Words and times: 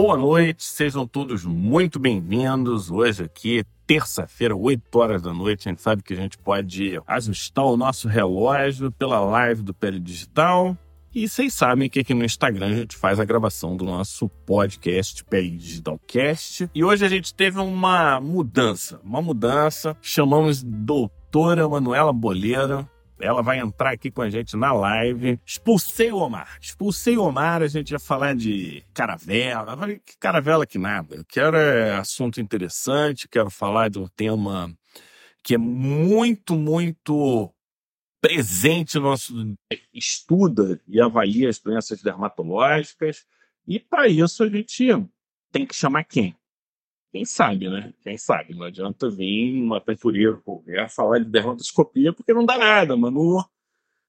boa 0.00 0.16
noite, 0.16 0.62
sejam 0.62 1.04
todos 1.08 1.44
muito 1.44 1.98
bem-vindos. 1.98 2.88
Hoje 2.88 3.24
aqui, 3.24 3.64
terça-feira, 3.84 4.54
8 4.54 4.96
horas 4.96 5.20
da 5.20 5.34
noite, 5.34 5.68
a 5.68 5.72
gente 5.72 5.82
sabe 5.82 6.04
que 6.04 6.12
a 6.12 6.16
gente 6.16 6.38
pode 6.38 7.02
ajustar 7.04 7.64
o 7.64 7.76
nosso 7.76 8.06
relógio 8.06 8.92
pela 8.92 9.18
live 9.18 9.60
do 9.60 9.74
Pele 9.74 9.98
Digital. 9.98 10.78
E 11.12 11.28
vocês 11.28 11.52
sabem 11.52 11.90
que 11.90 11.98
aqui 11.98 12.14
no 12.14 12.24
Instagram 12.24 12.66
a 12.66 12.74
gente 12.76 12.96
faz 12.96 13.18
a 13.18 13.24
gravação 13.24 13.76
do 13.76 13.84
nosso 13.84 14.28
podcast 14.46 15.24
Pele 15.24 15.50
Digital 15.50 15.98
Cast. 16.06 16.70
E 16.72 16.84
hoje 16.84 17.04
a 17.04 17.08
gente 17.08 17.34
teve 17.34 17.58
uma 17.58 18.20
mudança, 18.20 19.00
uma 19.02 19.20
mudança. 19.20 19.96
Chamamos 20.00 20.62
doutora 20.62 21.68
Manuela 21.68 22.12
Boleira 22.12 22.88
ela 23.20 23.42
vai 23.42 23.58
entrar 23.58 23.90
aqui 23.90 24.10
com 24.10 24.22
a 24.22 24.30
gente 24.30 24.56
na 24.56 24.72
live. 24.72 25.40
Expulsei 25.44 26.12
o 26.12 26.18
Omar. 26.18 26.58
Expulsei 26.60 27.16
o 27.16 27.24
Omar, 27.24 27.62
a 27.62 27.68
gente 27.68 27.90
ia 27.90 27.98
falar 27.98 28.34
de 28.34 28.84
caravela. 28.94 29.76
Que 30.04 30.16
caravela 30.18 30.66
que 30.66 30.78
nada. 30.78 31.16
Eu 31.16 31.24
quero 31.24 31.56
é, 31.56 31.96
assunto 31.96 32.40
interessante, 32.40 33.28
quero 33.28 33.50
falar 33.50 33.88
de 33.88 33.98
um 33.98 34.06
tema 34.06 34.72
que 35.42 35.54
é 35.54 35.58
muito, 35.58 36.54
muito 36.54 37.52
presente 38.20 38.96
no 38.96 39.02
nosso 39.02 39.32
estuda 39.92 40.80
e 40.86 41.00
avalia 41.00 41.48
as 41.48 41.58
doenças 41.58 42.02
dermatológicas. 42.02 43.24
E 43.66 43.78
para 43.78 44.08
isso 44.08 44.42
a 44.42 44.48
gente 44.48 44.86
tem 45.50 45.66
que 45.66 45.74
chamar 45.74 46.04
quem? 46.04 46.37
Quem 47.10 47.24
sabe, 47.24 47.68
né? 47.70 47.92
Quem 48.02 48.18
sabe? 48.18 48.54
Não 48.54 48.64
adianta 48.66 49.08
vir 49.10 49.62
uma 49.62 49.80
pensureira 49.80 50.36
qualquer 50.36 50.90
falar 50.90 51.18
de 51.20 51.24
dermatoscopia, 51.26 52.12
porque 52.12 52.34
não 52.34 52.44
dá 52.44 52.58
nada, 52.58 52.96
mano. 52.96 53.44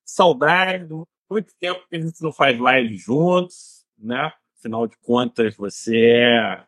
Saudade, 0.05 0.87
muito 1.29 1.53
tempo 1.59 1.87
que 1.87 1.95
a 1.95 2.01
gente 2.01 2.21
não 2.21 2.31
faz 2.31 2.59
live 2.59 2.97
juntos, 2.97 3.85
né? 3.97 4.33
Afinal 4.57 4.87
de 4.87 4.97
contas, 4.97 5.55
você 5.55 5.97
é 5.97 6.65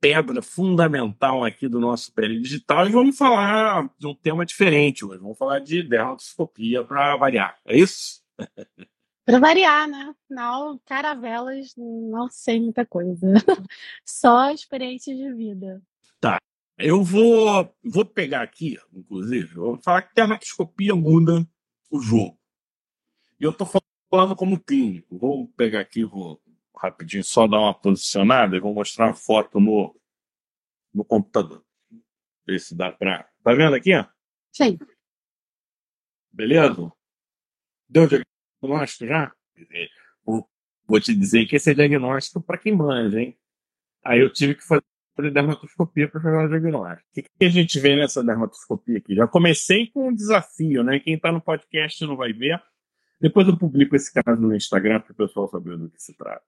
pedra 0.00 0.40
fundamental 0.42 1.44
aqui 1.44 1.68
do 1.68 1.80
nosso 1.80 2.12
pele 2.12 2.40
digital 2.40 2.86
e 2.86 2.92
vamos 2.92 3.16
falar 3.16 3.90
de 3.98 4.06
um 4.06 4.14
tema 4.14 4.46
diferente 4.46 5.04
hoje. 5.04 5.20
Vamos 5.20 5.38
falar 5.38 5.58
de 5.58 5.82
dermatoscopia 5.82 6.84
para 6.84 7.16
variar. 7.16 7.58
É 7.66 7.76
isso? 7.76 8.22
Para 9.26 9.40
variar, 9.40 9.88
né? 9.88 10.14
Afinal, 10.24 10.78
caravelas, 10.86 11.74
não 11.76 12.30
sei 12.30 12.60
muita 12.60 12.86
coisa. 12.86 13.26
Só 14.06 14.52
experiências 14.52 15.16
de 15.16 15.34
vida. 15.34 15.82
Tá. 16.20 16.38
Eu 16.78 17.02
vou, 17.02 17.74
vou 17.82 18.04
pegar 18.04 18.42
aqui, 18.42 18.78
inclusive, 18.92 19.54
vou 19.54 19.78
falar 19.78 20.02
que 20.02 20.20
a 20.20 20.94
muda 20.94 21.44
o 21.90 22.00
jogo. 22.00 22.38
E 23.40 23.44
eu 23.44 23.50
estou 23.50 23.66
falando 24.08 24.36
como 24.36 24.60
clínico. 24.60 25.18
Vou 25.18 25.48
pegar 25.48 25.80
aqui, 25.80 26.04
vou 26.04 26.40
rapidinho 26.76 27.24
só 27.24 27.48
dar 27.48 27.58
uma 27.58 27.74
posicionada 27.74 28.56
e 28.56 28.60
vou 28.60 28.72
mostrar 28.72 29.06
uma 29.06 29.14
foto 29.14 29.58
no, 29.58 29.98
no 30.94 31.04
computador. 31.04 31.64
Ver 32.46 32.60
se 32.60 32.76
dá 32.76 32.92
para. 32.92 33.28
Tá 33.42 33.54
vendo 33.54 33.74
aqui? 33.74 33.90
Sim. 34.52 34.78
Beleza? 36.30 36.92
Deu 37.88 38.06
diagnóstico 38.60 39.06
já? 39.06 39.32
Vou 40.24 41.00
te 41.00 41.14
dizer 41.14 41.46
que 41.46 41.56
esse 41.56 41.70
é 41.70 41.74
diagnóstico 41.74 42.40
para 42.40 42.58
quem 42.58 42.74
manja, 42.74 43.20
hein? 43.20 43.36
Aí 44.04 44.20
eu 44.20 44.32
tive 44.32 44.54
que 44.54 44.62
fazer 44.62 44.82
dermatoscopia 45.32 46.08
para 46.08 46.20
fazer 46.20 46.36
o 46.36 46.48
diagnóstico. 46.48 47.08
O 47.10 47.14
que, 47.14 47.22
que 47.22 47.44
a 47.44 47.48
gente 47.48 47.80
vê 47.80 47.96
nessa 47.96 48.22
dermatoscopia 48.22 48.98
aqui? 48.98 49.14
Já 49.14 49.26
comecei 49.26 49.88
com 49.88 50.08
um 50.08 50.14
desafio, 50.14 50.84
né? 50.84 51.00
Quem 51.00 51.14
está 51.14 51.32
no 51.32 51.40
podcast 51.40 52.04
não 52.04 52.16
vai 52.16 52.32
ver. 52.32 52.62
Depois 53.20 53.48
eu 53.48 53.58
publico 53.58 53.96
esse 53.96 54.12
caso 54.12 54.40
no 54.40 54.54
Instagram 54.54 55.00
para 55.00 55.12
o 55.12 55.16
pessoal 55.16 55.48
saber 55.48 55.76
do 55.76 55.90
que 55.90 56.00
se 56.00 56.14
trata. 56.14 56.44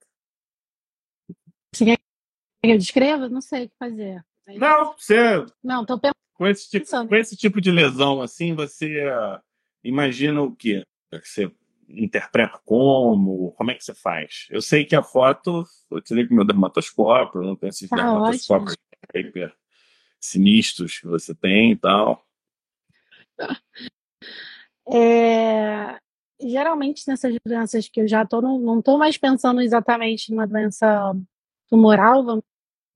Você 1.74 1.84
quer 1.84 1.96
que 1.96 2.70
eu 2.70 2.78
descreva? 2.78 3.28
Não 3.28 3.40
sei 3.40 3.64
o 3.64 3.68
que 3.68 3.76
fazer. 3.78 4.24
Não, 4.46 4.92
você. 4.92 5.44
Não, 5.62 5.84
tô 5.84 5.98
pensando. 5.98 6.14
Com 6.34 6.46
esse 6.46 6.70
tipo, 6.70 7.08
com 7.08 7.16
esse 7.16 7.36
tipo 7.36 7.60
de 7.60 7.72
lesão 7.72 8.22
assim, 8.22 8.54
você 8.54 9.04
uh, 9.08 9.40
imagina 9.82 10.40
o 10.40 10.54
quê? 10.54 10.84
Você 11.10 11.50
interpreta 11.88 12.60
como? 12.64 13.52
Como 13.52 13.70
é 13.70 13.74
que 13.74 13.84
você 13.84 13.94
faz? 13.94 14.46
Eu 14.50 14.60
sei 14.60 14.84
que 14.84 14.94
a 14.94 15.02
foto, 15.02 15.64
eu 15.90 16.00
tirei 16.00 16.26
com 16.26 16.34
meu 16.34 16.44
dermatoscópio, 16.44 17.42
não 17.42 17.56
tem 17.56 17.70
esses 17.70 17.88
Tá 17.88 17.96
dermatoscópios 17.96 18.76
hiper 19.14 19.54
sinistros 20.20 20.98
que 20.98 21.06
você 21.06 21.34
tem 21.34 21.72
e 21.72 21.76
tal. 21.76 22.24
É, 24.90 25.98
geralmente 26.40 27.06
nessas 27.06 27.36
doenças 27.46 27.88
que 27.88 28.00
eu 28.00 28.08
já 28.08 28.26
tô, 28.26 28.40
não, 28.40 28.82
tô 28.82 28.98
mais 28.98 29.16
pensando 29.16 29.60
exatamente 29.60 30.30
numa 30.30 30.46
doença 30.46 31.14
tumoral, 31.68 32.24
vamos 32.24 32.44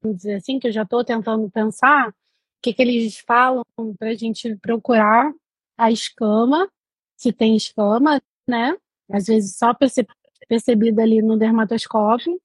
dizer 0.04 0.34
assim, 0.34 0.59
que 0.59 0.69
eu 0.69 0.72
já 0.72 0.84
tô 0.84 1.04
tentando 1.04 1.50
pensar 1.50 2.09
o 2.09 2.14
que, 2.62 2.72
que 2.72 2.82
eles 2.82 3.19
falam 3.19 3.64
para 3.98 4.10
a 4.10 4.14
gente 4.14 4.56
procurar 4.56 5.32
a 5.76 5.91
escama, 5.91 6.70
se 7.16 7.32
tem 7.32 7.56
escama, 7.56 8.20
né? 8.47 8.76
Às 9.10 9.26
vezes 9.26 9.56
só 9.56 9.75
perce- 9.75 10.06
percebida 10.48 11.03
ali 11.03 11.22
no 11.22 11.36
dermatoscópio, 11.38 12.41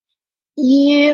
e 0.57 1.13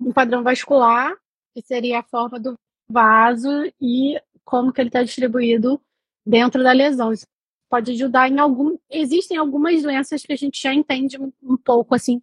um 0.00 0.12
padrão 0.12 0.42
vascular, 0.42 1.14
que 1.54 1.62
seria 1.62 2.00
a 2.00 2.02
forma 2.04 2.38
do 2.40 2.58
vaso 2.88 3.48
e 3.80 4.20
como 4.44 4.72
que 4.72 4.80
ele 4.80 4.88
está 4.88 5.02
distribuído 5.02 5.80
dentro 6.24 6.62
da 6.62 6.72
lesão. 6.72 7.12
Isso 7.12 7.26
pode 7.68 7.92
ajudar 7.92 8.28
em 8.28 8.38
algum. 8.38 8.76
Existem 8.90 9.36
algumas 9.36 9.82
doenças 9.82 10.22
que 10.22 10.32
a 10.32 10.36
gente 10.36 10.60
já 10.60 10.74
entende 10.74 11.18
um, 11.20 11.32
um 11.42 11.56
pouco 11.56 11.94
assim 11.94 12.22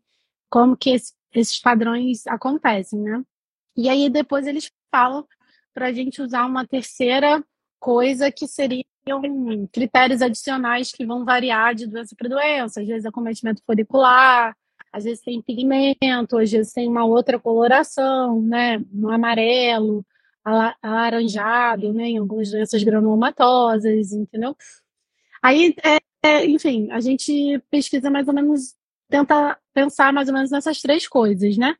como 0.50 0.75
que 0.78 0.91
esse- 0.91 1.13
esses 1.34 1.59
padrões 1.59 2.25
acontecem, 2.28 3.00
né? 3.01 3.23
E 3.75 3.88
aí 3.90 4.09
depois 4.09 4.47
eles 4.47 4.72
falam 4.91 5.28
para 5.73 5.88
a 5.88 5.94
gente 5.94 6.22
usar 6.22 6.46
uma 6.46 6.66
terceira 6.67 7.44
coisa 7.79 8.31
que 8.31 8.47
seriam 8.47 8.84
critérios 9.71 10.21
adicionais 10.21 10.91
que 10.91 11.05
vão 11.05 11.25
variar 11.25 11.73
de 11.75 11.87
doença 11.87 12.15
para 12.17 12.29
doença. 12.29 12.81
Às 12.81 12.87
vezes 12.87 13.05
é 13.05 13.11
cometimento 13.11 13.61
folicular, 13.65 14.55
às 14.91 15.03
vezes 15.03 15.21
tem 15.23 15.41
pigmento, 15.41 16.37
às 16.37 16.51
vezes 16.51 16.73
tem 16.73 16.87
uma 16.87 17.05
outra 17.05 17.39
coloração, 17.39 18.41
né? 18.41 18.81
Um 18.93 19.09
amarelo, 19.09 20.05
ala- 20.43 20.75
alaranjado, 20.81 21.93
né? 21.93 22.09
Em 22.09 22.17
algumas 22.17 22.51
doenças 22.51 22.83
granulomatosas, 22.83 24.11
entendeu? 24.11 24.55
Aí, 25.41 25.75
é, 25.83 25.97
é, 26.27 26.45
enfim, 26.45 26.89
a 26.91 26.99
gente 26.99 27.61
pesquisa 27.71 28.09
mais 28.09 28.27
ou 28.27 28.33
menos, 28.33 28.75
tenta 29.09 29.57
pensar 29.73 30.11
mais 30.11 30.27
ou 30.27 30.33
menos 30.33 30.51
nessas 30.51 30.81
três 30.81 31.07
coisas, 31.07 31.57
né? 31.57 31.75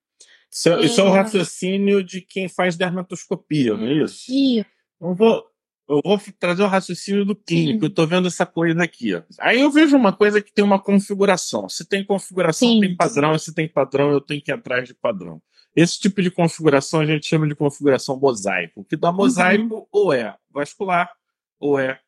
Isso 0.51 0.69
é, 0.69 0.81
isso 0.81 1.01
é 1.01 1.03
o 1.03 1.07
É. 1.07 1.18
raciocínio 1.18 2.03
de 2.03 2.22
quem 2.22 2.47
faz 2.47 2.75
dermatoscopia, 2.75 3.75
não 3.75 3.86
é 3.86 3.94
isso? 4.03 4.25
E 4.31 4.66
Eu 5.01 5.13
vou, 5.16 5.46
eu 5.90 6.02
vou 6.06 6.22
trazer 6.40 6.62
o 6.62 6.68
raciocínio 6.68 7.26
do 7.26 7.36
clínico. 7.36 7.86
Eu 7.86 7.90
tô 7.90 8.06
vendo 8.06 8.28
essa 8.28 8.46
coisa 8.46 8.84
aqui. 8.84 9.16
Ó. 9.16 9.24
Aí 9.40 9.60
eu 9.60 9.72
vejo 9.72 9.98
uma 9.98 10.14
coisa 10.14 10.40
que 10.40 10.54
tem 10.54 10.64
uma 10.64 10.80
configuração. 10.80 11.68
Se 11.68 11.84
tem 11.84 12.06
configuração, 12.06 12.68
Sim. 12.68 12.80
tem 12.80 12.96
padrão. 12.96 13.38
Se 13.40 13.54
tem 13.54 13.68
padrão, 13.68 14.12
eu 14.12 14.22
tenho 14.22 14.40
que 14.40 14.52
ir 14.52 14.54
atrás 14.54 14.88
de 14.88 14.94
padrão. 14.94 15.42
Esse 15.76 16.00
tipo 16.00 16.22
de 16.22 16.30
configuração 16.30 17.00
a 17.00 17.06
gente 17.06 17.26
chama 17.26 17.48
de 17.48 17.56
configuração 17.56 18.20
mosaico. 18.20 18.82
O 18.82 18.86
que 18.86 18.96
dá 18.96 19.12
mosaico 19.12 19.88
ou 19.92 20.14
é 20.14 20.36
vascular, 20.52 21.12
ou 21.60 21.80
é 21.80 22.00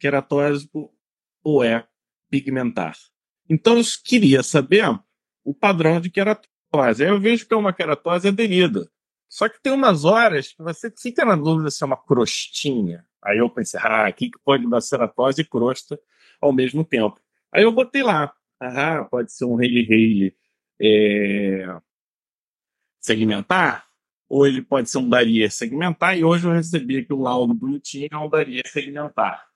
queratósico, 0.00 0.90
ou 1.44 1.62
é 1.62 1.86
pigmentar. 2.30 2.96
Então 3.48 3.76
eu 3.76 3.84
queria 4.02 4.42
saber 4.42 4.84
o 5.44 5.52
padrão 5.54 6.00
de 6.00 6.08
queratose. 6.10 7.04
Aí 7.04 7.10
eu 7.10 7.20
vejo 7.20 7.46
que 7.46 7.52
é 7.52 7.56
uma 7.56 7.72
queratose 7.72 8.28
aderida. 8.28 8.90
Só 9.28 9.48
que 9.48 9.60
tem 9.60 9.72
umas 9.72 10.04
horas 10.04 10.52
que 10.52 10.62
você 10.62 10.90
fica 10.90 11.24
na 11.24 11.36
dúvida 11.36 11.70
se 11.70 11.82
é 11.82 11.86
uma 11.86 11.96
crostinha. 11.96 13.04
Aí 13.22 13.38
eu 13.38 13.50
pensei, 13.50 13.80
ah, 13.82 14.06
aqui 14.06 14.30
que 14.30 14.38
pode 14.44 14.68
dar 14.68 14.80
ceratose 14.80 15.42
e 15.42 15.44
crosta 15.44 15.98
ao 16.40 16.52
mesmo 16.52 16.84
tempo. 16.84 17.20
Aí 17.52 17.62
eu 17.64 17.72
botei 17.72 18.02
lá, 18.02 18.32
ah, 18.60 19.04
pode 19.10 19.32
ser 19.32 19.44
um 19.44 19.58
Hailey 19.58 19.86
Hailey 19.90 20.36
é, 20.80 21.76
segmentar, 23.00 23.86
ou 24.28 24.46
ele 24.46 24.62
pode 24.62 24.90
ser 24.90 24.98
um 24.98 25.08
Daria 25.08 25.48
segmentar, 25.50 26.18
e 26.18 26.24
hoje 26.24 26.46
eu 26.46 26.52
recebi 26.52 26.98
aqui 26.98 27.12
o 27.12 27.20
laudo 27.20 27.54
bonitinho, 27.54 28.08
é 28.10 28.16
um 28.16 28.28
Daria 28.28 28.62
segmentar. 28.66 29.46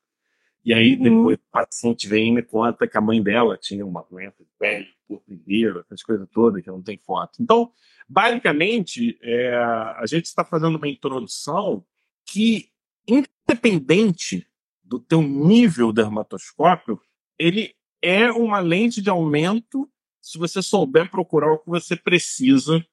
E 0.64 0.74
aí 0.74 0.94
Uhum. 0.96 1.02
depois 1.02 1.38
o 1.38 1.50
paciente 1.50 2.06
vem 2.08 2.28
e 2.28 2.32
me 2.32 2.42
conta 2.42 2.86
que 2.86 2.96
a 2.96 3.00
mãe 3.00 3.22
dela 3.22 3.56
tinha 3.56 3.84
uma 3.84 4.02
doença 4.10 4.42
de 4.42 4.50
pele, 4.58 4.88
corpo 5.10 5.32
inteiro, 5.32 5.80
essas 5.80 6.02
coisas 6.02 6.28
todas 6.30 6.62
que 6.62 6.70
não 6.70 6.82
tem 6.82 6.98
foto. 6.98 7.42
Então, 7.42 7.72
basicamente, 8.08 9.18
é, 9.20 9.56
a 9.56 10.04
gente 10.06 10.26
está 10.26 10.44
fazendo 10.44 10.76
uma 10.76 10.88
introdução 10.88 11.84
que, 12.24 12.70
independente 13.08 14.46
do 14.84 15.00
teu 15.00 15.20
nível 15.20 15.92
dermatoscópio, 15.92 17.00
ele 17.38 17.74
é 18.00 18.30
uma 18.30 18.60
lente 18.60 19.02
de 19.02 19.10
aumento 19.10 19.90
se 20.20 20.38
você 20.38 20.62
souber 20.62 21.10
procurar 21.10 21.52
o 21.52 21.58
que 21.58 21.68
você 21.68 21.96
precisa 21.96 22.84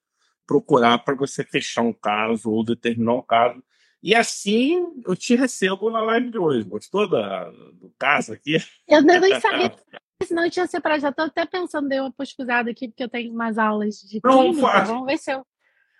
procurar 0.46 0.98
para 0.98 1.14
você 1.14 1.44
fechar 1.44 1.82
um 1.82 1.92
caso 1.92 2.50
ou 2.50 2.64
determinar 2.64 3.14
um 3.14 3.22
caso. 3.22 3.62
E 4.02 4.14
assim 4.14 5.02
eu 5.06 5.14
te 5.14 5.34
recebo 5.36 5.90
na 5.90 6.00
live 6.00 6.30
de 6.30 6.38
hoje. 6.38 6.64
Gostou 6.64 7.08
da, 7.08 7.50
do 7.50 7.92
caso 7.98 8.32
aqui? 8.32 8.56
eu 8.88 9.02
nem 9.20 9.40
sabia, 9.40 9.74
senão 10.26 10.44
eu 10.44 10.50
tinha 10.50 10.66
separado. 10.66 11.00
Já 11.02 11.12
tô 11.12 11.22
até 11.22 11.46
pensando, 11.46 11.88
dei 11.88 12.00
uma 12.00 12.12
pesquisada 12.12 12.70
aqui, 12.70 12.88
porque 12.88 13.04
eu 13.04 13.08
tenho 13.08 13.32
umas 13.32 13.58
aulas 13.58 13.96
de 14.00 14.20
Não, 14.24 14.44
clínica. 14.50 14.60
faz. 14.68 14.88
Vamos 14.88 15.06
ver 15.06 15.18
se 15.18 15.32
eu, 15.32 15.46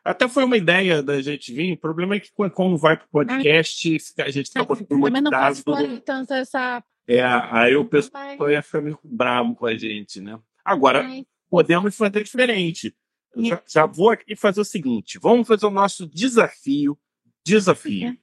Até 0.04 0.28
foi 0.28 0.44
uma 0.44 0.56
ideia 0.56 1.02
da 1.02 1.20
gente 1.20 1.52
vir. 1.52 1.74
O 1.74 1.78
problema 1.78 2.14
é 2.16 2.20
que 2.20 2.30
quando 2.32 2.76
vai 2.78 2.96
para 2.96 3.06
o 3.06 3.10
podcast, 3.10 3.96
a 4.20 4.30
gente 4.30 4.48
fica 4.48 4.64
botando 4.64 4.88
muito 4.90 5.04
Também 5.06 5.22
não 5.22 5.30
dado. 5.30 5.62
posso 5.62 6.00
tanto 6.00 6.32
essa. 6.34 6.82
É, 7.06 7.22
aí 7.22 7.74
o 7.76 7.88
Mas- 7.90 8.08
pessoal 8.10 8.50
ia 8.50 8.62
ficar 8.62 8.80
meio 8.80 8.98
bravo 9.02 9.54
com 9.54 9.66
a 9.66 9.76
gente, 9.76 10.20
né? 10.20 10.38
Agora, 10.64 11.02
mas- 11.02 11.24
podemos 11.50 11.96
fazer 11.96 12.22
diferente. 12.22 12.94
Eu 13.34 13.44
Já, 13.44 13.62
já 13.68 13.86
vou 13.86 14.10
aqui 14.10 14.34
fazer 14.34 14.60
o 14.60 14.64
seguinte: 14.64 15.18
vamos 15.18 15.46
fazer 15.46 15.66
o 15.66 15.70
nosso 15.70 16.06
desafio. 16.06 16.98
Desafio. 17.44 18.16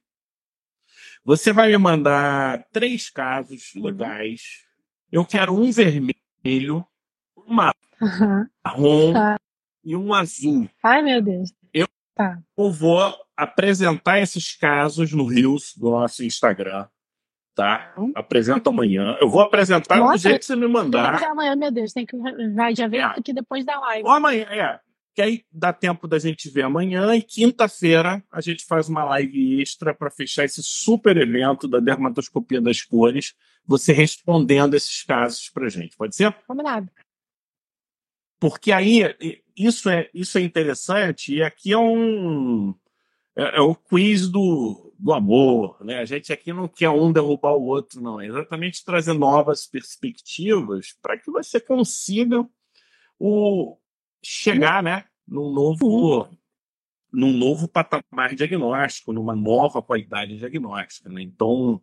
Você 1.24 1.52
vai 1.52 1.68
me 1.70 1.78
mandar 1.78 2.64
três 2.72 3.10
casos 3.10 3.72
legais. 3.74 4.64
Eu 5.10 5.24
quero 5.24 5.54
um 5.54 5.70
vermelho, 5.70 6.86
um 7.36 7.54
marrom 7.54 9.12
Tá. 9.12 9.36
e 9.84 9.96
um 9.96 10.12
azul. 10.12 10.68
Ai, 10.82 11.02
meu 11.02 11.22
Deus. 11.22 11.52
Eu- 11.72 11.86
Tá. 12.14 12.38
Vou 12.56 12.98
apresentar 13.36 14.18
esses 14.20 14.56
casos 14.56 15.12
no 15.12 15.26
Reels 15.26 15.74
do 15.76 15.90
nosso 15.90 16.24
Instagram. 16.24 16.86
Tá? 17.54 17.94
Apresento 18.14 18.68
amanhã. 18.68 19.16
Eu 19.20 19.28
vou 19.30 19.40
apresentar 19.40 19.96
do 19.96 20.02
Nossa. 20.04 20.18
jeito 20.18 20.40
que 20.40 20.44
você 20.46 20.56
me 20.56 20.66
mandar. 20.68 21.22
Amanhã, 21.24 21.56
meu 21.56 21.70
Deus, 21.70 21.92
tem 21.92 22.04
que 22.04 22.14
vai 22.54 22.74
já 22.74 22.86
ver 22.86 22.98
É. 22.98 23.04
aqui 23.04 23.32
depois 23.32 23.64
da 23.64 23.78
live. 23.80 24.06
Ou 24.06 24.12
amanhã, 24.12 24.44
é. 24.50 24.78
Que 25.16 25.22
aí 25.22 25.44
dá 25.50 25.72
tempo 25.72 26.06
da 26.06 26.18
gente 26.18 26.50
ver 26.50 26.64
amanhã 26.64 27.16
e 27.16 27.22
quinta-feira 27.22 28.22
a 28.30 28.42
gente 28.42 28.66
faz 28.66 28.86
uma 28.86 29.02
live 29.02 29.62
extra 29.62 29.94
para 29.94 30.10
fechar 30.10 30.44
esse 30.44 30.62
super 30.62 31.16
evento 31.16 31.66
da 31.66 31.80
dermatoscopia 31.80 32.60
das 32.60 32.82
cores, 32.82 33.32
você 33.64 33.94
respondendo 33.94 34.74
esses 34.74 35.02
casos 35.04 35.48
pra 35.48 35.70
gente. 35.70 35.96
Pode 35.96 36.14
ser? 36.14 36.30
Combinado. 36.46 36.90
Porque 38.38 38.70
aí 38.70 39.16
isso 39.56 39.88
é, 39.88 40.10
isso 40.12 40.36
é 40.36 40.42
interessante 40.42 41.34
e 41.34 41.42
aqui 41.42 41.72
é 41.72 41.78
um 41.78 42.74
é, 43.34 43.56
é 43.56 43.60
o 43.62 43.74
quiz 43.74 44.28
do, 44.28 44.92
do 44.98 45.14
amor, 45.14 45.82
né? 45.82 45.98
A 45.98 46.04
gente 46.04 46.30
aqui 46.30 46.52
não 46.52 46.68
quer 46.68 46.90
um 46.90 47.10
derrubar 47.10 47.54
o 47.54 47.64
outro, 47.64 48.02
não. 48.02 48.20
É 48.20 48.26
exatamente 48.26 48.84
trazer 48.84 49.14
novas 49.14 49.66
perspectivas 49.66 50.92
para 51.00 51.16
que 51.16 51.30
você 51.30 51.58
consiga 51.58 52.46
o 53.18 53.78
chegar, 54.26 54.82
né, 54.82 55.04
num 55.26 55.52
novo 55.52 56.28
num 57.12 57.32
novo 57.32 57.66
patamar 57.66 58.34
diagnóstico, 58.34 59.12
numa 59.12 59.34
nova 59.34 59.80
qualidade 59.80 60.36
diagnóstica, 60.36 61.08
né? 61.08 61.22
Então, 61.22 61.80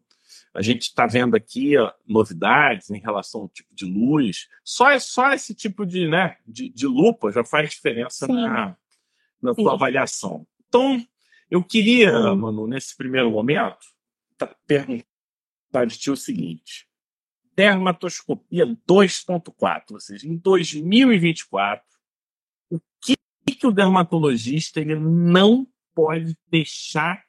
a 0.54 0.62
gente 0.62 0.84
está 0.84 1.08
vendo 1.08 1.36
aqui 1.36 1.76
ó, 1.78 1.92
novidades 2.06 2.90
em 2.92 3.00
relação 3.00 3.42
ao 3.42 3.50
tipo 3.50 3.74
de 3.74 3.86
luz. 3.86 4.48
Só, 4.64 4.98
só 5.00 5.32
esse 5.34 5.56
tipo 5.56 5.86
de, 5.86 6.08
né, 6.08 6.38
de, 6.46 6.70
de 6.70 6.86
lupa 6.86 7.32
já 7.32 7.44
faz 7.44 7.70
diferença 7.70 8.26
Sim. 8.28 8.34
na, 8.34 8.78
na 9.42 9.54
Sim. 9.56 9.64
sua 9.64 9.74
avaliação. 9.74 10.46
Então, 10.68 11.04
eu 11.50 11.64
queria. 11.64 12.36
Manu, 12.36 12.68
nesse 12.68 12.96
primeiro 12.96 13.32
momento, 13.32 13.86
tá- 14.38 14.56
perguntar 14.68 15.86
de 15.88 15.98
ti 15.98 16.12
o 16.12 16.16
seguinte: 16.16 16.88
dermatoscopia 17.56 18.66
2.4, 18.66 19.84
ou 19.92 20.00
seja, 20.00 20.28
em 20.28 20.36
2024, 20.38 21.86
o 21.88 21.93
que, 23.46 23.68
o 23.68 23.72
dermatologista 23.72 24.80
ele 24.80 24.96
não 24.96 25.68
pode 25.94 26.38
deixar 26.50 27.24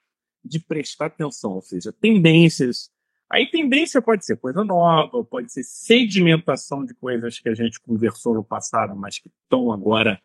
de 0.44 0.58
prestar 0.61 1.06
atenção? 1.06 1.52
Ou 1.52 1.62
seja, 1.62 1.93
tendências. 1.93 2.90
Aí, 3.31 3.50
tendência 3.50 4.00
pode 4.02 4.25
ser 4.25 4.37
coisa 4.37 4.62
nova, 4.64 5.25
pode 5.25 5.52
ser 5.52 5.64
sedimentação 5.64 6.84
de 6.84 6.94
coisas 6.94 7.38
que 7.38 7.49
a 7.49 7.55
gente 7.55 7.81
conversou 7.81 8.34
no 8.34 8.44
passado, 8.44 8.94
mas 8.94 9.19
que 9.19 9.28
estão 9.28 9.72
agora 9.72 10.20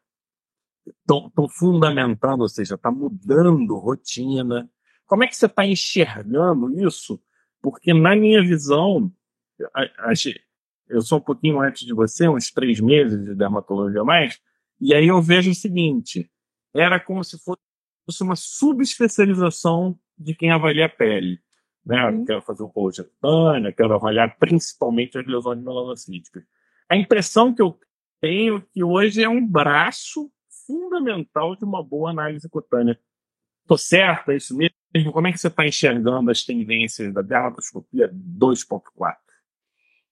estão 0.87 1.47
fundamentando, 1.49 2.41
ou 2.41 2.49
seja, 2.49 2.75
está 2.75 2.91
mudando 2.91 3.77
rotina. 3.77 4.69
Como 5.05 5.23
é 5.23 5.27
que 5.27 5.35
você 5.35 5.45
está 5.45 5.65
enxergando 5.65 6.79
isso? 6.85 7.21
Porque, 7.61 7.93
na 7.93 8.15
minha 8.15 8.41
visão, 8.41 9.11
eu 10.87 11.01
sou 11.01 11.19
um 11.19 11.21
pouquinho 11.21 11.61
antes 11.61 11.85
de 11.85 11.93
você, 11.93 12.27
uns 12.27 12.51
três 12.51 12.79
meses 12.79 13.23
de 13.23 13.35
dermatologia 13.35 14.01
a 14.01 14.05
mais, 14.05 14.39
e 14.79 14.93
aí 14.93 15.07
eu 15.07 15.21
vejo 15.21 15.51
o 15.51 15.55
seguinte: 15.55 16.29
era 16.73 16.99
como 16.99 17.23
se 17.23 17.37
fosse 17.39 18.23
uma 18.23 18.35
subespecialização 18.35 19.97
de 20.17 20.33
quem 20.33 20.51
avalia 20.51 20.85
a 20.85 20.89
pele. 20.89 21.39
Né? 21.85 22.03
Uhum. 22.05 22.25
Quero 22.25 22.41
fazer 22.41 22.63
um 22.63 22.69
pouco 22.69 22.91
de 22.91 23.03
cutânea, 23.03 23.71
quero 23.71 23.93
avaliar 23.93 24.37
principalmente 24.37 25.17
as 25.17 25.25
lesões 25.25 25.61
melanocíticas. 25.61 26.43
A 26.89 26.95
impressão 26.95 27.53
que 27.53 27.61
eu 27.61 27.79
tenho 28.21 28.57
é 28.57 28.63
que 28.73 28.83
hoje 28.83 29.23
é 29.23 29.29
um 29.29 29.45
braço 29.45 30.31
fundamental 30.67 31.55
de 31.55 31.63
uma 31.65 31.83
boa 31.83 32.11
análise 32.11 32.47
cutânea. 32.49 32.99
Tô 33.67 33.77
certo? 33.77 34.31
É 34.31 34.37
isso 34.37 34.55
mesmo? 34.55 34.75
Como 35.11 35.27
é 35.27 35.31
que 35.31 35.37
você 35.37 35.47
está 35.47 35.65
enxergando 35.65 36.29
as 36.29 36.43
tendências 36.43 37.13
da 37.13 37.21
dermatoscopia 37.21 38.11
2.4? 38.11 39.15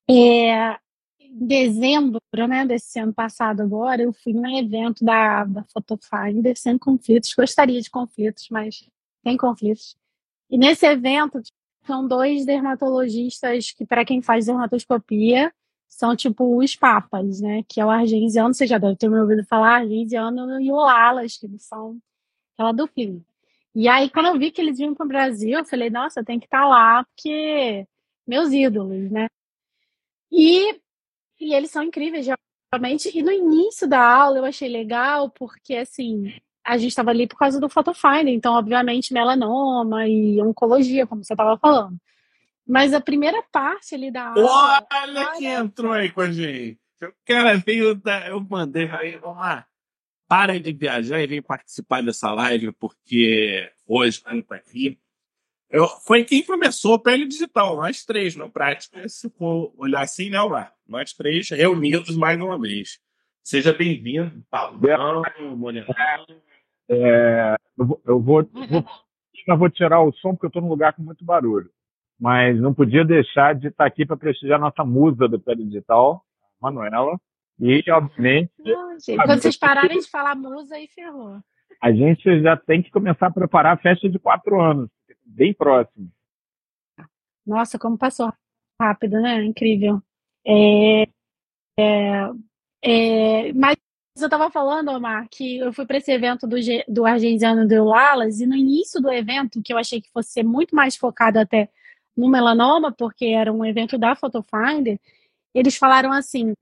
É, 0.09 0.79
dezembro, 1.31 2.19
né, 2.47 2.65
desse 2.65 2.99
ano 2.99 3.13
passado 3.13 3.61
agora, 3.61 4.01
eu 4.01 4.13
fui 4.13 4.33
num 4.33 4.57
evento 4.57 5.03
da, 5.03 5.43
da 5.45 5.63
Photofinder 5.65 6.57
sem 6.57 6.77
conflitos. 6.77 7.33
Gostaria 7.33 7.81
de 7.81 7.89
conflitos, 7.89 8.47
mas 8.49 8.87
tem 9.23 9.37
conflitos. 9.37 9.95
E 10.49 10.57
nesse 10.57 10.85
evento 10.85 11.41
são 11.85 12.07
dois 12.07 12.45
dermatologistas 12.45 13.71
que, 13.71 13.85
para 13.85 14.05
quem 14.05 14.21
faz 14.21 14.45
dermatoscopia, 14.45 15.53
são 15.87 16.15
tipo 16.15 16.57
os 16.57 16.75
papas, 16.75 17.41
né? 17.41 17.63
Que 17.67 17.79
é 17.79 17.85
o 17.85 17.89
argenziano, 17.89 18.53
você 18.53 18.67
já 18.67 18.77
deve 18.77 18.95
ter 18.97 19.09
me 19.09 19.19
ouvido 19.19 19.43
falar, 19.45 19.81
argenziano 19.81 20.61
e 20.61 20.71
o 20.71 20.75
Lalas, 20.75 21.37
que 21.37 21.47
são 21.59 21.97
aquela 22.53 22.71
duplinha. 22.71 23.21
E 23.73 23.87
aí, 23.87 24.09
quando 24.09 24.27
eu 24.27 24.39
vi 24.39 24.51
que 24.51 24.59
eles 24.59 24.77
vinham 24.77 24.95
para 24.95 25.05
o 25.05 25.07
Brasil, 25.07 25.59
eu 25.59 25.65
falei, 25.65 25.89
nossa, 25.89 26.23
tem 26.23 26.39
que 26.39 26.45
estar 26.45 26.67
lá, 26.67 27.03
porque 27.05 27.87
meus 28.27 28.51
ídolos, 28.51 29.09
né? 29.11 29.27
E, 30.31 30.79
e 31.39 31.53
eles 31.53 31.71
são 31.71 31.83
incríveis, 31.83 32.27
realmente. 32.71 33.15
E 33.17 33.21
no 33.21 33.31
início 33.31 33.87
da 33.87 34.01
aula 34.01 34.37
eu 34.39 34.45
achei 34.45 34.69
legal, 34.69 35.29
porque 35.29 35.75
assim, 35.75 36.33
a 36.63 36.77
gente 36.77 36.89
estava 36.89 37.11
ali 37.11 37.25
por 37.27 37.37
causa 37.37 37.59
do 37.59 37.69
Photofinder, 37.69 38.27
então, 38.27 38.53
obviamente, 38.53 39.13
melanoma 39.13 40.07
e 40.07 40.41
oncologia, 40.41 41.07
como 41.07 41.23
você 41.23 41.33
estava 41.33 41.57
falando. 41.57 41.97
Mas 42.67 42.93
a 42.93 42.99
primeira 42.99 43.41
parte 43.51 43.95
ali 43.95 44.11
da 44.11 44.27
aula. 44.27 44.85
Olha 44.91 45.31
quem 45.37 45.47
entrou 45.47 45.93
aí 45.93 46.11
com 46.11 46.21
a 46.21 46.31
gente. 46.31 46.77
O 47.01 47.13
cara 47.25 47.55
veio 47.55 47.95
da. 47.95 48.27
Eu 48.27 48.41
mandei 48.41 48.89
aí, 48.89 49.15
vamos 49.15 49.37
lá. 49.37 49.65
Para 50.27 50.59
de 50.59 50.73
viajar 50.73 51.21
e 51.21 51.27
vem 51.27 51.41
participar 51.41 52.03
dessa 52.03 52.33
live, 52.33 52.73
porque 52.73 53.71
hoje 53.87 54.21
não 54.25 54.41
tá 54.41 54.55
aqui. 54.55 54.99
Eu, 55.69 55.85
foi 55.87 56.23
quem 56.23 56.43
começou 56.45 56.95
a 56.95 56.99
pele 56.99 57.27
digital, 57.27 57.75
nós 57.75 58.05
três, 58.05 58.35
na 58.35 58.47
prática, 58.47 59.07
se 59.09 59.29
for 59.31 59.73
olhar 59.77 60.01
assim, 60.01 60.29
né, 60.29 60.41
lá. 60.41 60.71
Nós 60.87 61.11
três 61.11 61.49
reunidos 61.49 62.15
mais 62.15 62.39
uma 62.39 62.57
vez. 62.59 62.99
Seja 63.43 63.73
bem-vindo, 63.73 64.43
Paulão, 64.49 65.23
Morenão. 65.57 65.87
É, 66.89 67.55
eu 67.77 67.85
vou, 67.85 68.01
eu 68.05 68.19
vou, 68.21 68.43
vou, 68.69 68.85
eu 69.47 69.57
vou 69.57 69.69
tirar 69.69 70.01
o 70.01 70.13
som 70.13 70.31
porque 70.31 70.45
eu 70.45 70.49
estou 70.49 70.61
num 70.61 70.69
lugar 70.69 70.93
com 70.93 71.01
muito 71.01 71.25
barulho. 71.25 71.69
Mas 72.19 72.59
não 72.59 72.73
podia 72.73 73.03
deixar 73.03 73.53
de 73.53 73.67
estar 73.67 73.85
aqui 73.85 74.05
para 74.05 74.17
prestigiar 74.17 74.57
a 74.57 74.61
nossa 74.61 74.83
musa 74.85 75.27
do 75.27 75.39
Pele 75.39 75.65
Digital, 75.65 76.23
Manuela. 76.61 77.19
E, 77.59 77.83
obviamente, 77.91 78.51
Não, 78.59 78.99
gente, 78.99 79.17
Quando 79.17 79.41
vocês 79.41 79.57
pararem 79.57 79.99
de 79.99 80.09
falar 80.09 80.35
musa, 80.35 80.75
aí 80.75 80.87
ferrou. 80.87 81.39
a 81.81 81.91
gente 81.91 82.41
já 82.41 82.55
tem 82.55 82.81
que 82.81 82.89
começar 82.89 83.27
a 83.27 83.31
preparar 83.31 83.73
a 83.75 83.81
festa 83.81 84.09
de 84.09 84.17
quatro 84.17 84.61
anos, 84.61 84.89
bem 85.27 85.53
próximo. 85.53 86.11
Nossa, 87.45 87.77
como 87.77 87.97
passou 87.97 88.33
rápido, 88.79 89.21
né? 89.21 89.43
Incrível. 89.43 90.01
É, 90.45 91.03
é, 91.79 92.31
é, 92.81 93.53
mas 93.53 93.77
eu 94.17 94.25
estava 94.25 94.49
falando, 94.49 94.89
Omar, 94.89 95.27
que 95.29 95.59
eu 95.59 95.71
fui 95.73 95.85
para 95.85 95.97
esse 95.97 96.11
evento 96.11 96.47
do, 96.47 96.55
do 96.87 97.05
Argenziano 97.05 97.67
do 97.67 97.83
Lalas, 97.83 98.39
e 98.39 98.47
no 98.47 98.55
início 98.55 99.01
do 99.01 99.11
evento, 99.11 99.61
que 99.61 99.71
eu 99.73 99.77
achei 99.77 100.01
que 100.01 100.11
fosse 100.11 100.31
ser 100.31 100.43
muito 100.43 100.75
mais 100.75 100.95
focado 100.95 101.39
até 101.39 101.69
no 102.15 102.29
melanoma, 102.29 102.91
porque 102.91 103.25
era 103.25 103.53
um 103.53 103.63
evento 103.63 103.97
da 103.97 104.15
Photofinder, 104.15 104.99
eles 105.53 105.75
falaram 105.77 106.11
assim: 106.11 106.53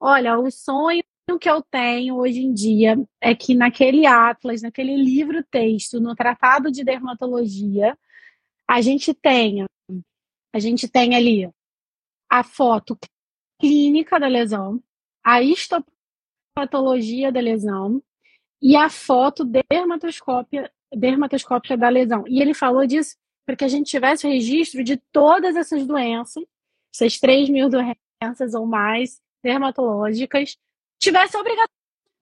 olha, 0.00 0.38
o 0.38 0.50
sonho 0.50 1.02
que 1.42 1.50
eu 1.50 1.62
tenho 1.62 2.16
hoje 2.16 2.40
em 2.40 2.52
dia 2.52 2.96
é 3.20 3.34
que 3.34 3.54
naquele 3.54 4.06
atlas, 4.06 4.62
naquele 4.62 4.96
livro-texto, 4.96 6.00
no 6.00 6.14
Tratado 6.14 6.70
de 6.70 6.84
Dermatologia, 6.84 7.98
a 8.68 8.80
gente 8.80 9.12
tenha, 9.12 9.66
a 10.52 10.58
gente 10.58 10.88
tem 10.88 11.14
ali 11.14 11.50
a 12.30 12.42
foto 12.42 12.96
clínica 13.60 14.18
da 14.18 14.26
lesão, 14.26 14.82
a 15.24 15.42
histopatologia 15.42 17.30
da 17.30 17.40
lesão 17.40 18.02
e 18.60 18.76
a 18.76 18.88
foto 18.88 19.44
dermatoscópia, 19.44 20.72
dermatoscópica 20.92 21.76
da 21.76 21.88
lesão. 21.88 22.24
E 22.26 22.40
ele 22.40 22.54
falou 22.54 22.86
disso 22.86 23.16
para 23.44 23.56
que 23.56 23.64
a 23.64 23.68
gente 23.68 23.90
tivesse 23.90 24.28
registro 24.28 24.84
de 24.84 24.96
todas 25.12 25.56
essas 25.56 25.86
doenças, 25.86 26.44
essas 26.94 27.18
3 27.18 27.48
mil 27.48 27.68
doenças 27.68 28.54
ou 28.54 28.66
mais 28.66 29.20
dermatológicas, 29.42 30.56
tivesse 31.02 31.36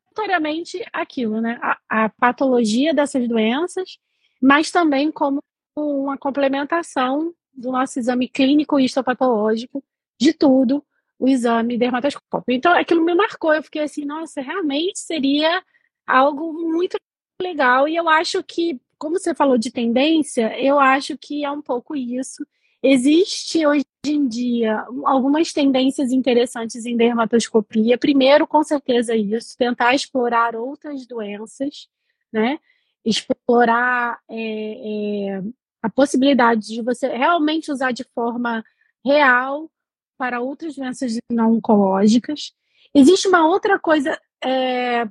notoriamente 0.08 0.84
aquilo, 0.92 1.40
né? 1.40 1.58
A, 1.62 2.04
a 2.04 2.08
patologia 2.08 2.94
dessas 2.94 3.28
doenças, 3.28 3.98
mas 4.40 4.70
também 4.70 5.12
como 5.12 5.42
uma 5.76 6.16
complementação 6.16 7.34
do 7.52 7.70
nosso 7.70 7.98
exame 7.98 8.26
clínico 8.28 8.80
histopatológico 8.80 9.84
de 10.18 10.32
tudo, 10.32 10.84
o 11.18 11.28
exame 11.28 11.76
dermatoscópico. 11.76 12.50
Então, 12.50 12.72
aquilo 12.72 13.04
me 13.04 13.14
marcou. 13.14 13.54
Eu 13.54 13.62
fiquei 13.62 13.82
assim, 13.82 14.04
nossa, 14.04 14.40
realmente 14.40 14.98
seria 14.98 15.62
algo 16.06 16.52
muito 16.52 16.96
legal. 17.40 17.86
E 17.86 17.96
eu 17.96 18.08
acho 18.08 18.42
que, 18.42 18.80
como 18.98 19.18
você 19.18 19.34
falou 19.34 19.58
de 19.58 19.70
tendência, 19.70 20.58
eu 20.58 20.80
acho 20.80 21.18
que 21.18 21.44
é 21.44 21.50
um 21.50 21.60
pouco 21.60 21.94
isso. 21.94 22.46
Existe 22.82 23.66
hoje 23.66 23.84
em 24.06 24.26
dia 24.26 24.86
algumas 25.04 25.52
tendências 25.52 26.12
interessantes 26.12 26.86
em 26.86 26.96
dermatoscopia. 26.96 27.98
Primeiro, 27.98 28.46
com 28.46 28.62
certeza, 28.62 29.14
isso, 29.14 29.56
tentar 29.56 29.94
explorar 29.94 30.56
outras 30.56 31.06
doenças, 31.06 31.88
né? 32.32 32.58
Explorar 33.04 34.18
é, 34.28 35.36
é, 35.36 35.42
a 35.82 35.90
possibilidade 35.90 36.68
de 36.68 36.82
você 36.82 37.08
realmente 37.08 37.70
usar 37.70 37.92
de 37.92 38.04
forma 38.14 38.64
real 39.04 39.70
para 40.16 40.40
outras 40.40 40.76
doenças 40.76 41.16
não 41.30 41.54
oncológicas. 41.54 42.52
Existe 42.94 43.28
uma 43.28 43.46
outra 43.46 43.78
coisa 43.78 44.18
é, 44.42 45.02
é, 45.02 45.08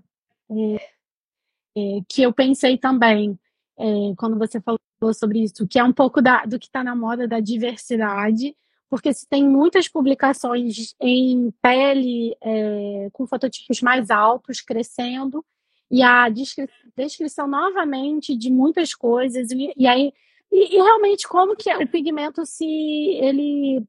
é 1.77 1.81
que 2.07 2.21
eu 2.21 2.33
pensei 2.33 2.77
também 2.77 3.39
é, 3.77 3.85
quando 4.17 4.37
você 4.37 4.59
falou 4.59 4.79
sobre 5.13 5.43
isso, 5.43 5.67
que 5.67 5.79
é 5.79 5.83
um 5.83 5.93
pouco 5.93 6.21
da, 6.21 6.45
do 6.45 6.59
que 6.59 6.65
está 6.65 6.83
na 6.83 6.95
moda 6.95 7.27
da 7.27 7.39
diversidade, 7.39 8.55
porque 8.89 9.13
se 9.13 9.27
tem 9.27 9.43
muitas 9.47 9.87
publicações 9.87 10.95
em 10.99 11.51
pele 11.61 12.35
é, 12.41 13.09
com 13.13 13.27
fototipos 13.27 13.81
mais 13.81 14.09
altos 14.09 14.61
crescendo, 14.61 15.45
e 15.91 16.03
a 16.03 16.29
descri 16.29 16.69
descrição 16.95 17.47
novamente 17.47 18.35
de 18.35 18.51
muitas 18.51 18.93
coisas, 18.93 19.51
e, 19.51 19.73
e 19.77 19.87
aí 19.87 20.13
e, 20.51 20.75
e, 20.75 20.81
realmente 20.81 21.27
como 21.27 21.55
que 21.55 21.71
o 21.73 21.87
pigmento 21.87 22.45
se 22.45 22.65
ele 22.65 23.83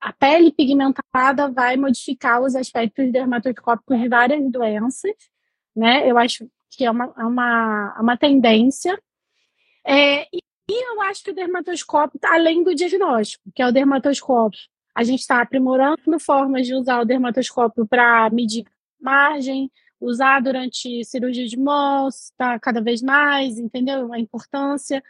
a 0.00 0.12
pele 0.12 0.52
pigmentada 0.52 1.50
vai 1.50 1.76
modificar 1.76 2.42
os 2.42 2.54
aspectos 2.54 3.10
dermatoscópicos 3.10 3.98
de 3.98 4.08
várias 4.08 4.52
doenças, 4.52 5.14
né? 5.74 6.10
Eu 6.10 6.18
acho 6.18 6.46
que 6.70 6.84
é 6.84 6.90
uma, 6.90 7.14
é 7.16 7.24
uma, 7.24 7.94
é 7.96 8.02
uma 8.02 8.16
tendência. 8.16 9.00
É, 9.86 10.24
e, 10.24 10.42
e 10.68 10.92
eu 10.92 11.00
acho 11.02 11.22
que 11.22 11.30
o 11.30 11.34
dermatoscópio, 11.34 12.18
além 12.24 12.62
do 12.62 12.74
diagnóstico, 12.74 13.50
que 13.54 13.62
é 13.62 13.66
o 13.66 13.72
dermatoscópio, 13.72 14.60
a 14.94 15.02
gente 15.02 15.20
está 15.20 15.40
aprimorando 15.40 16.18
formas 16.20 16.66
de 16.66 16.74
usar 16.74 17.00
o 17.00 17.04
dermatoscópio 17.04 17.86
para 17.86 18.30
medir 18.30 18.64
margem, 19.00 19.70
usar 20.00 20.40
durante 20.40 21.04
cirurgia 21.04 21.46
de 21.46 21.58
mão, 21.58 22.08
está 22.08 22.58
cada 22.58 22.80
vez 22.80 23.02
mais, 23.02 23.58
entendeu? 23.58 24.12
A 24.12 24.18
importância. 24.18 25.02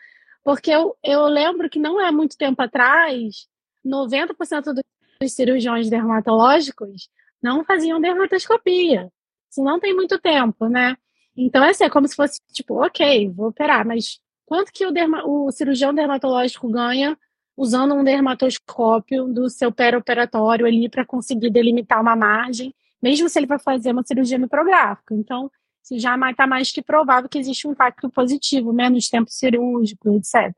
Porque 0.43 0.71
eu, 0.71 0.97
eu 1.03 1.27
lembro 1.27 1.69
que 1.71 1.79
não 1.79 2.01
é 2.01 2.11
muito 2.11 2.37
tempo 2.37 2.61
atrás, 2.63 3.47
90% 3.85 4.73
dos 5.21 5.33
cirurgiões 5.33 5.89
dermatológicos 5.89 7.09
não 7.43 7.65
faziam 7.65 8.01
dermatoscopia. 8.01 9.11
Isso 9.51 9.63
não 9.63 9.79
tem 9.79 9.95
muito 9.95 10.19
tempo, 10.19 10.67
né? 10.69 10.97
Então, 11.37 11.63
assim, 11.63 11.85
é 11.85 11.91
como 11.91 12.09
se 12.09 12.17
fosse, 12.17 12.41
tipo, 12.53 12.83
ok, 12.85 13.31
vou 13.31 13.49
operar, 13.49 13.87
mas 13.87 14.21
quanto 14.47 14.73
que 14.73 14.87
o, 14.87 14.91
derma, 14.91 15.25
o 15.27 15.51
cirurgião 15.51 15.95
dermatológico 15.95 16.69
ganha 16.69 17.17
usando 17.57 17.95
um 17.95 18.05
dermatoscópio 18.05 19.27
do 19.27 19.49
seu 19.49 19.69
operatório 19.69 20.67
ali 20.67 20.89
para 20.89 21.05
conseguir 21.05 21.51
delimitar 21.51 22.01
uma 22.01 22.17
margem, 22.17 22.75
mesmo 23.03 23.29
se 23.29 23.39
ele 23.39 23.47
vai 23.47 23.59
fazer 23.59 23.93
uma 23.93 24.03
cirurgia 24.03 24.39
micrográfica. 24.39 25.15
Então, 25.15 25.51
isso 25.83 25.99
já 25.99 26.17
está 26.31 26.47
mais 26.47 26.73
que 26.73 26.83
provável 26.83 27.29
que 27.29 27.39
existe 27.39 27.69
um 27.69 27.73
impacto 27.73 28.09
positivo, 28.11 28.73
menos 28.73 29.09
tempo 29.09 29.31
cirúrgico, 29.31 30.11
etc. 30.17 30.53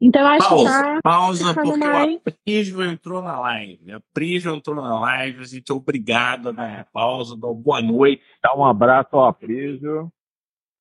Então, 0.00 0.26
acho 0.26 0.48
pausa, 0.48 0.64
que 0.64 0.72
tá 0.72 1.00
pausa, 1.00 1.54
porque 1.54 1.76
mais... 1.76 2.16
o 2.16 2.20
Prisma 2.44 2.86
entrou 2.86 3.22
na 3.22 3.38
live. 3.38 3.92
A 3.92 4.02
Prisma 4.12 4.52
entrou 4.52 4.74
na 4.74 4.98
live, 4.98 5.40
a 5.40 5.44
gente 5.44 5.70
é 5.70 5.74
obrigado 5.74 6.48
a 6.48 6.52
dar 6.52 6.88
pausa, 6.92 7.36
dar 7.36 7.54
boa 7.54 7.80
noite. 7.80 8.20
Dá 8.42 8.52
um 8.52 8.64
abraço 8.64 9.10
ao 9.12 9.26
Aprísio. 9.26 10.12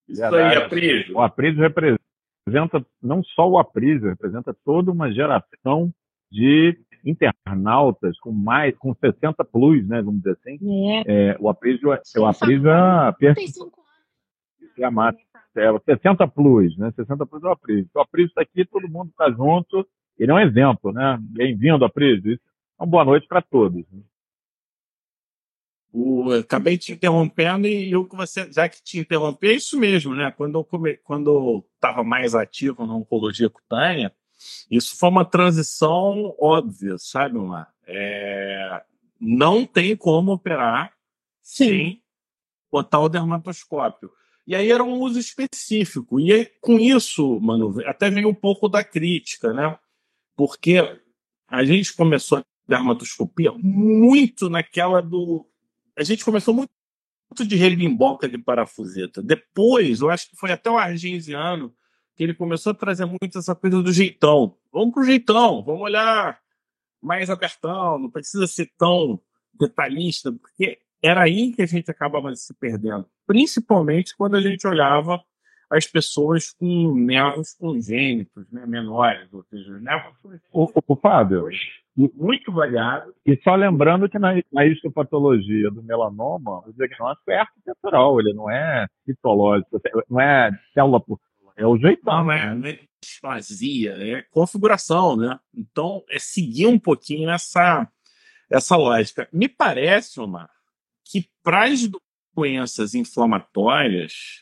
Isso 0.09 0.25
aí, 0.25 0.57
Aprísio. 0.57 1.15
O 1.15 1.21
Aprísio 1.21 1.61
representa 1.61 2.01
não 3.01 3.24
só 3.24 3.50
o 3.50 3.57
Aprísio, 3.57 4.10
representa 4.10 4.55
toda 4.65 4.91
uma 4.91 5.12
geração 5.12 5.91
de 6.31 6.77
internautas 7.05 8.17
com 8.19 8.31
mais, 8.31 8.75
com 8.77 8.93
60 8.93 9.43
plus, 9.45 9.88
né, 9.88 10.01
vamos 10.01 10.21
dizer 10.21 10.38
assim. 10.39 10.91
É. 10.91 11.03
É, 11.29 11.38
o 11.39 11.50
Aprísio, 11.50 11.91
é, 11.93 12.01
o 12.17 12.25
Aprísio 12.25 12.69
é, 12.69 12.74
é 12.74 12.77
a 12.77 13.10
é, 15.55 15.79
60 15.95 16.27
plus, 16.29 16.77
né? 16.77 16.91
60 16.95 17.25
plus 17.25 17.43
é 17.43 17.48
o 17.48 17.51
Aprísio. 17.51 17.89
O 17.93 18.00
Aprísio 18.00 18.29
está 18.29 18.41
aqui, 18.41 18.65
todo 18.65 18.89
mundo 18.89 19.10
está 19.10 19.29
junto. 19.31 19.86
Ele 20.17 20.31
é 20.31 20.33
um 20.33 20.39
exemplo, 20.39 20.91
né? 20.93 21.17
Bem-vindo, 21.19 21.83
Aprísio. 21.83 22.39
Uma 22.79 22.88
boa 22.88 23.05
noite 23.05 23.27
para 23.27 23.41
todos. 23.41 23.86
Né? 23.91 24.01
O, 25.93 26.31
acabei 26.31 26.77
te 26.77 26.93
interrompendo 26.93 27.67
e 27.67 27.91
eu 27.91 28.05
que 28.05 28.15
você, 28.15 28.50
já 28.51 28.69
que 28.69 28.81
te 28.81 29.00
interrompi, 29.00 29.48
é 29.48 29.53
isso 29.53 29.77
mesmo, 29.77 30.15
né? 30.15 30.31
Quando 30.31 30.57
eu 30.57 30.63
come, 30.63 30.98
quando 30.98 31.65
estava 31.75 32.03
mais 32.03 32.33
ativo 32.33 32.86
na 32.86 32.95
oncologia 32.95 33.50
cutânea, 33.50 34.13
isso 34.69 34.98
foi 34.98 35.10
uma 35.10 35.25
transição 35.25 36.33
óbvia, 36.39 36.98
sabe, 36.98 37.38
Mar? 37.38 37.69
É, 37.86 38.81
não 39.19 39.65
tem 39.65 39.95
como 39.95 40.31
operar 40.31 40.93
Sim. 41.41 41.65
sem 41.65 42.03
botar 42.71 43.00
o 43.00 43.10
dermatoscópio. 43.10 44.12
E 44.48 44.55
aí 44.55 44.71
era 44.71 44.83
um 44.83 45.00
uso 45.00 45.19
específico. 45.19 46.19
E 46.19 46.31
aí, 46.31 46.45
com 46.60 46.79
isso, 46.79 47.39
mano, 47.39 47.75
até 47.86 48.10
veio 48.10 48.29
um 48.29 48.33
pouco 48.33 48.67
da 48.67 48.83
crítica, 48.83 49.53
né? 49.53 49.77
Porque 50.36 51.00
a 51.48 51.63
gente 51.63 51.93
começou 51.93 52.39
a 52.39 52.43
dermatoscopia 52.67 53.51
muito 53.57 54.50
naquela 54.50 55.01
do. 55.01 55.45
A 55.98 56.03
gente 56.03 56.24
começou 56.24 56.53
muito 56.53 56.71
de 57.48 57.55
rebimboca 57.55 58.27
de 58.27 58.38
parafuseta. 58.38 59.21
Depois, 59.21 60.01
eu 60.01 60.10
acho 60.10 60.29
que 60.29 60.36
foi 60.36 60.51
até 60.51 60.69
o 60.69 60.77
argensiano 60.77 61.74
que 62.15 62.24
ele 62.24 62.33
começou 62.33 62.71
a 62.71 62.75
trazer 62.75 63.05
muito 63.05 63.38
essa 63.38 63.55
coisa 63.55 63.81
do 63.81 63.91
jeitão. 63.91 64.57
Vamos 64.71 64.93
pro 64.93 65.03
jeitão, 65.03 65.63
vamos 65.63 65.81
olhar 65.81 66.39
mais 67.01 67.29
abertão, 67.29 67.98
não 67.98 68.10
precisa 68.10 68.45
ser 68.48 68.71
tão 68.77 69.19
detalhista, 69.53 70.31
porque 70.31 70.79
era 71.01 71.24
aí 71.24 71.51
que 71.51 71.62
a 71.62 71.65
gente 71.65 71.89
acabava 71.89 72.33
se 72.36 72.53
perdendo, 72.53 73.10
principalmente 73.25 74.15
quando 74.15 74.36
a 74.36 74.41
gente 74.41 74.67
olhava 74.67 75.21
as 75.71 75.87
pessoas 75.87 76.51
com 76.51 76.93
nervos 76.93 77.53
congênitos, 77.53 78.45
né, 78.51 78.65
menores, 78.65 79.31
ou 79.33 79.43
seja, 79.49 79.79
nervos 79.79 80.13
o, 80.51 80.69
o 80.85 80.95
Fábio, 80.95 81.47
muito 81.95 82.51
variados. 82.51 83.13
E 83.25 83.39
só 83.43 83.55
lembrando 83.55 84.09
que 84.09 84.19
na, 84.19 84.33
na 84.51 84.65
histopatologia 84.65 85.71
do 85.71 85.81
melanoma, 85.81 86.63
o 86.67 86.73
diagnóstico 86.73 87.31
é 87.31 87.39
arquitetural, 87.39 88.19
ele 88.19 88.33
não 88.33 88.49
é 88.49 88.87
citológico, 89.05 89.81
não 90.09 90.19
é 90.19 90.51
célula 90.73 90.99
por 90.99 91.19
é 91.55 91.65
o 91.65 91.77
jeitão. 91.77 92.23
Não, 92.23 92.31
é, 92.31 92.55
não 92.55 92.67
é 92.67 92.79
displasia, 93.03 93.91
é 93.91 94.21
configuração, 94.31 95.15
né? 95.15 95.39
Então, 95.53 96.03
é 96.09 96.17
seguir 96.19 96.67
um 96.67 96.79
pouquinho 96.79 97.29
essa, 97.29 97.87
essa 98.49 98.75
lógica. 98.75 99.27
Me 99.31 99.47
parece, 99.47 100.19
Omar, 100.19 100.49
que 101.05 101.29
para 101.43 101.65
as 101.65 101.87
doenças 102.35 102.95
inflamatórias, 102.95 104.41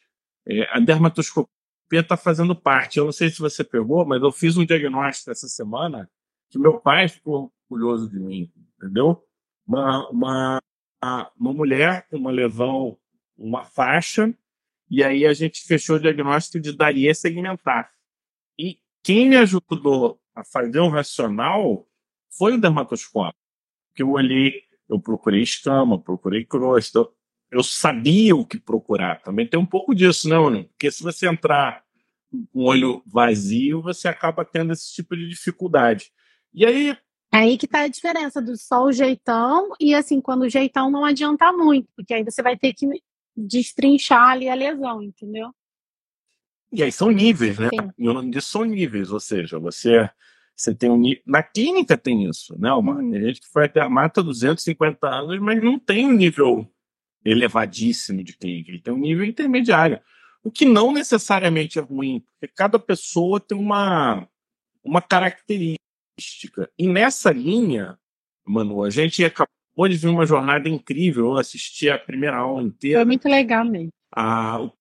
é, 0.50 0.68
a 0.72 0.80
dermatoscopia 0.80 1.50
está 1.92 2.18
fazendo 2.18 2.56
parte. 2.56 2.98
Eu 2.98 3.06
não 3.06 3.12
sei 3.12 3.30
se 3.30 3.40
você 3.40 3.64
pegou, 3.64 4.06
mas 4.06 4.22
eu 4.22 4.32
fiz 4.32 4.58
um 4.58 4.66
diagnóstico 4.66 5.32
essa 5.32 5.48
semana 5.48 6.10
que 6.50 6.58
meu 6.58 6.80
pai 6.80 7.08
ficou 7.08 7.54
curioso 7.68 8.10
de 8.10 8.20
mim, 8.20 8.52
entendeu? 8.78 9.24
Uma, 9.68 10.10
uma, 10.10 10.62
uma 11.38 11.54
mulher 11.54 12.08
com 12.10 12.18
uma 12.18 12.32
lesão, 12.32 12.98
uma 13.38 13.64
faixa, 13.64 14.34
e 14.90 15.04
aí 15.04 15.26
a 15.26 15.34
gente 15.34 15.64
fechou 15.64 15.98
o 15.98 16.00
diagnóstico 16.00 16.60
de 16.60 16.76
daria 16.76 17.14
segmentar. 17.14 17.92
E 18.58 18.80
quem 19.04 19.30
me 19.30 19.38
ajudou 19.38 20.20
a 20.34 20.44
fazer 20.44 20.80
um 20.80 20.90
racional 20.90 21.88
foi 22.36 22.56
o 22.56 22.62
dermatoscópio. 22.62 23.40
Que 23.94 24.02
eu 24.02 24.12
olhei 24.12 24.70
eu 24.90 25.00
procurei 25.00 25.44
escama, 25.44 26.02
procurei 26.02 26.44
crosta. 26.44 27.08
Eu 27.52 27.64
sabia 27.64 28.36
o 28.36 28.46
que 28.46 28.60
procurar. 28.60 29.22
Também 29.22 29.48
tem 29.48 29.60
um 29.60 29.66
pouco 29.66 29.96
disso, 29.96 30.30
né, 30.30 30.38
mano? 30.38 30.66
Porque 30.66 30.92
se 30.92 31.02
você 31.02 31.28
entrar 31.28 31.84
com 32.32 32.46
o 32.54 32.64
olho 32.66 33.02
vazio, 33.08 33.82
você 33.82 34.08
acaba 34.08 34.46
tendo 34.46 34.72
esse 34.72 34.94
tipo 34.94 35.16
de 35.16 35.28
dificuldade. 35.28 36.12
E 36.54 36.66
aí. 36.66 36.98
Aí 37.32 37.58
que 37.58 37.68
tá 37.68 37.82
a 37.82 37.88
diferença 37.88 38.42
do 38.42 38.58
só 38.58 38.84
o 38.84 38.92
jeitão 38.92 39.70
e 39.80 39.94
assim, 39.94 40.20
quando 40.20 40.44
o 40.44 40.50
jeitão 40.50 40.90
não 40.90 41.06
adianta 41.06 41.52
muito, 41.52 41.88
porque 41.96 42.14
aí 42.14 42.24
você 42.24 42.42
vai 42.42 42.58
ter 42.58 42.74
que 42.74 42.88
destrinchar 43.38 44.30
ali 44.30 44.50
a 44.50 44.56
lesão, 44.56 45.04
entendeu? 45.04 45.52
E 46.72 46.84
aí 46.84 46.92
são 46.92 47.12
níveis, 47.12 47.58
né? 47.58 47.70
Sim. 47.70 47.92
E 47.98 48.10
o 48.10 48.14
nome 48.14 48.32
disso 48.32 48.50
são 48.50 48.64
níveis, 48.64 49.12
ou 49.12 49.20
seja, 49.20 49.60
você 49.60 50.10
você 50.56 50.76
tem 50.76 50.90
um 50.90 51.02
Na 51.26 51.42
clínica 51.42 51.98
tem 51.98 52.28
isso, 52.28 52.60
né, 52.60 52.72
Omar? 52.74 52.98
Hum. 52.98 53.12
Tem 53.12 53.22
gente 53.22 53.42
que 53.42 53.48
foi 53.48 53.66
até 53.66 53.80
a 53.80 53.90
mata 53.90 54.22
250 54.22 55.08
anos, 55.08 55.40
mas 55.40 55.64
não 55.64 55.80
tem 55.80 56.06
um 56.06 56.12
nível 56.12 56.70
elevadíssimo 57.24 58.24
de 58.24 58.38
clínica, 58.38 58.72
ele 58.72 58.82
tem 58.82 58.94
um 58.94 59.00
nível 59.00 59.26
intermediário. 59.26 60.00
O 60.44 60.50
que 60.50 60.66
não 60.66 60.92
necessariamente 60.92 61.78
é 61.78 61.82
ruim, 61.82 62.24
porque 62.40 62.54
cada 62.56 62.80
pessoa 62.80 63.40
tem 63.40 63.58
uma, 63.58 64.28
uma 64.84 65.02
característica. 65.02 65.80
E 66.78 66.88
nessa 66.88 67.32
linha, 67.32 67.98
Manu, 68.46 68.84
a 68.84 68.90
gente 68.90 69.24
acabou 69.24 69.88
de 69.90 69.98
ver 69.98 70.08
uma 70.08 70.26
jornada 70.26 70.70
incrível. 70.70 71.26
Eu 71.26 71.38
assisti 71.38 71.90
a 71.90 72.00
primeira 72.00 72.38
aula 72.38 72.64
inteira. 72.64 73.00
Foi 73.00 73.06
muito 73.06 73.28
legal 73.28 73.66
mesmo. 73.66 73.90
A, 74.12 74.62
o 74.62 74.72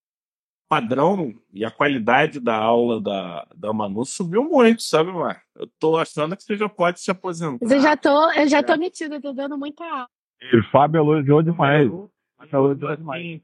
padrão 0.68 1.35
e 1.52 1.64
a 1.64 1.71
qualidade 1.71 2.38
da 2.38 2.54
aula 2.54 3.00
da, 3.00 3.47
da 3.57 3.73
Manu 3.73 4.04
subiu 4.04 4.45
muito, 4.45 4.83
sabe, 4.83 5.11
Mar? 5.11 5.42
Eu 5.57 5.68
tô 5.78 5.97
achando 5.97 6.37
que 6.37 6.42
você 6.42 6.57
já 6.57 6.68
pode 6.68 7.00
se 7.00 7.11
aposentar. 7.11 7.59
Mas 7.61 7.73
eu 7.73 7.80
já 7.80 7.97
tô, 7.97 8.33
eu 8.33 8.47
já 8.47 8.62
tô 8.62 8.76
metida, 8.76 9.16
eu 9.16 9.23
tô 9.23 9.33
dando 9.33 9.59
muita 9.59 9.85
aula. 9.85 10.09
E 10.40 10.57
o 10.57 10.71
Fábio 10.71 11.00
elogiou 11.00 11.42
demais. 11.42 11.90
Elogiou 12.52 12.90
Assim, 12.90 13.00
demais. 13.00 13.40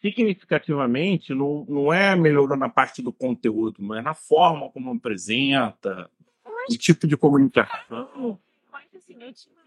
significativamente, 0.00 1.34
não, 1.34 1.64
não 1.68 1.92
é 1.92 2.14
melhorando 2.16 2.56
na 2.60 2.68
parte 2.68 3.02
do 3.02 3.12
conteúdo, 3.12 3.82
mas 3.82 4.02
na 4.02 4.14
forma 4.14 4.70
como 4.70 4.92
apresenta, 4.92 6.10
o 6.70 6.76
tipo 6.76 7.06
de 7.06 7.16
comunicação. 7.16 8.38
Mas 8.70 8.86
assim, 8.94 9.14
eu 9.20 9.32
tinha. 9.32 9.62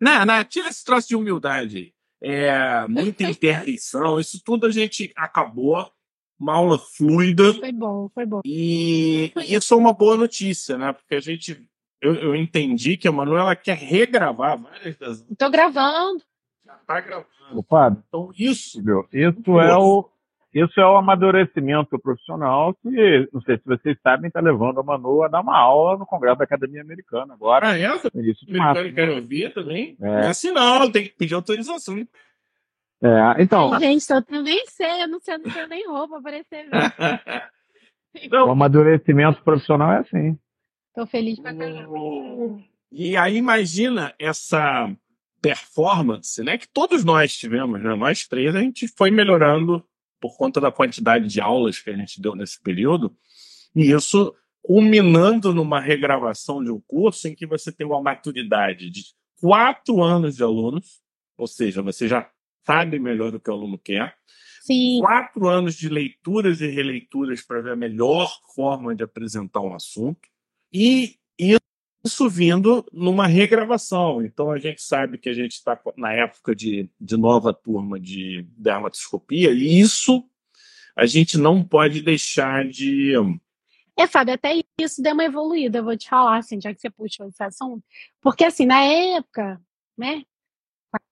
Não, 0.00 0.26
não, 0.26 0.44
tira 0.44 0.68
esse 0.68 0.84
troço 0.84 1.08
de 1.08 1.16
humildade. 1.16 1.94
É, 2.20 2.86
muita 2.88 3.24
interdição, 3.24 4.18
isso 4.20 4.42
tudo 4.44 4.66
a 4.66 4.70
gente 4.70 5.12
acabou. 5.16 5.90
Uma 6.38 6.52
aula 6.54 6.78
fluida. 6.78 7.54
Foi 7.54 7.72
bom, 7.72 8.10
foi 8.10 8.26
bom. 8.26 8.42
E 8.44 9.32
isso 9.48 9.72
é 9.72 9.76
uma 9.78 9.94
boa 9.94 10.18
notícia, 10.18 10.76
né? 10.76 10.92
Porque 10.92 11.14
a 11.14 11.20
gente. 11.20 11.66
Eu, 11.98 12.14
eu 12.14 12.36
entendi 12.36 12.98
que 12.98 13.08
a 13.08 13.12
Manuela 13.12 13.56
quer 13.56 13.78
regravar 13.78 14.60
várias 14.60 14.98
das. 14.98 15.24
Tô 15.38 15.48
gravando. 15.48 16.22
Tá 16.86 17.00
gravando. 17.00 17.26
Fábio, 17.68 18.02
Então, 18.08 18.30
isso. 18.38 18.72
Silvio, 18.72 19.06
isso 19.12 19.60
é 19.60 19.76
o 19.76 20.08
isso 20.54 20.80
é 20.80 20.86
o 20.86 20.96
amadurecimento 20.96 21.98
profissional 21.98 22.72
que, 22.82 23.28
não 23.30 23.42
sei 23.42 23.58
se 23.58 23.62
vocês 23.66 23.98
sabem, 24.02 24.28
está 24.28 24.40
levando 24.40 24.80
a 24.80 24.82
Manu 24.82 25.22
a 25.22 25.28
dar 25.28 25.42
uma 25.42 25.54
aula 25.58 25.98
no 25.98 26.06
Congresso 26.06 26.38
da 26.38 26.44
Academia 26.44 26.80
Americana 26.80 27.34
agora, 27.34 27.68
Ah, 27.72 27.78
essa 27.78 28.10
no 28.14 28.22
início 28.22 28.46
de 28.46 28.52
americana 28.58 28.80
março. 28.82 28.94
quer 28.94 29.10
ouvir 29.10 29.52
também? 29.52 29.96
É. 30.00 30.08
É 30.08 30.26
assim, 30.28 30.50
não. 30.52 30.90
Tem 30.90 31.04
que 31.04 31.10
pedir 31.10 31.34
autorização. 31.34 31.98
É, 33.02 33.42
então, 33.42 33.74
Ai, 33.74 33.80
gente, 33.80 34.06
eu, 34.10 34.42
nem 34.42 34.64
sei, 34.68 35.02
eu 35.02 35.08
não 35.08 35.20
sei, 35.20 35.34
eu 35.34 35.38
não 35.40 35.50
tenho 35.50 35.68
nem 35.68 35.86
roupa 35.86 36.22
pra 36.22 36.38
esse 36.38 36.54
evento. 38.16 38.46
o 38.46 38.50
amadurecimento 38.50 39.42
profissional 39.42 39.92
é 39.92 39.98
assim. 39.98 40.38
Tô 40.94 41.04
feliz 41.06 41.38
pra 41.38 41.54
caramba. 41.54 41.98
E 42.90 43.14
aí 43.14 43.36
imagina 43.36 44.14
essa 44.18 44.90
performance, 45.46 46.42
né? 46.42 46.58
Que 46.58 46.68
todos 46.68 47.04
nós 47.04 47.36
tivemos, 47.36 47.82
né? 47.82 47.94
Nós 47.94 48.26
três, 48.26 48.54
a 48.54 48.60
gente 48.60 48.88
foi 48.88 49.10
melhorando 49.10 49.84
por 50.20 50.36
conta 50.36 50.60
da 50.60 50.72
quantidade 50.72 51.28
de 51.28 51.40
aulas 51.40 51.78
que 51.78 51.90
a 51.90 51.96
gente 51.96 52.20
deu 52.20 52.34
nesse 52.34 52.60
período. 52.60 53.16
E 53.74 53.92
isso 53.92 54.34
culminando 54.62 55.54
numa 55.54 55.80
regravação 55.80 56.64
de 56.64 56.70
um 56.70 56.80
curso 56.80 57.28
em 57.28 57.34
que 57.34 57.46
você 57.46 57.70
tem 57.70 57.86
uma 57.86 58.02
maturidade 58.02 58.90
de 58.90 59.04
quatro 59.40 60.02
anos 60.02 60.34
de 60.36 60.42
alunos, 60.42 61.00
ou 61.38 61.46
seja, 61.46 61.82
você 61.82 62.08
já 62.08 62.28
sabe 62.66 62.98
melhor 62.98 63.32
o 63.32 63.38
que 63.38 63.48
o 63.48 63.52
aluno 63.52 63.78
quer, 63.78 64.16
Sim, 64.62 64.98
quatro 65.00 65.46
anos 65.46 65.76
de 65.76 65.88
leituras 65.88 66.60
e 66.60 66.66
releituras 66.66 67.42
para 67.42 67.60
ver 67.60 67.72
a 67.72 67.76
melhor 67.76 68.28
forma 68.56 68.96
de 68.96 69.04
apresentar 69.04 69.60
um 69.60 69.72
assunto 69.72 70.28
e 70.72 71.14
isso 72.06 72.28
vindo 72.28 72.84
numa 72.92 73.26
regravação. 73.26 74.24
Então 74.24 74.50
a 74.50 74.58
gente 74.58 74.82
sabe 74.82 75.18
que 75.18 75.28
a 75.28 75.34
gente 75.34 75.52
está 75.52 75.78
na 75.96 76.12
época 76.12 76.54
de, 76.54 76.88
de 77.00 77.16
nova 77.16 77.52
turma 77.52 78.00
de 78.00 78.46
dermatoscopia 78.56 79.50
e 79.50 79.78
isso 79.80 80.24
a 80.96 81.04
gente 81.04 81.36
não 81.36 81.62
pode 81.62 82.00
deixar 82.00 82.66
de. 82.66 83.12
É, 83.98 84.06
Fábio, 84.06 84.34
até 84.34 84.60
isso 84.80 85.02
deu 85.02 85.12
uma 85.12 85.24
evoluída, 85.24 85.78
eu 85.78 85.84
vou 85.84 85.96
te 85.96 86.08
falar, 86.08 86.38
assim, 86.38 86.60
já 86.60 86.74
que 86.74 86.80
você 86.80 86.90
puxou 86.90 87.28
esse 87.28 87.42
assunto. 87.42 87.82
Porque, 88.20 88.44
assim, 88.44 88.66
na 88.66 88.82
época, 88.82 89.60
né, 89.96 90.22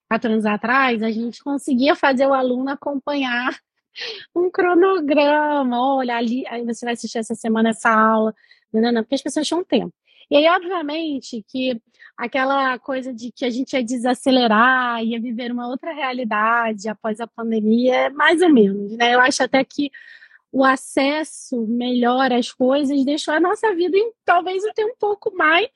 quatro 0.09 0.31
anos 0.31 0.47
atrás, 0.47 1.03
a 1.03 1.11
gente 1.11 1.43
conseguia 1.43 1.95
fazer 1.95 2.27
o 2.27 2.35
aluno 2.35 2.71
acompanhar 2.71 3.59
um 4.35 4.51
cronograma. 4.51 5.79
Olha, 5.97 6.17
ali, 6.17 6.47
aí 6.47 6.65
você 6.65 6.85
vai 6.85 6.95
assistir 6.95 7.19
essa 7.19 7.35
semana 7.35 7.71
essa 7.71 7.91
aula, 7.91 8.35
nanana, 8.73 9.03
porque 9.03 9.15
as 9.15 9.23
pessoas 9.23 9.47
tinham 9.47 9.65
tempo. 9.65 9.95
E 10.35 10.37
aí, 10.37 10.49
obviamente, 10.49 11.45
que 11.47 11.81
aquela 12.17 12.77
coisa 12.81 13.15
de 13.15 13.31
que 13.31 13.45
a 13.45 13.51
gente 13.51 13.73
ia 13.73 13.85
desacelerar, 13.85 15.01
ia 15.05 15.21
viver 15.21 15.53
uma 15.53 15.69
outra 15.69 15.93
realidade 15.93 16.89
após 16.89 17.21
a 17.21 17.27
pandemia, 17.29 18.11
mais 18.11 18.43
ou 18.43 18.49
menos, 18.49 18.97
né? 18.97 19.15
Eu 19.15 19.21
acho 19.21 19.45
até 19.45 19.65
que 19.65 19.93
o 20.51 20.65
acesso 20.65 21.65
melhor 21.69 22.33
às 22.33 22.51
coisas 22.51 23.05
deixou 23.05 23.33
a 23.33 23.39
nossa 23.39 23.73
vida 23.77 23.97
em, 23.97 24.13
talvez 24.25 24.65
até 24.65 24.85
um 24.85 24.97
pouco 24.99 25.33
mais 25.37 25.69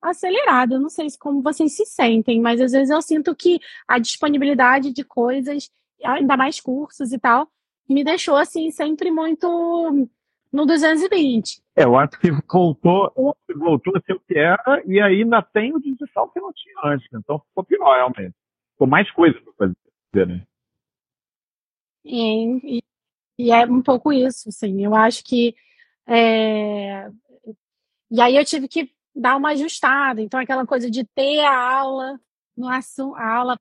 acelerada. 0.00 0.76
Eu 0.76 0.80
não 0.80 0.88
sei 0.88 1.10
se 1.10 1.18
como 1.18 1.42
vocês 1.42 1.74
se 1.74 1.84
sentem, 1.84 2.40
mas 2.40 2.60
às 2.60 2.70
vezes 2.70 2.90
eu 2.90 3.02
sinto 3.02 3.34
que 3.34 3.58
a 3.88 3.98
disponibilidade 3.98 4.92
de 4.92 5.02
coisas, 5.02 5.68
ainda 6.04 6.36
mais 6.36 6.60
cursos 6.60 7.12
e 7.12 7.18
tal, 7.18 7.48
me 7.88 8.04
deixou 8.04 8.36
assim 8.36 8.70
sempre 8.70 9.10
muito 9.10 10.08
no 10.52 10.64
220. 10.64 11.65
É, 11.76 11.84
eu 11.84 11.96
acho 11.96 12.18
que 12.18 12.30
voltou, 12.48 13.12
voltou 13.54 13.96
a 13.96 14.00
ser 14.00 14.14
o 14.14 14.20
que 14.20 14.38
era, 14.38 14.82
e 14.86 15.00
aí 15.00 15.22
ainda 15.22 15.42
tem 15.42 15.74
o 15.74 15.80
digital 15.80 16.30
que 16.30 16.40
não 16.40 16.52
tinha 16.52 16.74
antes. 16.84 17.06
Então 17.12 17.38
ficou 17.38 17.64
pior, 17.64 17.94
realmente. 17.94 18.34
Ficou 18.72 18.86
mais 18.86 19.10
coisa 19.10 19.38
para 19.40 19.52
fazer, 20.12 20.26
né? 20.26 20.46
E, 22.04 22.78
e, 22.78 22.82
e 23.38 23.50
é 23.50 23.66
um 23.66 23.82
pouco 23.82 24.12
isso, 24.12 24.48
assim. 24.48 24.84
Eu 24.84 24.94
acho 24.94 25.22
que. 25.22 25.54
é, 26.06 27.10
E 28.10 28.20
aí 28.20 28.36
eu 28.36 28.44
tive 28.44 28.68
que 28.68 28.90
dar 29.14 29.36
uma 29.36 29.50
ajustada. 29.50 30.22
Então, 30.22 30.40
aquela 30.40 30.66
coisa 30.66 30.90
de 30.90 31.04
ter 31.04 31.40
a 31.40 31.78
aula 31.78 32.18
no 32.56 32.68
assunto, 32.68 33.16
a 33.16 33.34
aula 33.34 33.58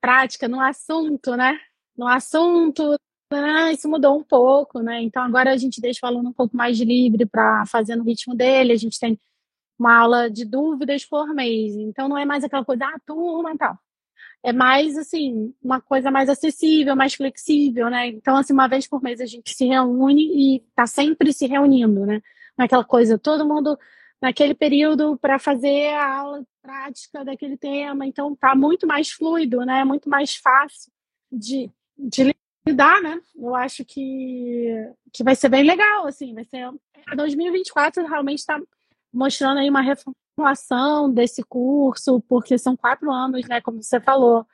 prática 0.00 0.48
no 0.48 0.60
assunto, 0.60 1.36
né? 1.36 1.58
No 1.96 2.06
assunto, 2.06 2.96
ah, 3.30 3.72
isso 3.72 3.88
mudou 3.88 4.18
um 4.18 4.22
pouco, 4.22 4.80
né? 4.80 5.02
Então 5.02 5.22
agora 5.22 5.52
a 5.52 5.56
gente 5.56 5.80
deixa 5.80 6.04
o 6.04 6.08
aluno 6.08 6.30
um 6.30 6.32
pouco 6.32 6.56
mais 6.56 6.78
livre 6.78 7.26
para 7.26 7.66
fazer 7.66 7.96
no 7.96 8.04
ritmo 8.04 8.34
dele. 8.34 8.72
A 8.72 8.76
gente 8.76 8.98
tem 9.00 9.18
uma 9.78 9.98
aula 9.98 10.30
de 10.30 10.44
dúvidas 10.44 11.04
por 11.04 11.34
mês. 11.34 11.74
Então 11.76 12.08
não 12.08 12.18
é 12.18 12.24
mais 12.24 12.44
aquela 12.44 12.64
coisa, 12.64 12.86
ah, 12.86 13.00
turma 13.06 13.52
e 13.52 13.58
tal. 13.58 13.78
É 14.42 14.52
mais 14.52 14.96
assim, 14.96 15.54
uma 15.62 15.80
coisa 15.80 16.10
mais 16.10 16.28
acessível, 16.28 16.96
mais 16.96 17.14
flexível, 17.14 17.90
né? 17.90 18.08
Então, 18.08 18.36
assim, 18.36 18.52
uma 18.52 18.68
vez 18.68 18.86
por 18.86 19.02
mês 19.02 19.20
a 19.20 19.26
gente 19.26 19.54
se 19.54 19.66
reúne 19.66 20.56
e 20.56 20.60
tá 20.74 20.86
sempre 20.86 21.32
se 21.32 21.46
reunindo, 21.46 22.06
né? 22.06 22.22
Naquela 22.56 22.84
coisa, 22.84 23.18
todo 23.18 23.46
mundo 23.46 23.78
naquele 24.20 24.54
período 24.54 25.18
para 25.18 25.38
fazer 25.38 25.88
a 25.90 26.18
aula 26.18 26.46
prática 26.62 27.24
daquele 27.24 27.56
tema. 27.56 28.06
Então 28.06 28.34
tá 28.36 28.54
muito 28.54 28.86
mais 28.86 29.10
fluido, 29.10 29.64
né? 29.64 29.84
Muito 29.84 30.08
mais 30.08 30.36
fácil 30.36 30.92
de, 31.30 31.70
de 31.98 32.34
lidar, 32.66 33.00
né? 33.00 33.20
Eu 33.36 33.54
acho 33.54 33.84
que, 33.84 34.66
que 35.12 35.22
vai 35.22 35.34
ser 35.34 35.48
bem 35.48 35.62
legal, 35.62 36.06
assim, 36.06 36.34
vai 36.34 36.44
ser 36.44 36.68
2024 37.14 38.06
realmente 38.06 38.40
está 38.40 38.60
mostrando 39.12 39.58
aí 39.58 39.70
uma 39.70 39.80
reformulação 39.80 41.10
desse 41.12 41.42
curso, 41.44 42.20
porque 42.28 42.58
são 42.58 42.76
quatro 42.76 43.10
anos, 43.10 43.46
né? 43.48 43.60
Como 43.60 43.82
você 43.82 44.00
falou. 44.00 44.46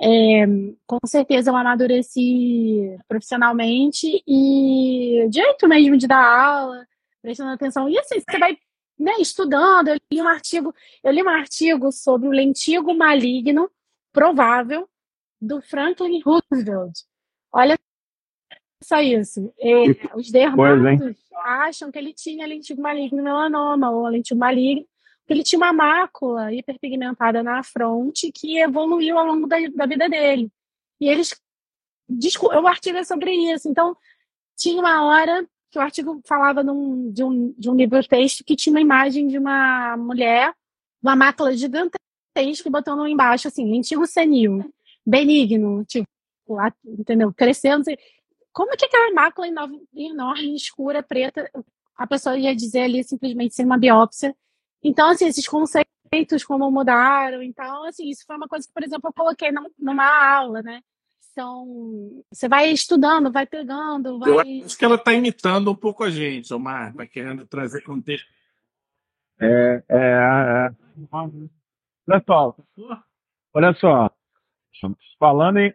É, 0.00 0.46
com 0.86 0.98
certeza 1.06 1.50
eu 1.50 1.56
amadureci 1.56 2.96
profissionalmente 3.08 4.22
e 4.24 5.24
o 5.26 5.32
jeito 5.32 5.66
mesmo 5.66 5.96
de 5.96 6.06
dar 6.06 6.24
aula, 6.24 6.86
prestando 7.20 7.50
atenção. 7.50 7.88
E 7.88 7.98
assim, 7.98 8.20
você 8.20 8.38
vai 8.38 8.56
né, 8.96 9.14
estudando, 9.18 9.88
eu 9.88 9.96
li 10.12 10.22
um 10.22 10.28
artigo, 10.28 10.72
eu 11.02 11.12
li 11.12 11.22
um 11.22 11.28
artigo 11.28 11.90
sobre 11.90 12.28
o 12.28 12.32
lentigo 12.32 12.94
maligno 12.94 13.68
provável 14.12 14.88
do 15.40 15.60
Franklin 15.62 16.20
Roosevelt. 16.20 17.07
Olha 17.52 17.78
só 18.82 19.00
isso. 19.00 19.52
É, 19.58 20.16
os 20.16 20.30
dermatos 20.30 21.16
acham 21.44 21.90
que 21.90 21.98
ele 21.98 22.12
tinha 22.12 22.46
lentigo 22.46 22.80
maligno 22.80 23.22
melanoma 23.22 23.90
ou 23.90 24.06
lentigo 24.06 24.38
maligno, 24.38 24.86
porque 25.20 25.32
ele 25.32 25.42
tinha 25.42 25.58
uma 25.58 25.72
mácula 25.72 26.52
hiperpigmentada 26.52 27.42
na 27.42 27.62
fronte 27.62 28.32
que 28.32 28.58
evoluiu 28.58 29.18
ao 29.18 29.26
longo 29.26 29.46
da, 29.46 29.56
da 29.74 29.86
vida 29.86 30.08
dele. 30.08 30.50
E 31.00 31.08
eles. 31.08 31.34
O 32.10 32.66
artigo 32.66 32.96
é 32.96 33.04
sobre 33.04 33.32
isso. 33.52 33.68
Então, 33.68 33.94
tinha 34.56 34.80
uma 34.80 35.04
hora 35.04 35.46
que 35.70 35.78
o 35.78 35.82
artigo 35.82 36.20
falava 36.24 36.62
num, 36.62 37.12
de, 37.12 37.22
um, 37.22 37.54
de 37.58 37.68
um 37.68 37.74
livro-texto 37.74 38.42
que 38.42 38.56
tinha 38.56 38.72
uma 38.72 38.80
imagem 38.80 39.28
de 39.28 39.36
uma 39.36 39.96
mulher, 39.98 40.54
uma 41.02 41.14
mácula 41.14 41.54
gigantesca, 41.54 41.98
e 42.34 42.70
botando 42.70 43.06
embaixo 43.06 43.48
assim, 43.48 43.70
lentigo 43.70 44.06
senil, 44.06 44.72
benigno, 45.04 45.84
tipo, 45.84 46.08
entendeu? 46.84 47.32
Crescendo. 47.32 47.84
Como 48.52 48.72
é 48.72 48.76
que 48.76 48.86
aquela 48.86 49.12
mácula 49.12 49.46
enorme, 49.46 50.54
escura, 50.54 51.02
preta, 51.02 51.50
a 51.96 52.06
pessoa 52.06 52.36
ia 52.38 52.54
dizer 52.54 52.80
ali 52.80 53.04
simplesmente 53.04 53.54
sem 53.54 53.64
uma 53.64 53.78
biópsia? 53.78 54.34
Então, 54.82 55.10
assim, 55.10 55.26
esses 55.26 55.46
conceitos 55.46 56.44
como 56.44 56.70
mudaram. 56.70 57.42
Então, 57.42 57.84
assim, 57.84 58.08
isso 58.08 58.24
foi 58.26 58.36
uma 58.36 58.48
coisa 58.48 58.66
que, 58.66 58.72
por 58.72 58.82
exemplo, 58.82 59.08
eu 59.08 59.12
coloquei 59.12 59.50
numa 59.78 60.36
aula, 60.36 60.62
né? 60.62 60.80
Então, 61.30 62.24
você 62.32 62.48
vai 62.48 62.70
estudando, 62.70 63.30
vai 63.30 63.46
pegando, 63.46 64.18
vai. 64.18 64.30
Eu 64.30 64.40
acho 64.64 64.76
que 64.76 64.84
ela 64.84 64.96
está 64.96 65.12
imitando 65.12 65.70
um 65.70 65.74
pouco 65.74 66.02
a 66.02 66.10
gente, 66.10 66.52
Omar, 66.52 66.90
está 66.90 67.06
querendo 67.06 67.46
trazer 67.46 67.82
contexto. 67.82 68.26
É, 69.40 69.84
é, 69.88 69.98
é. 69.98 70.70
Olha 71.12 72.24
só, 72.26 72.56
olha 73.54 73.74
só, 73.74 74.10
falando 75.16 75.58
em, 75.58 75.72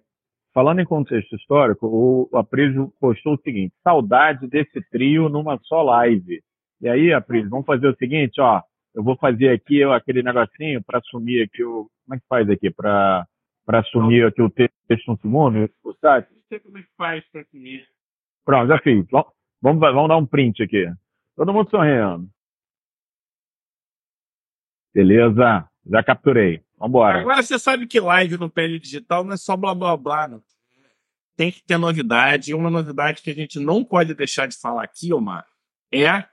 falando 0.53 0.79
em 0.79 0.85
contexto 0.85 1.35
histórico, 1.35 1.87
o 1.87 2.37
Aprígio 2.37 2.93
postou 2.99 3.33
o 3.33 3.41
seguinte: 3.41 3.73
saudade 3.83 4.47
desse 4.47 4.81
trio 4.89 5.29
numa 5.29 5.59
só 5.63 5.81
live. 5.81 6.41
E 6.81 6.87
aí, 6.87 7.13
Aprígio, 7.13 7.49
vamos 7.49 7.65
fazer 7.65 7.87
o 7.87 7.95
seguinte, 7.95 8.39
ó, 8.39 8.61
eu 8.93 9.03
vou 9.03 9.15
fazer 9.17 9.49
aqui 9.49 9.83
aquele 9.83 10.21
negocinho 10.21 10.83
para 10.83 10.99
assumir 10.99 11.43
aqui 11.43 11.63
o, 11.63 11.89
como 12.05 12.15
é 12.15 12.19
que 12.19 12.27
faz 12.27 12.49
aqui 12.49 12.69
para 12.69 13.25
para 13.65 13.79
assumir 13.79 14.25
aqui 14.25 14.41
o 14.41 14.49
texto 14.49 15.07
no 15.07 15.17
segundo, 15.19 15.69
o 15.85 15.93
site? 15.93 16.27
Não 16.31 16.41
sei 16.49 16.59
como 16.59 16.77
é 16.77 16.81
que 16.81 16.89
faz 16.97 17.23
para 17.31 17.41
assumir. 17.41 17.87
Pronto, 18.43 18.67
já 18.67 18.77
fiz. 18.79 19.07
Vamos, 19.09 19.79
vamos 19.79 20.09
dar 20.09 20.17
um 20.17 20.25
print 20.25 20.61
aqui. 20.61 20.85
Todo 21.33 21.53
mundo 21.53 21.69
sorrindo. 21.69 22.27
Beleza, 24.93 25.67
já 25.85 26.03
capturei. 26.03 26.63
Vambora. 26.77 27.19
Agora 27.19 27.41
você 27.41 27.57
sabe 27.59 27.87
que 27.87 27.99
live 27.99 28.37
no 28.37 28.49
Pele 28.49 28.79
Digital 28.79 29.23
não 29.23 29.33
é 29.33 29.37
só 29.37 29.55
blá 29.55 29.73
blá 29.73 29.95
blá. 29.95 30.27
Não. 30.27 30.43
Tem 31.35 31.51
que 31.51 31.63
ter 31.63 31.77
novidade. 31.77 32.51
E 32.51 32.53
uma 32.53 32.69
novidade 32.69 33.21
que 33.21 33.29
a 33.29 33.33
gente 33.33 33.59
não 33.59 33.83
pode 33.83 34.13
deixar 34.13 34.47
de 34.47 34.57
falar 34.57 34.83
aqui, 34.83 35.13
Omar, 35.13 35.45
é 35.91 36.25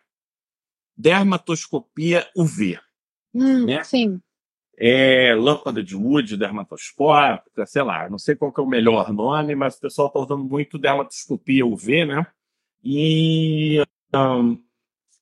dermatoscopia 0.96 2.28
UV. 2.36 2.78
Hum, 3.34 3.66
né? 3.66 3.82
Sim. 3.84 4.20
É 4.76 5.34
lâmpada 5.34 5.82
de 5.82 5.94
Wood, 5.94 6.36
dermatoscópica, 6.36 7.66
sei 7.66 7.82
lá, 7.82 8.08
não 8.08 8.18
sei 8.18 8.34
qual 8.34 8.52
é 8.56 8.60
o 8.60 8.66
melhor 8.66 9.12
nome, 9.12 9.54
mas 9.54 9.76
o 9.76 9.80
pessoal 9.80 10.08
está 10.08 10.20
usando 10.20 10.44
muito 10.44 10.78
dermatoscopia 10.78 11.66
UV, 11.66 12.06
né? 12.06 12.26
E 12.82 13.84
um, 14.14 14.58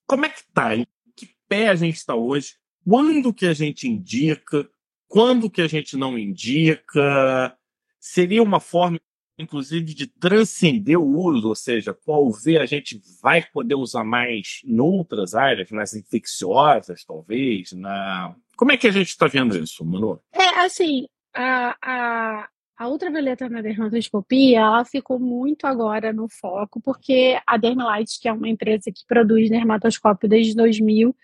como 0.07 0.27
é 0.27 0.29
que 0.29 0.43
tá? 0.55 0.77
Em 0.77 0.87
que 1.17 1.35
pé 1.49 1.69
a 1.69 1.75
gente 1.75 1.97
está 1.97 2.15
hoje? 2.15 2.55
Quando 2.89 3.35
que 3.35 3.45
a 3.45 3.53
gente 3.53 3.87
indica? 3.87 4.67
Quando 5.07 5.51
que 5.51 5.61
a 5.61 5.67
gente 5.67 5.95
não 5.95 6.19
indica? 6.19 7.55
Seria 8.01 8.43
uma 8.43 8.61
forma, 8.61 8.99
inclusive, 9.39 9.93
de 9.93 10.07
transcender 10.07 10.99
o 10.99 11.07
uso, 11.07 11.49
ou 11.49 11.55
seja, 11.55 11.95
a 11.95 12.19
UV 12.19 12.57
a 12.57 12.65
gente 12.65 12.99
vai 13.23 13.45
poder 13.45 13.75
usar 13.75 14.05
mais 14.05 14.63
em 14.65 14.81
outras 14.81 15.35
áreas, 15.35 15.71
nas 15.71 15.93
infecciosas, 15.93 17.05
talvez, 17.05 17.73
na... 17.73 18.35
Como 18.57 18.73
é 18.73 18.79
que 18.79 18.87
a 18.87 18.91
gente 18.91 19.09
está 19.09 19.27
vendo 19.27 19.59
isso, 19.59 19.85
Manu? 19.85 20.19
É, 20.33 20.61
assim, 20.61 21.07
a, 21.35 21.77
a, 21.83 22.49
a 22.79 22.89
ultravioleta 22.89 23.51
na 23.51 23.61
dermatoscopia, 23.61 24.61
ela 24.61 24.85
ficou 24.87 25.19
muito 25.19 25.67
agora 25.67 26.11
no 26.11 26.27
foco, 26.27 26.81
porque 26.81 27.39
a 27.47 27.59
Dermalight, 27.59 28.19
que 28.19 28.29
é 28.29 28.33
uma 28.33 28.49
empresa 28.49 28.91
que 28.91 29.05
produz 29.07 29.51
dermatoscópio 29.51 30.27
desde 30.27 30.57
2000, 30.57 31.15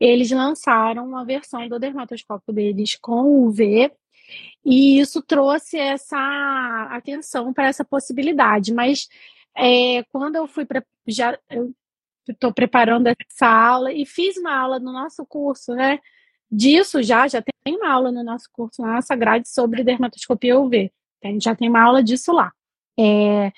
eles 0.00 0.30
lançaram 0.30 1.06
uma 1.06 1.24
versão 1.24 1.68
do 1.68 1.78
dermatoscópio 1.78 2.52
deles 2.52 2.96
com 3.00 3.46
UV 3.46 3.90
e 4.64 4.98
isso 5.00 5.22
trouxe 5.22 5.78
essa 5.78 6.88
atenção 6.90 7.52
para 7.52 7.66
essa 7.66 7.84
possibilidade. 7.84 8.72
Mas 8.72 9.08
é, 9.56 10.02
quando 10.04 10.36
eu 10.36 10.46
fui 10.46 10.64
para 10.64 10.84
já 11.06 11.38
estou 12.28 12.52
preparando 12.52 13.08
essa 13.08 13.46
aula 13.48 13.92
e 13.92 14.06
fiz 14.06 14.36
uma 14.36 14.54
aula 14.56 14.78
no 14.78 14.92
nosso 14.92 15.26
curso, 15.26 15.74
né? 15.74 15.98
Disso 16.50 17.02
já 17.02 17.26
já 17.26 17.42
tem 17.42 17.76
uma 17.76 17.90
aula 17.92 18.12
no 18.12 18.22
nosso 18.22 18.48
curso 18.52 18.82
na 18.82 18.94
nossa 18.94 19.16
grade 19.16 19.48
sobre 19.48 19.82
dermatoscopia 19.84 20.58
UV. 20.58 20.92
A 21.24 21.28
gente 21.28 21.44
já 21.44 21.54
tem 21.54 21.68
uma 21.68 21.82
aula 21.82 22.02
disso 22.02 22.32
lá. 22.32 22.52
É, 22.98 23.52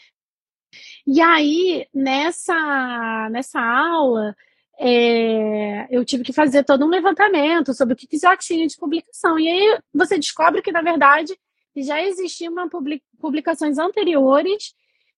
e 1.07 1.21
aí 1.21 1.87
nessa 1.93 3.29
nessa 3.31 3.61
aula 3.61 4.35
é, 4.79 5.87
eu 5.91 6.05
tive 6.05 6.25
que 6.25 6.33
fazer 6.33 6.65
todo 6.65 6.85
um 6.85 6.89
levantamento 6.89 7.73
sobre 7.75 7.95
o 7.95 7.97
que 7.97 8.19
já 8.19 8.37
tinha 8.37 8.67
de 8.67 8.77
publicação. 8.77 9.39
E 9.39 9.49
aí 9.49 9.79
você 9.93 10.17
descobre 10.17 10.63
que, 10.63 10.73
na 10.73 10.83
verdade, 10.83 11.39
já 11.77 12.03
existiam 12.03 12.55
publicações 13.21 13.79
anteriores, 13.79 14.75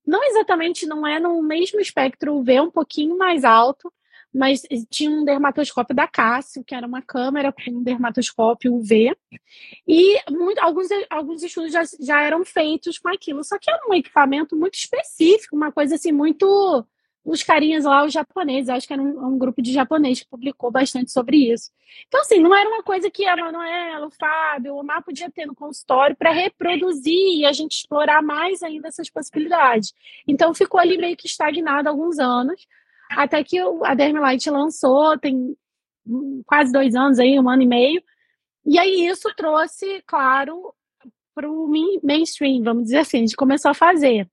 não 0.06 0.22
exatamente, 0.24 0.86
não 0.86 1.06
é 1.06 1.18
no 1.18 1.42
mesmo 1.42 1.80
espectro 1.80 2.36
UV, 2.36 2.60
um 2.60 2.70
pouquinho 2.70 3.18
mais 3.18 3.44
alto, 3.44 3.92
mas 4.32 4.62
tinha 4.90 5.10
um 5.10 5.24
dermatoscópio 5.24 5.96
da 5.96 6.06
Cássio, 6.06 6.62
que 6.64 6.74
era 6.74 6.86
uma 6.86 7.00
câmera 7.02 7.52
com 7.52 7.70
um 7.70 7.82
dermatoscópio 7.82 8.74
UV, 8.74 9.16
e 9.86 10.20
muito, 10.30 10.58
alguns, 10.58 10.88
alguns 11.08 11.42
estudos 11.42 11.72
já, 11.72 11.82
já 12.00 12.22
eram 12.22 12.44
feitos 12.44 12.98
com 12.98 13.08
aquilo, 13.08 13.42
só 13.42 13.58
que 13.58 13.70
era 13.70 13.80
um 13.88 13.94
equipamento 13.94 14.54
muito 14.54 14.74
específico, 14.74 15.56
uma 15.56 15.72
coisa 15.72 15.94
assim, 15.94 16.12
muito 16.12 16.86
os 17.26 17.42
carinhas 17.42 17.84
lá, 17.84 18.04
os 18.04 18.12
japoneses, 18.12 18.68
acho 18.68 18.86
que 18.86 18.92
era 18.92 19.02
um, 19.02 19.26
um, 19.26 19.36
grupo 19.36 19.60
de 19.60 19.72
japonês 19.72 20.20
que 20.20 20.28
publicou 20.28 20.70
bastante 20.70 21.10
sobre 21.10 21.52
isso. 21.52 21.72
Então, 22.06 22.20
assim, 22.20 22.38
não 22.38 22.54
era 22.54 22.68
uma 22.68 22.84
coisa 22.84 23.10
que 23.10 23.26
a 23.26 23.36
Manuela, 23.36 24.06
o 24.06 24.10
Fábio, 24.12 24.74
o 24.74 24.78
Omar 24.78 25.02
podia 25.02 25.28
ter 25.28 25.44
no 25.44 25.54
consultório 25.54 26.14
para 26.14 26.30
reproduzir 26.30 27.40
e 27.40 27.44
a 27.44 27.52
gente 27.52 27.72
explorar 27.72 28.22
mais 28.22 28.62
ainda 28.62 28.86
essas 28.86 29.10
possibilidades. 29.10 29.92
Então, 30.26 30.54
ficou 30.54 30.78
ali 30.78 30.96
meio 30.96 31.16
que 31.16 31.26
estagnado 31.26 31.88
alguns 31.88 32.20
anos, 32.20 32.64
até 33.10 33.42
que 33.42 33.58
a 33.58 33.94
Dermalight 33.94 34.48
lançou, 34.48 35.18
tem 35.18 35.56
quase 36.46 36.70
dois 36.70 36.94
anos 36.94 37.18
aí, 37.18 37.40
um 37.40 37.50
ano 37.50 37.62
e 37.62 37.66
meio, 37.66 38.02
e 38.64 38.78
aí 38.78 39.04
isso 39.04 39.34
trouxe, 39.34 40.00
claro, 40.06 40.72
para 41.34 41.50
o 41.50 41.68
mainstream, 42.04 42.62
vamos 42.62 42.84
dizer 42.84 42.98
assim, 42.98 43.18
a 43.18 43.20
gente 43.22 43.36
começou 43.36 43.72
a 43.72 43.74
fazer. 43.74 44.30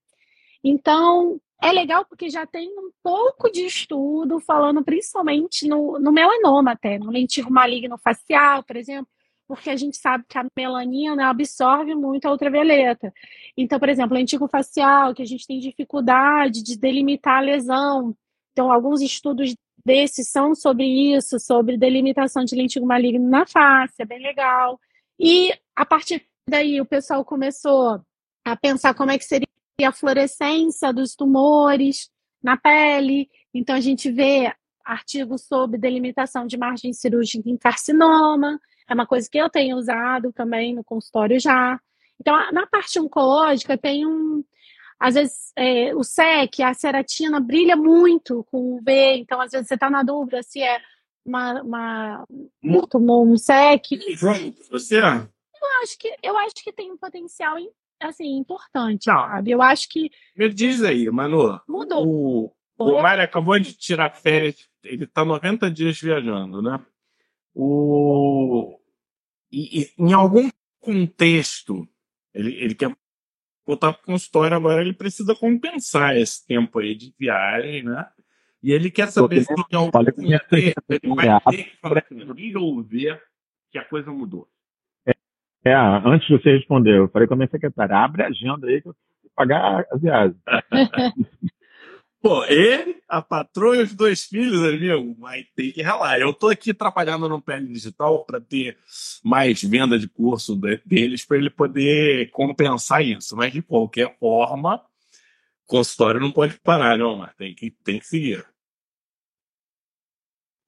Então, 0.62 1.40
é 1.64 1.72
legal 1.72 2.04
porque 2.04 2.28
já 2.28 2.46
tem 2.46 2.68
um 2.68 2.90
pouco 3.02 3.50
de 3.50 3.64
estudo 3.64 4.38
falando 4.38 4.84
principalmente 4.84 5.66
no, 5.66 5.98
no 5.98 6.12
melanoma 6.12 6.72
até, 6.72 6.98
no 6.98 7.10
lentigo 7.10 7.50
maligno 7.50 7.96
facial, 7.96 8.62
por 8.62 8.76
exemplo, 8.76 9.08
porque 9.48 9.70
a 9.70 9.76
gente 9.76 9.96
sabe 9.96 10.24
que 10.28 10.36
a 10.36 10.46
melanina 10.54 11.30
absorve 11.30 11.94
muito 11.94 12.26
a 12.26 12.30
ultravioleta. 12.30 13.12
Então, 13.56 13.78
por 13.78 13.88
exemplo, 13.88 14.14
lentigo 14.14 14.46
facial, 14.46 15.14
que 15.14 15.22
a 15.22 15.26
gente 15.26 15.46
tem 15.46 15.58
dificuldade 15.58 16.62
de 16.62 16.78
delimitar 16.78 17.38
a 17.38 17.40
lesão. 17.40 18.14
Então, 18.52 18.70
alguns 18.70 19.00
estudos 19.00 19.54
desses 19.84 20.30
são 20.30 20.54
sobre 20.54 20.84
isso, 20.84 21.38
sobre 21.38 21.78
delimitação 21.78 22.44
de 22.44 22.54
lentigo 22.54 22.86
maligno 22.86 23.28
na 23.28 23.46
face, 23.46 23.94
é 24.00 24.04
bem 24.04 24.20
legal. 24.20 24.78
E 25.18 25.50
a 25.74 25.86
partir 25.86 26.26
daí 26.48 26.80
o 26.80 26.86
pessoal 26.86 27.24
começou 27.24 28.00
a 28.44 28.56
pensar 28.56 28.94
como 28.94 29.10
é 29.10 29.18
que 29.18 29.24
seria 29.24 29.48
a 29.82 29.90
fluorescência 29.90 30.92
dos 30.92 31.16
tumores 31.16 32.08
na 32.42 32.56
pele. 32.56 33.28
Então, 33.52 33.74
a 33.74 33.80
gente 33.80 34.10
vê 34.12 34.52
artigos 34.84 35.46
sobre 35.46 35.78
delimitação 35.78 36.46
de 36.46 36.56
margem 36.56 36.92
cirúrgica 36.92 37.48
em 37.48 37.56
carcinoma. 37.56 38.60
É 38.88 38.94
uma 38.94 39.06
coisa 39.06 39.28
que 39.28 39.38
eu 39.38 39.48
tenho 39.48 39.76
usado 39.76 40.32
também 40.32 40.74
no 40.74 40.84
consultório 40.84 41.40
já. 41.40 41.80
Então, 42.20 42.34
na 42.52 42.66
parte 42.66 43.00
oncológica, 43.00 43.76
tem 43.76 44.06
um. 44.06 44.44
Às 45.00 45.14
vezes, 45.14 45.52
é, 45.56 45.94
o 45.94 46.04
SEC, 46.04 46.62
a 46.62 46.72
ceratina, 46.72 47.40
brilha 47.40 47.74
muito 47.74 48.44
com 48.44 48.76
o 48.76 48.80
V. 48.80 49.16
Então, 49.16 49.40
às 49.40 49.50
vezes, 49.50 49.66
você 49.66 49.74
está 49.74 49.90
na 49.90 50.04
dúvida 50.04 50.42
se 50.42 50.62
é 50.62 50.80
uma, 51.24 51.62
uma, 51.62 52.24
um 52.62 52.80
tumor, 52.82 53.26
um 53.26 53.36
SEC. 53.36 54.16
Você? 54.70 54.96
Eu 55.00 55.82
acho 55.82 55.98
que, 55.98 56.16
eu 56.22 56.38
acho 56.38 56.54
que 56.56 56.72
tem 56.72 56.92
um 56.92 56.96
potencial 56.96 57.58
assim, 58.00 58.36
importante, 58.36 59.06
Não. 59.06 59.14
sabe? 59.14 59.50
Eu 59.50 59.62
acho 59.62 59.88
que. 59.88 60.10
Me 60.36 60.48
diz 60.48 60.82
aí, 60.82 61.10
Manu. 61.10 61.60
Mudou. 61.68 62.06
O, 62.06 62.54
o 62.78 63.02
Mário 63.02 63.22
acabou 63.22 63.58
de 63.58 63.72
tirar 63.74 64.14
férias, 64.14 64.68
ele 64.82 65.04
está 65.04 65.24
90 65.24 65.70
dias 65.70 66.00
viajando, 66.00 66.60
né? 66.60 66.84
O... 67.54 68.78
E, 69.50 69.82
e, 69.82 69.90
em 69.96 70.12
algum 70.12 70.50
contexto, 70.80 71.88
ele, 72.34 72.54
ele 72.54 72.74
quer 72.74 72.94
voltar 73.64 73.92
para 73.92 74.02
o 74.02 74.06
consultório 74.06 74.56
agora, 74.56 74.82
ele 74.82 74.92
precisa 74.92 75.34
compensar 75.34 76.16
esse 76.16 76.44
tempo 76.46 76.80
aí 76.80 76.94
de 76.94 77.14
viagem, 77.18 77.84
né? 77.84 78.06
E 78.62 78.72
ele 78.72 78.90
quer 78.90 79.08
saber 79.08 79.44
se 79.44 79.52
em 79.52 79.76
algum 79.76 79.90
contexto 79.90 80.20
ele 80.20 81.14
vai 81.14 81.40
ter 81.50 81.64
que 81.64 81.76
falar 81.76 82.04
ou 82.56 82.82
ver 82.82 83.22
que 83.70 83.78
a 83.78 83.84
coisa 83.84 84.10
mudou. 84.10 84.48
É, 85.64 85.74
antes 85.74 86.28
de 86.28 86.36
você 86.36 86.56
responder, 86.56 86.98
eu 86.98 87.08
falei 87.08 87.26
com 87.26 87.34
a 87.34 87.36
minha 87.38 87.48
secretária, 87.48 87.96
abre 87.96 88.22
a 88.22 88.28
agenda 88.28 88.66
aí 88.66 88.82
que 88.82 88.88
eu 88.88 88.92
vou 88.92 89.30
pagar 89.34 89.86
a 89.90 89.96
viagem. 89.96 90.36
Pô, 92.24 92.42
ele, 92.46 93.02
a 93.06 93.20
patroa 93.20 93.76
e 93.76 93.82
os 93.82 93.94
dois 93.94 94.24
filhos, 94.24 94.62
amigo, 94.62 95.14
vai 95.20 95.44
ter 95.54 95.72
que 95.72 95.82
ralar. 95.82 96.18
Eu 96.18 96.32
tô 96.32 96.48
aqui 96.48 96.72
trabalhando 96.72 97.28
no 97.28 97.38
Pele 97.38 97.66
Digital 97.66 98.24
para 98.24 98.40
ter 98.40 98.78
mais 99.22 99.62
venda 99.62 99.98
de 99.98 100.08
curso 100.08 100.58
deles 100.86 101.26
para 101.26 101.36
ele 101.36 101.50
poder 101.50 102.30
compensar 102.30 103.04
isso. 103.04 103.36
Mas 103.36 103.52
de 103.52 103.60
qualquer 103.60 104.16
forma, 104.18 104.80
consultório 105.66 106.18
não 106.18 106.32
pode 106.32 106.58
parar, 106.60 106.96
não, 106.96 107.18
mas 107.18 107.34
tem 107.36 107.54
que, 107.54 107.70
tem 107.70 107.98
que 107.98 108.06
seguir. 108.06 108.42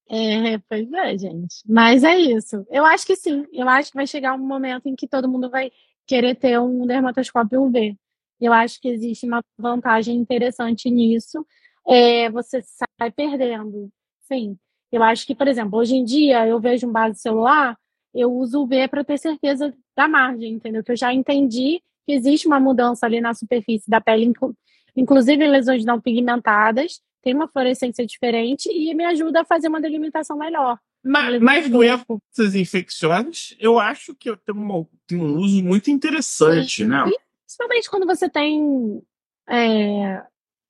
É, 0.08 0.58
pois 0.68 0.92
é, 0.92 1.18
gente. 1.18 1.56
Mas 1.68 2.04
é 2.04 2.16
isso. 2.16 2.64
Eu 2.70 2.84
acho 2.86 3.06
que 3.06 3.16
sim. 3.16 3.44
Eu 3.52 3.68
acho 3.68 3.90
que 3.90 3.96
vai 3.96 4.06
chegar 4.06 4.34
um 4.34 4.46
momento 4.46 4.86
em 4.86 4.94
que 4.94 5.08
todo 5.08 5.28
mundo 5.28 5.50
vai 5.50 5.70
querer 6.06 6.36
ter 6.36 6.58
um 6.60 6.86
dermatoscópio 6.86 7.62
UV. 7.62 7.96
Eu 8.40 8.52
acho 8.52 8.80
que 8.80 8.88
existe 8.88 9.26
uma 9.26 9.42
vantagem 9.58 10.16
interessante 10.16 10.90
nisso. 10.90 11.44
É, 11.86 12.30
você 12.30 12.62
sai 12.62 13.10
perdendo. 13.10 13.90
Sim. 14.22 14.56
Eu 14.92 15.02
acho 15.02 15.26
que, 15.26 15.34
por 15.34 15.48
exemplo, 15.48 15.78
hoje 15.78 15.96
em 15.96 16.04
dia 16.04 16.46
eu 16.46 16.60
vejo 16.60 16.86
um 16.88 16.92
base 16.92 17.20
celular, 17.20 17.76
eu 18.14 18.32
uso 18.32 18.62
o 18.62 18.66
V 18.66 18.88
para 18.88 19.04
ter 19.04 19.18
certeza 19.18 19.74
da 19.96 20.08
margem, 20.08 20.54
entendeu? 20.54 20.82
Que 20.84 20.92
eu 20.92 20.96
já 20.96 21.12
entendi 21.12 21.82
que 22.06 22.12
existe 22.12 22.46
uma 22.46 22.60
mudança 22.60 23.04
ali 23.06 23.20
na 23.20 23.34
superfície 23.34 23.90
da 23.90 24.00
pele, 24.00 24.32
inclusive 24.96 25.46
lesões 25.46 25.84
não 25.84 26.00
pigmentadas, 26.00 27.00
tem 27.26 27.34
uma 27.34 27.48
fluorescência 27.48 28.06
diferente 28.06 28.70
e 28.70 28.94
me 28.94 29.04
ajuda 29.04 29.40
a 29.40 29.44
fazer 29.44 29.66
uma 29.66 29.80
delimitação 29.80 30.38
melhor. 30.38 30.78
Mas, 31.04 31.42
mas 31.42 31.68
doenças 31.68 32.54
infecciosas, 32.54 33.56
eu 33.58 33.80
acho 33.80 34.14
que 34.14 34.34
tem, 34.36 34.54
uma, 34.54 34.86
tem 35.08 35.18
um 35.18 35.38
uso 35.38 35.60
muito 35.60 35.90
interessante, 35.90 36.84
Sim. 36.84 36.88
né? 36.88 37.02
E, 37.08 37.18
principalmente 37.44 37.90
quando 37.90 38.06
você 38.06 38.28
tem 38.30 39.02
é, 39.48 40.22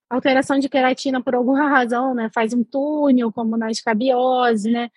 alteração 0.08 0.58
de 0.58 0.66
queratina 0.66 1.22
por 1.22 1.34
alguma 1.34 1.68
razão, 1.68 2.14
né? 2.14 2.30
Faz 2.34 2.54
um 2.54 2.64
túnel, 2.64 3.30
como 3.30 3.54
na 3.58 3.70
escabiose, 3.70 4.70
né? 4.70 4.88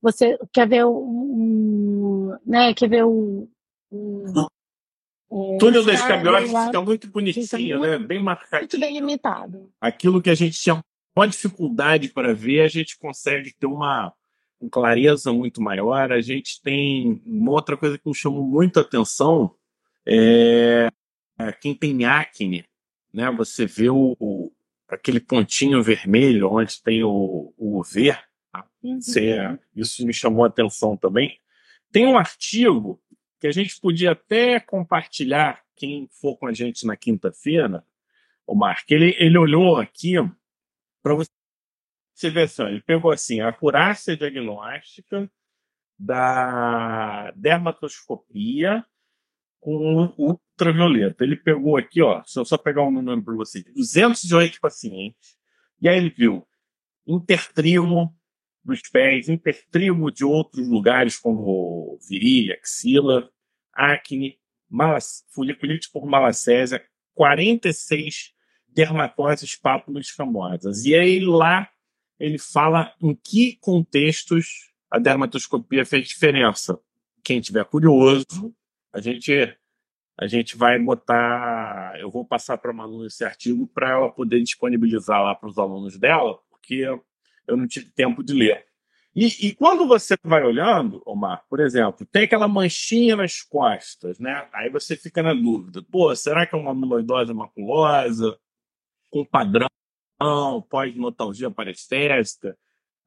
Você 0.00 0.38
quer 0.52 0.68
ver 0.68 0.86
um, 0.86 2.32
né? 2.46 2.72
Quer 2.74 2.90
ver 2.90 3.04
o 3.04 3.48
um, 3.90 4.46
é, 5.30 5.58
túnel 5.58 5.84
da 5.84 5.94
escabiose 5.94 6.46
fica 6.46 6.80
muito 6.80 7.08
bonitinho, 7.08 7.80
né? 7.80 7.98
Bem 7.98 8.22
marcado. 8.22 8.62
Muito 8.62 8.78
bem 8.78 8.94
limitado. 8.94 9.68
Aquilo 9.80 10.22
que 10.22 10.30
a 10.30 10.34
gente 10.36 10.56
tinha 11.18 11.22
uma 11.22 11.28
dificuldade 11.28 12.08
para 12.10 12.32
ver, 12.32 12.60
a 12.60 12.68
gente 12.68 12.98
consegue 12.98 13.52
ter 13.52 13.66
uma, 13.66 14.12
uma 14.60 14.70
clareza 14.70 15.32
muito 15.32 15.60
maior. 15.60 16.12
A 16.12 16.20
gente 16.20 16.60
tem 16.62 17.20
uma 17.26 17.52
outra 17.52 17.76
coisa 17.76 17.98
que 17.98 18.08
me 18.08 18.14
chamou 18.14 18.44
muito 18.44 18.78
a 18.78 18.82
atenção 18.82 19.54
é, 20.06 20.88
é 21.38 21.52
quem 21.52 21.74
tem 21.74 22.04
acne, 22.04 22.64
né? 23.12 23.30
Você 23.32 23.66
vê 23.66 23.90
o, 23.90 24.16
o, 24.18 24.52
aquele 24.88 25.20
pontinho 25.20 25.82
vermelho 25.82 26.50
onde 26.50 26.80
tem 26.82 27.02
o, 27.02 27.52
o 27.56 27.82
V. 27.82 28.16
Tá? 28.52 28.64
Uhum. 28.82 28.98
isso 29.74 30.06
me 30.06 30.14
chamou 30.14 30.44
a 30.44 30.48
atenção 30.48 30.96
também. 30.96 31.38
Tem 31.90 32.06
um 32.06 32.16
artigo 32.16 33.00
que 33.40 33.46
a 33.46 33.52
gente 33.52 33.80
podia 33.80 34.12
até 34.12 34.60
compartilhar, 34.60 35.62
quem 35.76 36.08
for 36.10 36.36
com 36.36 36.46
a 36.46 36.52
gente 36.52 36.86
na 36.86 36.96
quinta-feira, 36.96 37.84
o 38.46 38.54
Mark, 38.54 38.90
ele, 38.90 39.14
ele 39.18 39.36
olhou 39.36 39.76
aqui 39.76 40.14
para 41.02 41.14
você 41.14 42.30
ver 42.30 42.42
assim, 42.42 42.64
ele 42.64 42.82
pegou 42.82 43.10
assim, 43.10 43.40
a 43.40 43.48
acurácia 43.48 44.16
diagnóstica 44.16 45.30
da 45.98 47.30
dermatoscopia 47.32 48.84
com 49.60 50.14
ultravioleta. 50.16 51.24
Ele 51.24 51.36
pegou 51.36 51.76
aqui, 51.76 52.00
ó, 52.02 52.22
se 52.24 52.38
eu 52.38 52.44
só 52.44 52.56
pegar 52.56 52.82
um 52.82 52.90
número 52.90 53.22
para 53.22 53.34
você, 53.34 53.62
208 53.74 54.60
pacientes, 54.60 55.36
e 55.80 55.88
aí 55.88 55.96
ele 55.96 56.10
viu 56.10 56.46
intertrigo 57.06 58.14
dos 58.64 58.82
pés, 58.82 59.28
intertrigo 59.28 60.10
de 60.12 60.24
outros 60.24 60.68
lugares 60.68 61.16
como 61.18 61.98
virilha, 62.08 62.54
axila, 62.54 63.30
acne, 63.72 64.38
foliculite 65.34 65.90
por 65.90 66.06
malacésia, 66.06 66.84
46 67.14 68.34
dermatoses 68.78 69.56
pápulas 69.56 70.08
famosas. 70.08 70.84
E 70.84 70.94
aí 70.94 71.18
lá 71.18 71.68
ele 72.16 72.38
fala 72.38 72.94
em 73.02 73.12
que 73.12 73.58
contextos 73.60 74.70
a 74.88 75.00
dermatoscopia 75.00 75.84
fez 75.84 76.06
diferença. 76.06 76.78
Quem 77.24 77.40
tiver 77.40 77.64
curioso, 77.64 78.54
a 78.92 79.00
gente 79.00 79.32
a 80.16 80.26
gente 80.26 80.56
vai 80.56 80.78
botar, 80.78 81.94
eu 81.98 82.10
vou 82.10 82.24
passar 82.24 82.58
para 82.58 82.70
a 82.70 82.74
Manu 82.74 83.04
esse 83.04 83.24
artigo 83.24 83.66
para 83.68 83.90
ela 83.90 84.10
poder 84.10 84.40
disponibilizar 84.42 85.22
lá 85.22 85.34
para 85.34 85.48
os 85.48 85.58
alunos 85.58 85.96
dela, 85.96 86.38
porque 86.48 86.74
eu 87.46 87.56
não 87.56 87.66
tive 87.66 87.90
tempo 87.90 88.22
de 88.22 88.32
ler. 88.32 88.64
E, 89.14 89.48
e, 89.48 89.54
quando 89.54 89.86
você 89.86 90.16
vai 90.22 90.44
olhando, 90.44 91.02
Omar, 91.04 91.44
por 91.48 91.60
exemplo, 91.60 92.06
tem 92.06 92.24
aquela 92.24 92.46
manchinha 92.46 93.16
nas 93.16 93.42
costas, 93.42 94.18
né? 94.18 94.48
Aí 94.52 94.70
você 94.70 94.96
fica 94.96 95.22
na 95.22 95.34
dúvida, 95.34 95.82
pô, 95.90 96.14
será 96.14 96.46
que 96.46 96.54
é 96.54 96.58
uma 96.58 96.72
amiloidose 96.72 97.32
maculosa? 97.32 98.38
Com 99.10 99.24
padrão, 99.24 99.68
pós-notalgia 100.68 101.50
parestésica. 101.50 102.56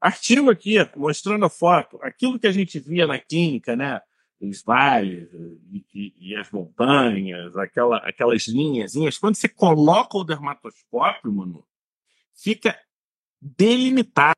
Artigo 0.00 0.50
aqui 0.50 0.76
mostrando 0.96 1.44
a 1.44 1.50
foto, 1.50 1.98
aquilo 2.02 2.38
que 2.38 2.46
a 2.46 2.52
gente 2.52 2.78
via 2.78 3.06
na 3.06 3.18
clínica, 3.18 3.76
né? 3.76 4.00
Os 4.40 4.62
vales 4.62 5.28
e, 5.70 5.84
e, 5.94 6.30
e 6.30 6.36
as 6.36 6.50
montanhas, 6.50 7.56
aquela, 7.56 7.98
aquelas 7.98 8.48
linhazinhas. 8.48 9.16
Quando 9.16 9.36
você 9.36 9.48
coloca 9.48 10.18
o 10.18 10.24
dermatoscópio, 10.24 11.32
mano, 11.32 11.64
fica 12.34 12.76
delimitado. 13.40 14.34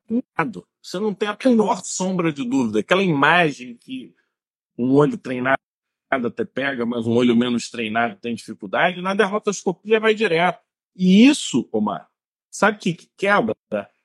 Você 0.81 0.99
não 0.99 1.13
tem 1.13 1.27
a 1.27 1.37
menor 1.43 1.83
sombra 1.83 2.31
de 2.31 2.47
dúvida. 2.47 2.79
Aquela 2.79 3.03
imagem 3.03 3.75
que 3.75 4.13
um 4.77 4.93
olho 4.93 5.17
treinado 5.17 5.59
até 6.11 6.45
pega, 6.45 6.85
mas 6.85 7.07
um 7.07 7.13
olho 7.13 7.35
menos 7.35 7.69
treinado 7.69 8.15
tem 8.17 8.35
dificuldade, 8.35 9.01
na 9.01 9.13
dermatoscopia 9.13 9.99
vai 9.99 10.13
direto. 10.13 10.64
E 10.95 11.27
isso, 11.27 11.67
Omar, 11.71 12.07
sabe 12.49 12.77
que 12.77 13.09
quebra 13.17 13.55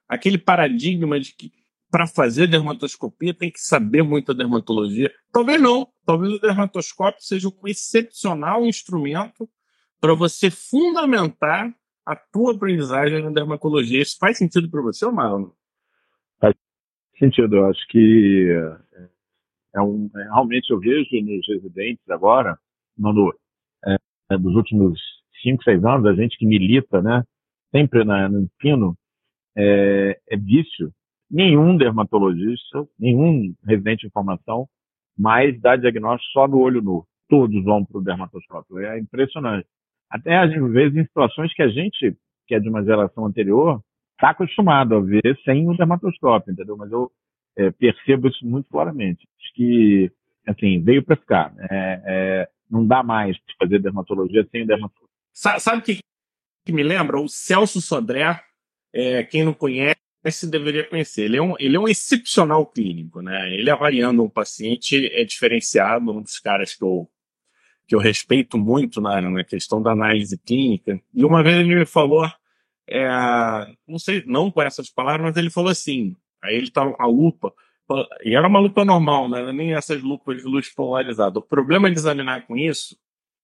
aquele 0.08 0.38
paradigma 0.38 1.20
de 1.20 1.34
que 1.34 1.52
para 1.90 2.06
fazer 2.06 2.46
dermatoscopia 2.46 3.34
tem 3.34 3.50
que 3.50 3.60
saber 3.60 4.02
muito 4.02 4.30
a 4.30 4.34
dermatologia. 4.34 5.12
Talvez 5.32 5.60
não. 5.60 5.88
Talvez 6.06 6.34
o 6.34 6.40
dermatoscópio 6.40 7.22
seja 7.22 7.48
um 7.48 7.68
excepcional 7.68 8.64
instrumento 8.64 9.48
para 10.00 10.14
você 10.14 10.50
fundamentar 10.50 11.74
a 12.06 12.16
tua 12.16 12.54
aprendizagem 12.54 13.22
na 13.22 13.30
dermatologia. 13.30 14.00
Isso 14.00 14.16
faz 14.18 14.38
sentido 14.38 14.70
para 14.70 14.82
você, 14.82 15.04
Omar? 15.04 15.32
Faz 16.40 16.54
sentido. 17.18 17.56
Eu 17.56 17.66
acho 17.66 17.86
que 17.88 18.48
é, 18.94 19.08
é 19.76 19.82
um, 19.82 20.10
é, 20.16 20.22
realmente 20.24 20.70
eu 20.70 20.78
vejo 20.78 21.08
nos 21.22 21.46
residentes 21.46 22.08
agora, 22.08 22.58
no, 22.96 23.32
é, 23.84 23.96
é, 24.30 24.38
dos 24.38 24.54
últimos 24.54 24.98
cinco, 25.40 25.62
seis 25.62 25.84
anos, 25.84 26.06
a 26.06 26.14
gente 26.14 26.36
que 26.38 26.46
milita, 26.46 27.02
né, 27.02 27.24
sempre 27.70 28.04
na, 28.04 28.28
no 28.28 28.40
ensino, 28.40 28.96
é, 29.56 30.18
é 30.28 30.36
vício. 30.36 30.92
Nenhum 31.30 31.76
dermatologista, 31.76 32.86
nenhum 32.98 33.54
residente 33.64 34.06
de 34.06 34.12
formação 34.12 34.66
mais 35.16 35.60
dá 35.60 35.76
diagnóstico 35.76 36.32
só 36.32 36.48
no 36.48 36.58
olho 36.58 36.82
nu. 36.82 37.04
Todos 37.28 37.62
vão 37.62 37.84
para 37.84 37.98
o 37.98 38.02
dermatoscópio. 38.02 38.78
É 38.78 38.98
impressionante. 38.98 39.66
Até 40.10 40.36
às 40.36 40.52
vezes 40.72 40.96
em 40.96 41.04
situações 41.04 41.54
que 41.54 41.62
a 41.62 41.68
gente, 41.68 42.16
que 42.48 42.54
é 42.54 42.58
de 42.58 42.68
uma 42.68 42.82
geração 42.82 43.26
anterior, 43.26 43.80
está 44.14 44.30
acostumado 44.30 44.96
a 44.96 45.00
ver 45.00 45.38
sem 45.44 45.68
o 45.68 45.76
dermatoscópio, 45.76 46.52
entendeu? 46.52 46.76
Mas 46.76 46.90
eu 46.90 47.10
é, 47.56 47.70
percebo 47.70 48.28
isso 48.28 48.44
muito 48.46 48.68
claramente. 48.68 49.26
Acho 49.38 49.54
que, 49.54 50.10
assim, 50.46 50.82
veio 50.82 51.04
para 51.04 51.16
ficar. 51.16 51.54
É, 51.70 52.02
é, 52.04 52.48
não 52.70 52.86
dá 52.86 53.02
mais 53.02 53.36
fazer 53.58 53.78
dermatologia 53.78 54.46
sem 54.50 54.62
o 54.62 54.66
dermatoscópio. 54.66 55.09
Sabe 55.32 55.78
o 55.78 55.82
que, 55.82 56.00
que 56.64 56.72
me 56.72 56.82
lembra? 56.82 57.20
O 57.20 57.28
Celso 57.28 57.80
Sodré, 57.80 58.42
é, 58.92 59.22
quem 59.24 59.44
não 59.44 59.54
conhece, 59.54 59.96
deveria 60.48 60.88
conhecer. 60.88 61.22
Ele 61.22 61.38
é, 61.38 61.42
um, 61.42 61.54
ele 61.58 61.76
é 61.76 61.80
um 61.80 61.88
excepcional 61.88 62.66
clínico, 62.66 63.22
né? 63.22 63.54
Ele 63.54 63.70
avaliando 63.70 64.22
um 64.22 64.28
paciente 64.28 65.06
é 65.12 65.24
diferenciado, 65.24 66.10
um 66.10 66.22
dos 66.22 66.38
caras 66.38 66.74
que 66.74 66.84
eu, 66.84 67.10
que 67.86 67.94
eu 67.94 67.98
respeito 67.98 68.58
muito 68.58 69.00
na, 69.00 69.20
na 69.20 69.44
questão 69.44 69.80
da 69.80 69.92
análise 69.92 70.36
clínica. 70.38 71.00
E 71.14 71.24
uma 71.24 71.42
vez 71.42 71.56
ele 71.56 71.74
me 71.74 71.86
falou, 71.86 72.30
é, 72.88 73.08
não 73.86 73.98
sei, 73.98 74.22
não 74.26 74.50
com 74.50 74.60
essas 74.62 74.90
palavras, 74.90 75.22
mas 75.22 75.36
ele 75.36 75.50
falou 75.50 75.70
assim, 75.70 76.14
aí 76.42 76.56
ele 76.56 76.66
estava 76.68 76.92
com 76.92 77.02
a 77.02 77.06
lupa, 77.06 77.54
e 78.22 78.34
era 78.34 78.46
uma 78.46 78.60
lupa 78.60 78.84
normal, 78.84 79.28
né? 79.28 79.52
nem 79.52 79.74
essas 79.74 80.00
lupas 80.02 80.38
de 80.38 80.44
luz 80.44 80.72
polarizada. 80.72 81.38
O 81.38 81.42
problema 81.42 81.90
de 81.90 81.96
examinar 81.96 82.46
com 82.46 82.56
isso 82.56 82.96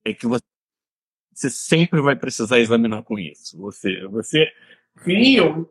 é 0.05 0.13
que 0.13 0.27
você 0.27 0.45
você 1.37 1.51
sempre 1.51 2.01
vai 2.01 2.17
precisar 2.17 2.59
examinar 2.59 3.03
com 3.03 3.19
isso. 3.19 3.61
Você, 3.61 4.07
você 4.07 4.51
cria 4.97 5.45
um, 5.45 5.67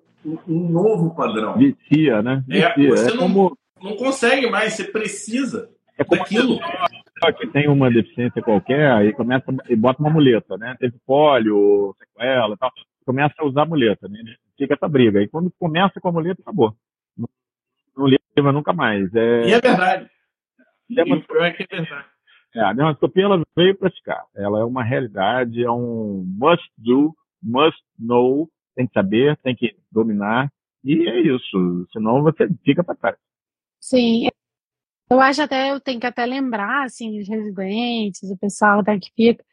um 0.48 0.70
novo 0.70 1.16
padrão. 1.16 1.58
Vicia, 1.58 2.22
né? 2.22 2.44
É, 2.48 2.70
Vicia. 2.70 2.86
É, 2.86 2.90
você 2.90 3.10
é 3.10 3.14
não, 3.16 3.18
como... 3.18 3.58
não 3.82 3.96
consegue 3.96 4.48
mais, 4.48 4.74
você 4.74 4.84
precisa 4.84 5.68
é 5.98 6.04
como 6.04 6.22
daquilo. 6.22 6.60
que 7.40 7.48
tem 7.48 7.68
uma 7.68 7.90
deficiência 7.90 8.44
qualquer, 8.44 8.92
aí 8.92 9.12
começa 9.12 9.46
e 9.68 9.76
bota 9.76 10.04
uma 10.04 10.12
muleta, 10.12 10.56
né? 10.56 10.76
Teve 10.80 10.98
pólio, 11.04 11.96
sequela 11.98 12.54
e 12.54 12.58
tal. 12.58 12.72
Começa 13.04 13.34
a 13.40 13.46
usar 13.46 13.64
a 13.64 13.66
muleta, 13.66 14.08
né? 14.08 14.20
Fica 14.56 14.76
essa 14.76 14.88
briga. 14.88 15.20
E 15.20 15.28
quando 15.28 15.52
começa 15.58 16.00
com 16.00 16.10
a 16.10 16.12
muleta, 16.12 16.44
acabou. 16.44 16.76
Não, 17.18 17.28
não 17.98 18.06
leva 18.06 18.52
nunca 18.52 18.72
mais. 18.72 19.14
É... 19.16 19.48
E 19.48 19.54
é 19.54 19.60
verdade. 19.60 20.10
É, 20.96 21.02
é 21.02 21.52
que 21.52 21.64
é 21.64 21.76
verdade. 21.76 22.15
É, 22.56 22.62
a 22.62 22.72
dermatoscopia 22.74 23.26
ela 23.26 23.44
veio 23.56 23.76
para 23.78 23.92
ficar. 23.92 24.26
Ela 24.34 24.62
é 24.62 24.64
uma 24.64 24.82
realidade, 24.82 25.62
é 25.62 25.70
um 25.70 26.24
must 26.26 26.66
do, 26.78 27.14
must 27.44 27.84
know, 28.00 28.50
tem 28.76 28.88
que 28.88 28.94
saber, 28.94 29.38
tem 29.44 29.54
que 29.54 29.76
dominar, 29.92 30.50
e 30.84 31.08
é 31.08 31.20
isso. 31.20 31.88
Senão 31.92 32.24
você 32.24 32.48
fica 32.64 32.82
para 32.82 32.96
trás. 32.96 33.18
Sim. 33.82 34.30
Eu 35.12 35.20
acho 35.20 35.42
até, 35.42 35.72
eu 35.72 35.82
tenho 35.82 36.00
que 36.00 36.08
até 36.08 36.26
lembrar, 36.26 36.86
assim, 36.86 37.20
os 37.20 37.28
residentes, 37.28 38.24
o 38.32 38.38
pessoal 38.38 38.82
da 38.82 38.98
que 38.98 39.12
fica, 39.16 39.44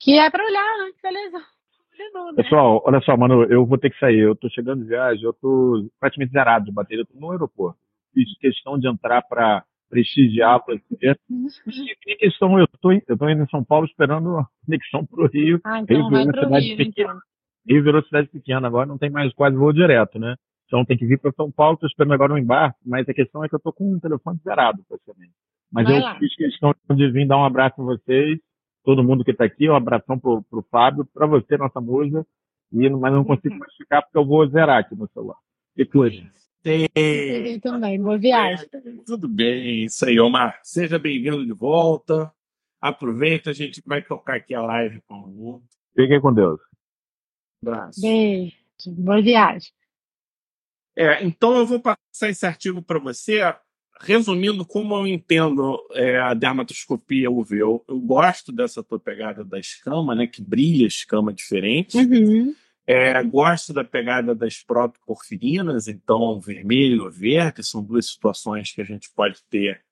Que 0.00 0.18
é 0.18 0.30
para 0.30 0.44
olhar 0.44 0.90
da 1.02 1.10
lesão. 1.10 1.40
Né? 1.40 2.42
Pessoal, 2.42 2.82
olha 2.84 3.00
só, 3.00 3.16
mano, 3.16 3.44
eu 3.44 3.66
vou 3.66 3.78
ter 3.78 3.90
que 3.90 3.98
sair. 3.98 4.20
Eu 4.20 4.36
tô 4.36 4.48
chegando 4.50 4.82
de 4.82 4.88
viagem, 4.88 5.24
eu 5.24 5.32
tô 5.32 5.88
praticamente 5.98 6.32
zerado 6.32 6.66
de 6.66 6.72
bateria. 6.72 7.02
Eu 7.02 7.06
tô 7.06 7.18
no 7.18 7.32
aeroporto. 7.32 7.78
Fiz 8.14 8.38
questão 8.38 8.78
de 8.78 8.88
entrar 8.88 9.22
para 9.22 9.64
prestigiar 9.88 10.62
você. 10.66 11.16
E 12.06 12.16
questão, 12.16 12.58
eu 12.58 12.66
tô, 12.80 12.92
eu 12.92 13.18
tô 13.18 13.28
indo 13.28 13.42
em 13.42 13.48
São 13.48 13.64
Paulo 13.64 13.86
esperando 13.86 14.36
a 14.36 14.46
conexão 14.64 15.06
pro 15.06 15.28
Rio. 15.28 15.60
Ah, 15.64 15.80
então 15.80 15.96
Rio 15.96 16.10
vai 16.10 16.24
virou 16.24 16.44
cidade 16.44 16.66
Rio, 16.66 16.76
pequena. 16.76 17.10
então. 17.10 17.20
Rio 17.68 17.82
virou 17.84 18.02
cidade 18.04 18.28
pequena, 18.28 18.66
agora 18.66 18.86
não 18.86 18.98
tem 18.98 19.10
mais 19.10 19.32
quase 19.34 19.56
voo 19.56 19.72
direto, 19.72 20.18
né? 20.18 20.36
Então 20.66 20.84
tem 20.84 20.96
que 20.96 21.06
vir 21.06 21.18
para 21.20 21.32
São 21.32 21.50
Paulo, 21.50 21.76
tô 21.76 21.86
esperando 21.86 22.14
agora 22.14 22.34
um 22.34 22.38
embarque, 22.38 22.78
mas 22.84 23.08
a 23.08 23.14
questão 23.14 23.44
é 23.44 23.48
que 23.48 23.54
eu 23.54 23.60
tô 23.60 23.72
com 23.72 23.94
o 23.94 24.00
telefone 24.00 24.38
zerado, 24.42 24.82
praticamente. 24.88 25.32
Mas 25.72 25.84
Vai 25.86 25.98
eu 25.98 26.02
lá. 26.02 26.18
fiz 26.18 26.34
questão 26.34 26.74
de 26.90 27.10
vir 27.10 27.26
dar 27.26 27.38
um 27.38 27.44
abraço 27.44 27.80
a 27.80 27.84
vocês, 27.84 28.38
todo 28.84 29.04
mundo 29.04 29.24
que 29.24 29.30
está 29.30 29.44
aqui, 29.44 29.68
um 29.68 29.74
abração 29.74 30.18
pro, 30.18 30.42
pro 30.44 30.62
Fábio, 30.70 31.06
para 31.12 31.26
você, 31.26 31.56
nossa 31.56 31.80
musa, 31.80 32.26
e, 32.72 32.88
mas 32.88 33.12
não 33.12 33.24
consigo 33.24 33.56
mais 33.56 33.74
ficar 33.74 34.02
porque 34.02 34.18
eu 34.18 34.26
vou 34.26 34.46
zerar 34.48 34.78
aqui 34.78 34.94
no 34.94 35.08
celular. 35.08 35.36
E 35.76 35.84
cuide. 35.84 36.28
Eu 36.68 37.60
também. 37.60 38.00
Boa 38.00 38.18
viagem. 38.18 38.68
Tudo 39.06 39.28
bem, 39.28 39.84
isso 39.84 40.04
aí, 40.04 40.18
Omar. 40.18 40.58
Seja 40.64 40.98
bem-vindo 40.98 41.46
de 41.46 41.52
volta. 41.52 42.32
Aproveita, 42.80 43.50
a 43.50 43.52
gente 43.52 43.80
vai 43.86 44.02
tocar 44.02 44.34
aqui 44.34 44.52
a 44.52 44.60
live 44.62 45.00
com 45.06 45.14
o 45.14 45.62
Fiquem 45.94 46.20
com 46.20 46.34
Deus. 46.34 46.60
abraço. 47.62 48.00
Beijo. 48.00 48.56
Boa 48.88 49.22
viagem. 49.22 49.70
É, 50.96 51.24
então 51.24 51.56
eu 51.56 51.64
vou 51.64 51.80
passar 51.80 52.28
esse 52.28 52.44
artigo 52.44 52.82
para 52.82 52.98
você, 52.98 53.40
resumindo 54.00 54.66
como 54.66 54.96
eu 54.96 55.06
entendo 55.06 55.78
é, 55.92 56.18
a 56.18 56.34
dermatoscopia 56.34 57.30
UV. 57.30 57.58
Eu, 57.58 57.84
eu 57.86 58.00
gosto 58.00 58.50
dessa 58.50 58.82
tua 58.82 58.98
pegada 58.98 59.44
da 59.44 59.58
escama, 59.58 60.16
né, 60.16 60.26
que 60.26 60.42
brilha 60.42 60.86
escama 60.86 61.32
diferente. 61.32 61.96
Uhum. 61.96 62.54
É, 62.86 63.20
gosto 63.24 63.72
da 63.72 63.82
pegada 63.82 64.34
das 64.34 64.62
protoporfirinas, 64.62 65.88
então 65.88 66.38
vermelho 66.40 67.10
verde, 67.10 67.64
são 67.64 67.82
duas 67.82 68.06
situações 68.06 68.70
que 68.72 68.80
a 68.80 68.84
gente 68.84 69.10
pode 69.10 69.42
ter 69.50 69.82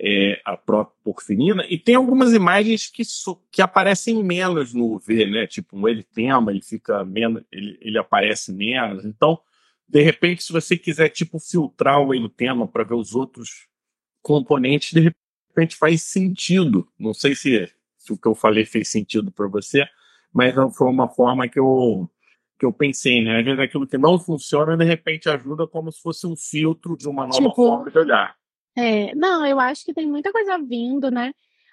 é, 0.00 0.40
a 0.44 0.56
protoporfirina. 0.56 1.64
E 1.68 1.78
tem 1.78 1.94
algumas 1.94 2.32
imagens 2.32 2.86
que, 2.86 3.04
so- 3.04 3.42
que 3.52 3.60
aparecem 3.60 4.24
menos 4.24 4.72
no 4.72 4.94
UV, 4.94 5.26
né? 5.26 5.46
Tipo 5.46 5.76
um 5.78 5.86
eritema, 5.86 6.50
ele 6.50 6.62
fica 6.62 7.04
menos, 7.04 7.42
ele, 7.52 7.76
ele 7.82 7.98
aparece 7.98 8.50
menos. 8.52 9.04
Então, 9.04 9.38
de 9.86 10.00
repente, 10.02 10.42
se 10.42 10.52
você 10.52 10.76
quiser 10.78 11.10
tipo 11.10 11.38
filtrar 11.38 12.00
o 12.00 12.14
eritema 12.14 12.66
para 12.66 12.84
ver 12.84 12.94
os 12.94 13.14
outros 13.14 13.68
componentes, 14.22 14.92
de 14.92 15.12
repente 15.50 15.76
faz 15.76 16.02
sentido. 16.02 16.88
Não 16.98 17.12
sei 17.12 17.34
se, 17.34 17.70
se 17.98 18.12
o 18.12 18.16
que 18.16 18.28
eu 18.28 18.34
falei 18.34 18.64
fez 18.64 18.88
sentido 18.88 19.30
para 19.30 19.48
você, 19.48 19.86
mas 20.32 20.54
foi 20.76 20.88
uma 20.88 21.08
forma 21.08 21.48
que 21.48 21.58
eu 21.58 22.08
que 22.60 22.66
eu 22.66 22.72
pensei, 22.72 23.24
né? 23.24 23.38
Às 23.38 23.44
vezes 23.44 23.58
aquilo 23.58 23.86
que 23.86 23.96
não 23.96 24.18
funciona, 24.18 24.76
de 24.76 24.84
repente 24.84 25.30
ajuda 25.30 25.66
como 25.66 25.90
se 25.90 26.02
fosse 26.02 26.26
um 26.26 26.36
filtro 26.36 26.94
de 26.94 27.08
uma 27.08 27.22
nova 27.26 27.38
Tipo- 27.38 27.54
forma 27.54 27.90
de 27.90 27.98
olhar. 27.98 28.36
É, 28.76 29.14
não, 29.14 29.44
eu 29.46 29.58
acho 29.58 29.82
que 29.82 29.94
tem 29.94 30.06
muita 30.06 30.30
coisa 30.30 30.58
vindo, 30.58 31.10
né? 31.10 31.32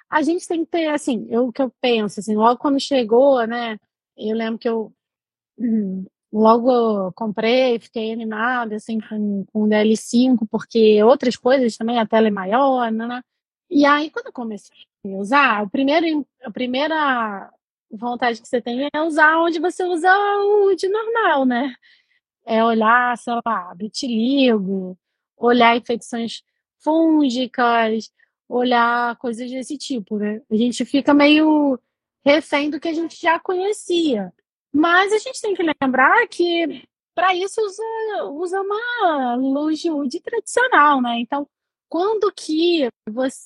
A 0.10 0.22
gente 0.22 0.48
tem 0.48 0.64
que 0.64 0.72
ter, 0.72 0.88
assim, 0.88 1.28
eu 1.30 1.48
o 1.48 1.52
que 1.52 1.62
eu 1.62 1.70
penso, 1.82 2.22
assim, 2.22 2.36
logo 2.36 2.58
quando 2.58 2.80
chegou, 2.80 3.46
né? 3.46 3.78
Eu 4.18 4.36
lembro 4.36 4.58
que 4.58 4.70
eu 4.70 4.94
hum, 5.60 6.06
logo 6.32 7.12
comprei, 7.12 7.78
fiquei 7.80 8.14
animada, 8.14 8.78
assim, 8.78 8.98
com, 9.02 9.46
com 9.52 9.64
o 9.64 9.68
DL5, 9.68 10.48
porque 10.50 11.04
outras 11.04 11.36
coisas 11.36 11.76
também, 11.76 12.00
a 12.00 12.08
tela 12.08 12.28
é 12.30 12.32
maior, 12.32 12.90
né? 12.92 13.06
né? 13.06 13.22
E 13.70 13.86
aí, 13.86 14.10
quando 14.10 14.28
eu 14.28 14.34
comecei 14.34 14.74
a 15.06 15.08
usar, 15.10 15.64
o 15.64 15.70
primeiro, 15.70 16.26
a 16.44 16.50
primeira 16.50 17.52
vontade 17.92 18.42
que 18.42 18.48
você 18.48 18.62
tem 18.62 18.88
é 18.94 19.02
usar 19.02 19.40
onde 19.40 19.60
você 19.60 19.84
usa 19.84 20.10
o 20.40 20.76
de 20.76 20.88
normal, 20.90 21.46
né? 21.46 21.76
É 22.46 22.64
olhar, 22.64 23.18
sei 23.18 23.34
lá, 23.46 23.74
vitiligo, 23.74 24.98
olhar 25.38 25.76
infecções 25.78 26.44
fúngicas, 26.80 28.12
olhar 28.48 29.16
coisas 29.18 29.50
desse 29.50 29.78
tipo, 29.78 30.18
né? 30.18 30.42
A 30.50 30.56
gente 30.56 30.86
fica 30.86 31.14
meio 31.14 31.80
refém 32.26 32.70
do 32.70 32.80
que 32.80 32.88
a 32.88 32.94
gente 32.94 33.20
já 33.20 33.40
conhecia. 33.40 34.34
Mas 34.72 35.14
a 35.14 35.18
gente 35.18 35.42
tem 35.42 35.54
que 35.56 35.64
lembrar 35.82 36.28
que 36.28 36.84
para 37.16 37.34
isso 37.34 37.60
usa, 37.62 37.84
usa 38.32 38.62
uma 38.62 39.36
luz 39.36 39.80
de 39.80 39.90
UD 39.90 40.20
tradicional, 40.22 41.02
né? 41.02 41.20
Então, 41.20 41.48
quando 41.90 42.32
que 42.32 42.88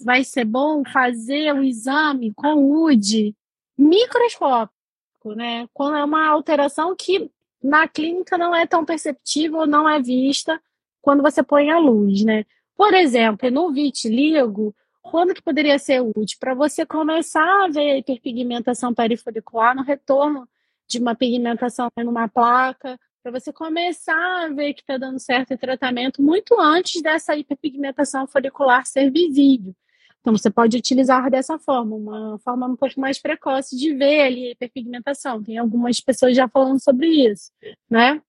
vai 0.03 0.23
ser 0.23 0.45
bom 0.45 0.83
fazer 0.83 1.53
o 1.53 1.63
exame 1.63 2.33
com 2.33 2.85
UD 2.85 3.35
microscópico, 3.81 5.33
né? 5.35 5.67
Quando 5.73 5.97
é 5.97 6.03
uma 6.03 6.27
alteração 6.27 6.95
que 6.95 7.31
na 7.63 7.87
clínica 7.87 8.37
não 8.37 8.55
é 8.55 8.65
tão 8.65 8.85
perceptível, 8.85 9.65
não 9.65 9.87
é 9.89 10.01
vista 10.01 10.61
quando 11.01 11.23
você 11.23 11.41
põe 11.41 11.71
a 11.71 11.79
luz, 11.79 12.23
né? 12.23 12.45
Por 12.75 12.93
exemplo, 12.93 13.49
no 13.49 13.71
vitiligo, 13.71 14.75
quando 15.01 15.33
que 15.33 15.41
poderia 15.41 15.79
ser 15.79 16.01
útil? 16.01 16.37
Para 16.39 16.53
você 16.53 16.85
começar 16.85 17.65
a 17.65 17.67
ver 17.67 17.91
a 17.91 17.97
hiperpigmentação 17.97 18.93
perifolicular 18.93 19.75
no 19.75 19.83
retorno 19.83 20.47
de 20.87 20.99
uma 20.99 21.15
pigmentação 21.15 21.89
numa 21.97 22.27
placa, 22.27 22.99
para 23.23 23.31
você 23.31 23.53
começar 23.53 24.45
a 24.45 24.49
ver 24.49 24.73
que 24.73 24.81
está 24.81 24.97
dando 24.97 25.19
certo 25.19 25.53
o 25.53 25.57
tratamento 25.57 26.21
muito 26.21 26.59
antes 26.59 27.01
dessa 27.01 27.35
hiperpigmentação 27.35 28.27
folicular 28.27 28.85
ser 28.85 29.11
visível. 29.11 29.75
Então, 30.21 30.37
você 30.37 30.49
pode 30.49 30.77
utilizar 30.77 31.29
dessa 31.29 31.57
forma, 31.59 31.95
uma 31.95 32.39
forma 32.39 32.67
um 32.67 32.75
pouco 32.75 32.99
mais 32.99 33.19
precoce 33.19 33.75
de 33.75 33.93
ver 33.93 34.21
ali 34.21 34.47
a 34.47 34.51
hiperpigmentação. 34.51 35.43
Tem 35.43 35.57
algumas 35.57 35.99
pessoas 35.99 36.35
já 36.35 36.47
falando 36.47 36.81
sobre 36.81 37.07
isso, 37.07 37.51
né? 37.89 38.21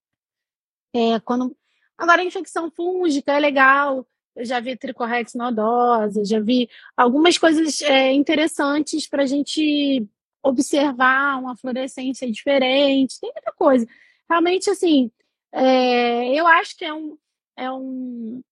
É, 0.94 1.20
quando... 1.20 1.54
Agora, 1.96 2.22
a 2.22 2.24
infecção 2.24 2.70
fúngica 2.70 3.32
é 3.32 3.38
legal. 3.38 4.06
Eu 4.34 4.44
já 4.44 4.58
vi 4.60 4.76
tricorrex 4.76 5.34
nodosa, 5.34 6.24
já 6.24 6.40
vi 6.40 6.68
algumas 6.96 7.36
coisas 7.36 7.82
é, 7.82 8.12
interessantes 8.12 9.06
para 9.06 9.24
a 9.24 9.26
gente 9.26 10.06
observar 10.42 11.38
uma 11.38 11.54
fluorescência 11.54 12.30
diferente. 12.30 13.20
Tem 13.20 13.30
muita 13.32 13.52
coisa. 13.52 13.86
Realmente, 14.28 14.70
assim, 14.70 15.10
é, 15.52 16.34
eu 16.34 16.46
acho 16.46 16.76
que 16.76 16.84
é 16.84 16.92
um, 16.94 17.16
é 17.56 17.70
um. 17.70 18.42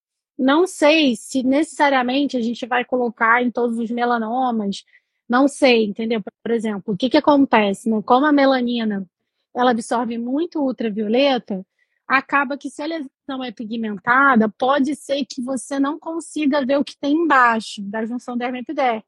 Não 0.41 0.65
sei 0.65 1.15
se 1.15 1.43
necessariamente 1.43 2.35
a 2.35 2.41
gente 2.41 2.65
vai 2.65 2.83
colocar 2.83 3.43
em 3.43 3.51
todos 3.51 3.77
os 3.77 3.91
melanomas. 3.91 4.83
Não 5.29 5.47
sei, 5.47 5.85
entendeu? 5.85 6.19
Por 6.43 6.51
exemplo, 6.51 6.95
o 6.95 6.97
que, 6.97 7.11
que 7.11 7.17
acontece? 7.17 7.87
Né? 7.87 8.01
Como 8.03 8.25
a 8.25 8.31
melanina 8.31 9.07
ela 9.53 9.69
absorve 9.69 10.17
muito 10.17 10.59
ultravioleta, 10.59 11.63
acaba 12.07 12.57
que 12.57 12.71
se 12.71 12.81
a 12.81 12.87
lesão 12.87 13.43
é 13.43 13.51
pigmentada, 13.51 14.49
pode 14.49 14.95
ser 14.95 15.23
que 15.25 15.43
você 15.43 15.79
não 15.79 15.99
consiga 15.99 16.65
ver 16.65 16.79
o 16.79 16.83
que 16.83 16.97
tem 16.97 17.13
embaixo 17.13 17.79
da 17.83 18.03
junção 18.03 18.35
dermo-epidérmica, 18.35 19.05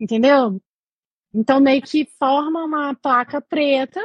entendeu? 0.00 0.60
Então 1.32 1.60
meio 1.60 1.80
que 1.80 2.06
forma 2.18 2.64
uma 2.64 2.92
placa 2.92 3.40
preta 3.40 4.00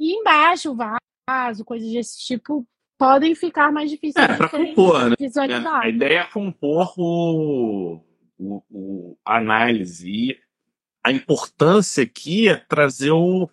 e 0.00 0.14
embaixo 0.14 0.70
o 0.72 0.76
vaso, 0.76 1.62
coisas 1.62 1.90
desse 1.92 2.18
tipo, 2.20 2.66
podem 2.98 3.34
ficar 3.34 3.70
mais 3.72 3.90
difíceis 3.90 4.24
É, 4.28 4.34
de 4.36 4.48
compor, 4.50 5.10
né? 5.10 5.16
visualizadas. 5.18 5.82
A 5.84 5.88
ideia 5.88 6.20
é 6.20 6.24
compor 6.24 6.92
o, 6.96 8.00
o, 8.38 8.62
o- 8.70 9.18
a 9.24 9.36
análise. 9.36 10.08
E 10.10 10.38
a 11.04 11.12
importância 11.12 12.02
aqui 12.02 12.48
é 12.48 12.56
trazer 12.56 13.10
o, 13.12 13.48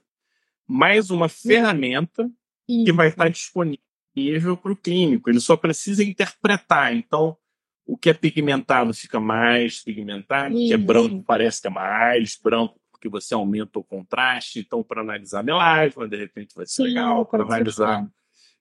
mais 0.68 1.10
uma 1.10 1.28
ferramenta 1.30 2.30
que 2.68 2.92
vai 2.92 3.10
estar 3.10 3.30
disponível 3.30 4.58
para 4.62 4.72
o 4.72 4.76
clínico. 4.76 5.30
Ele 5.30 5.40
só 5.40 5.56
precisa 5.58 6.04
interpretar. 6.04 6.96
Então, 6.96 7.38
o 7.86 7.98
que 7.98 8.10
é 8.10 8.14
pigmentado 8.14 8.94
fica 8.94 9.20
mais 9.20 9.84
pigmentado, 9.84 10.56
o 10.56 10.58
que 10.58 10.74
é 10.74 10.78
branco 10.78 11.22
parece 11.24 11.62
que 11.62 11.68
é 11.68 11.70
mais 11.70 12.40
branco, 12.42 12.80
porque 12.92 13.10
você 13.10 13.34
aumenta 13.34 13.78
o 13.78 13.84
contraste. 13.84 14.60
Então, 14.60 14.82
para 14.82 15.02
analisar 15.02 15.44
melasma, 15.44 16.08
de 16.08 16.16
repente 16.16 16.56
vai 16.56 16.66
ser 16.66 16.76
Sim, 16.76 16.84
legal. 16.84 17.26
Para 17.26 17.46
pode 17.46 17.72
ser 17.74 17.84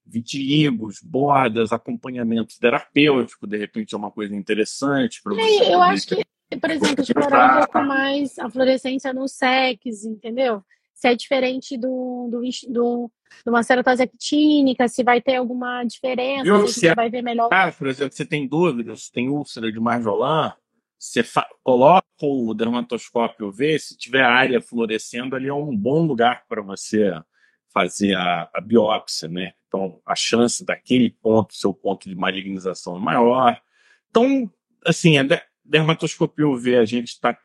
vitigos, 0.05 1.01
bordas, 1.03 1.73
acompanhamento 1.73 2.59
terapêutico, 2.59 3.47
de 3.47 3.57
repente 3.57 3.95
é 3.95 3.99
uma 3.99 4.11
coisa 4.11 4.35
interessante 4.35 5.23
para 5.23 5.35
você. 5.35 5.41
É, 5.41 5.75
eu 5.75 5.79
poder 5.79 5.93
acho 5.93 6.07
que, 6.07 6.57
por 6.61 6.71
exemplo, 6.71 7.03
explorar 7.03 7.57
um 7.57 7.61
pouco 7.61 7.87
mais 7.87 8.39
a 8.39 8.51
fluorescência 8.51 9.13
no 9.13 9.29
SEX, 9.29 10.05
entendeu? 10.05 10.63
Se 10.95 11.09
é 11.09 11.15
diferente 11.15 11.77
do, 11.77 12.29
do, 12.31 12.41
do, 12.69 13.11
de 13.45 13.51
uma 13.51 13.63
ceratose 13.63 14.03
actínica, 14.03 14.87
se 14.87 15.03
vai 15.03 15.21
ter 15.21 15.37
alguma 15.37 15.83
diferença, 15.85 16.67
se 16.69 16.89
a 16.89 16.93
é- 16.93 16.95
vai 16.95 17.11
ver 17.11 17.23
melhor. 17.23 17.49
Ah, 17.53 17.73
por 17.73 17.89
exemplo, 17.89 18.15
você 18.15 18.25
tem 18.25 18.47
dúvidas, 18.47 19.09
tem 19.09 19.29
úlcera 19.29 19.73
de 19.73 19.81
Marjolin, 19.81 20.53
você 20.99 21.25
coloca 21.65 22.07
o 22.21 22.55
dermatoscópio 22.55 23.49
UV, 23.49 23.79
se 23.79 23.97
tiver 23.97 24.23
área 24.23 24.61
fluorescendo, 24.61 25.35
ali 25.35 25.49
é 25.49 25.55
um 25.55 25.77
bom 25.77 26.07
lugar 26.07 26.45
para 26.49 26.63
você 26.63 27.13
fazer 27.73 28.15
a, 28.17 28.51
a 28.55 28.61
biópsia, 28.61 29.29
né? 29.29 29.53
Então, 29.69 30.01
a 30.05 30.15
chance 30.15 30.65
daquele 30.65 31.11
ponto, 31.11 31.55
seu 31.55 31.73
ponto 31.73 32.09
de 32.09 32.15
malignização 32.15 32.97
é 32.97 33.01
maior. 33.01 33.61
Então, 34.11 34.53
assim, 34.85 35.17
a 35.19 35.23
de- 35.23 35.43
dermatoscopia 35.65 36.47
UV 36.47 36.77
a 36.77 36.85
gente 36.85 37.09
está 37.09 37.37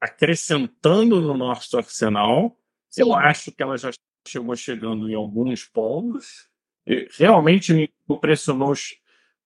acrescentando 0.00 1.20
no 1.20 1.34
nosso 1.34 1.76
arsenal, 1.76 2.56
Eu 2.96 3.12
acho 3.12 3.50
que 3.50 3.62
ela 3.62 3.76
já 3.76 3.90
chegou 4.26 4.54
chegando 4.54 5.10
em 5.10 5.14
alguns 5.14 5.64
pontos. 5.64 6.48
E 6.86 7.08
realmente 7.18 7.72
me 7.72 7.90
impressionou 8.08 8.70
os 8.70 8.94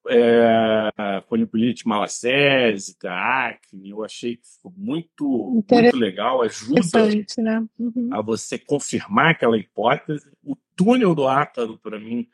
é, 0.08 1.20
polipolite 1.28 1.86
malacésica, 1.86 3.12
acne, 3.12 3.90
eu 3.90 4.04
achei 4.04 4.36
que 4.36 4.46
ficou 4.46 4.72
muito, 4.76 5.62
muito 5.70 5.96
legal, 5.96 6.42
ajuda 6.42 7.06
né? 7.38 7.66
Uhum. 7.78 8.08
a 8.12 8.20
você 8.20 8.58
confirmar 8.58 9.32
aquela 9.32 9.56
hipótese. 9.56 10.30
O 10.42 10.56
túnel 10.76 11.14
do 11.14 11.26
ácaro, 11.26 11.78
para 11.78 11.98
mim, 11.98 12.26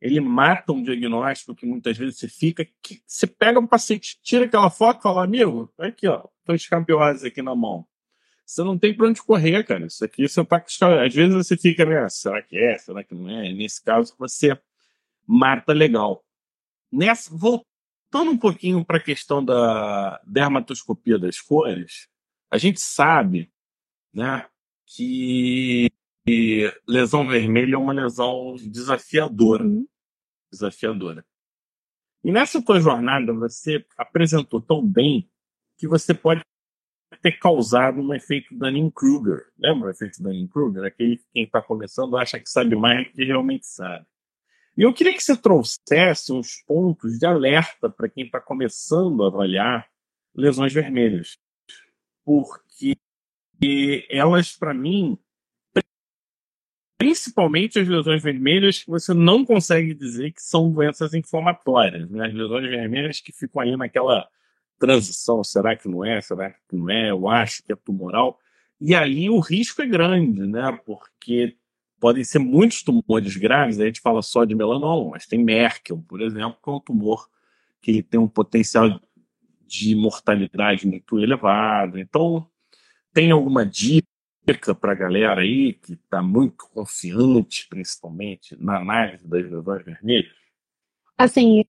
ele 0.00 0.20
mata 0.20 0.72
um 0.72 0.82
diagnóstico 0.82 1.54
que 1.54 1.64
muitas 1.64 1.96
vezes 1.96 2.18
você 2.18 2.28
fica, 2.28 2.66
que 2.82 3.00
você 3.06 3.26
pega 3.26 3.60
um 3.60 3.66
paciente, 3.66 4.18
tira 4.22 4.46
aquela 4.46 4.68
foto 4.68 4.98
e 4.98 5.02
fala, 5.02 5.24
amigo, 5.24 5.72
aqui, 5.78 6.08
ó, 6.08 6.24
tô 6.44 6.54
escampeose 6.54 7.26
aqui 7.26 7.40
na 7.40 7.54
mão. 7.54 7.86
Você 8.44 8.62
não 8.64 8.76
tem 8.76 8.94
para 8.94 9.06
onde 9.06 9.22
correr, 9.22 9.64
cara. 9.64 9.86
Isso 9.86 10.04
aqui 10.04 10.28
você 10.28 10.44
tá 10.44 10.62
Às 11.06 11.14
vezes 11.14 11.34
você 11.34 11.56
fica, 11.56 11.84
né? 11.84 12.06
Será 12.08 12.42
que 12.42 12.58
é? 12.58 12.76
Será 12.76 13.02
que 13.02 13.14
não 13.14 13.30
é? 13.30 13.52
Nesse 13.52 13.82
caso, 13.82 14.14
você 14.18 14.58
mata 15.26 15.72
legal. 15.72 16.22
Nessa, 16.92 17.34
voltando 17.34 18.30
um 18.30 18.38
pouquinho 18.38 18.84
para 18.84 18.98
a 18.98 19.02
questão 19.02 19.42
da 19.42 20.20
dermatoscopia 20.26 21.18
das 21.18 21.40
cores, 21.40 22.06
a 22.50 22.58
gente 22.58 22.80
sabe 22.80 23.50
né, 24.12 24.46
que 24.86 25.90
lesão 26.86 27.26
vermelha 27.26 27.74
é 27.74 27.78
uma 27.78 27.92
lesão 27.92 28.56
desafiadora. 28.56 29.64
Uhum. 29.64 29.86
Desafiadora. 30.50 31.24
E 32.22 32.30
nessa 32.30 32.62
tua 32.62 32.80
jornada, 32.80 33.32
você 33.32 33.84
apresentou 33.96 34.60
tão 34.60 34.86
bem 34.86 35.28
que 35.78 35.88
você 35.88 36.14
pode 36.14 36.42
ter 37.20 37.32
causado 37.32 38.00
um 38.00 38.14
efeito 38.14 38.54
Dunning-Kruger. 38.54 39.50
Lembra 39.58 39.88
o 39.88 39.90
efeito 39.90 40.22
Dunning-Kruger? 40.22 40.84
Aquele 40.84 41.16
que 41.16 41.24
quem 41.32 41.44
está 41.44 41.60
começando 41.60 42.16
acha 42.16 42.38
que 42.38 42.48
sabe 42.48 42.76
mais 42.76 43.06
do 43.06 43.12
que 43.12 43.24
realmente 43.24 43.66
sabe. 43.66 44.06
E 44.76 44.82
eu 44.82 44.92
queria 44.92 45.12
que 45.12 45.22
você 45.22 45.36
trouxesse 45.36 46.32
uns 46.32 46.62
pontos 46.66 47.18
de 47.18 47.26
alerta 47.26 47.90
para 47.90 48.08
quem 48.08 48.24
está 48.24 48.40
começando 48.40 49.22
a 49.22 49.28
avaliar 49.28 49.86
lesões 50.34 50.72
vermelhas. 50.72 51.38
Porque 52.24 52.96
elas, 54.08 54.56
para 54.56 54.72
mim, 54.72 55.18
principalmente 56.96 57.78
as 57.78 57.88
lesões 57.88 58.22
vermelhas, 58.22 58.82
que 58.82 58.88
você 58.88 59.12
não 59.12 59.44
consegue 59.44 59.92
dizer 59.92 60.32
que 60.32 60.40
são 60.42 60.72
doenças 60.72 61.12
inflamatórias. 61.12 62.08
Né? 62.08 62.28
As 62.28 62.34
lesões 62.34 62.70
vermelhas 62.70 63.20
que 63.20 63.32
ficam 63.32 63.60
aí 63.60 63.76
naquela 63.76 64.26
transição: 64.78 65.44
será 65.44 65.76
que 65.76 65.88
não 65.88 66.04
é? 66.04 66.20
Será 66.20 66.50
que 66.50 66.76
não 66.76 66.88
é? 66.88 67.10
Eu 67.10 67.28
acho 67.28 67.62
que 67.62 67.72
é 67.72 67.76
tumoral. 67.76 68.38
E 68.80 68.94
ali 68.94 69.28
o 69.28 69.38
risco 69.38 69.82
é 69.82 69.86
grande, 69.86 70.46
né? 70.46 70.78
Porque 70.84 71.56
podem 72.02 72.24
ser 72.24 72.40
muitos 72.40 72.82
tumores 72.82 73.36
graves, 73.36 73.78
a 73.78 73.86
gente 73.86 74.00
fala 74.00 74.22
só 74.22 74.44
de 74.44 74.56
melanoma, 74.56 75.12
mas 75.12 75.24
tem 75.24 75.38
Merkel, 75.38 76.04
por 76.08 76.20
exemplo, 76.20 76.58
que 76.60 76.68
é 76.68 76.72
um 76.72 76.80
tumor 76.80 77.30
que 77.80 78.02
tem 78.02 78.18
um 78.18 78.26
potencial 78.26 79.00
de 79.64 79.94
mortalidade 79.94 80.84
muito 80.84 81.20
elevado. 81.20 82.00
Então, 82.00 82.44
tem 83.14 83.30
alguma 83.30 83.64
dica 83.64 84.04
para 84.74 84.90
a 84.90 84.96
galera 84.96 85.42
aí 85.42 85.74
que 85.74 85.92
está 85.92 86.20
muito 86.20 86.68
confiante, 86.74 87.68
principalmente, 87.68 88.56
na 88.60 88.78
análise 88.78 89.24
das 89.28 89.48
lesões 89.48 89.84
vermelhas? 89.84 90.34
Assim, 91.16 91.64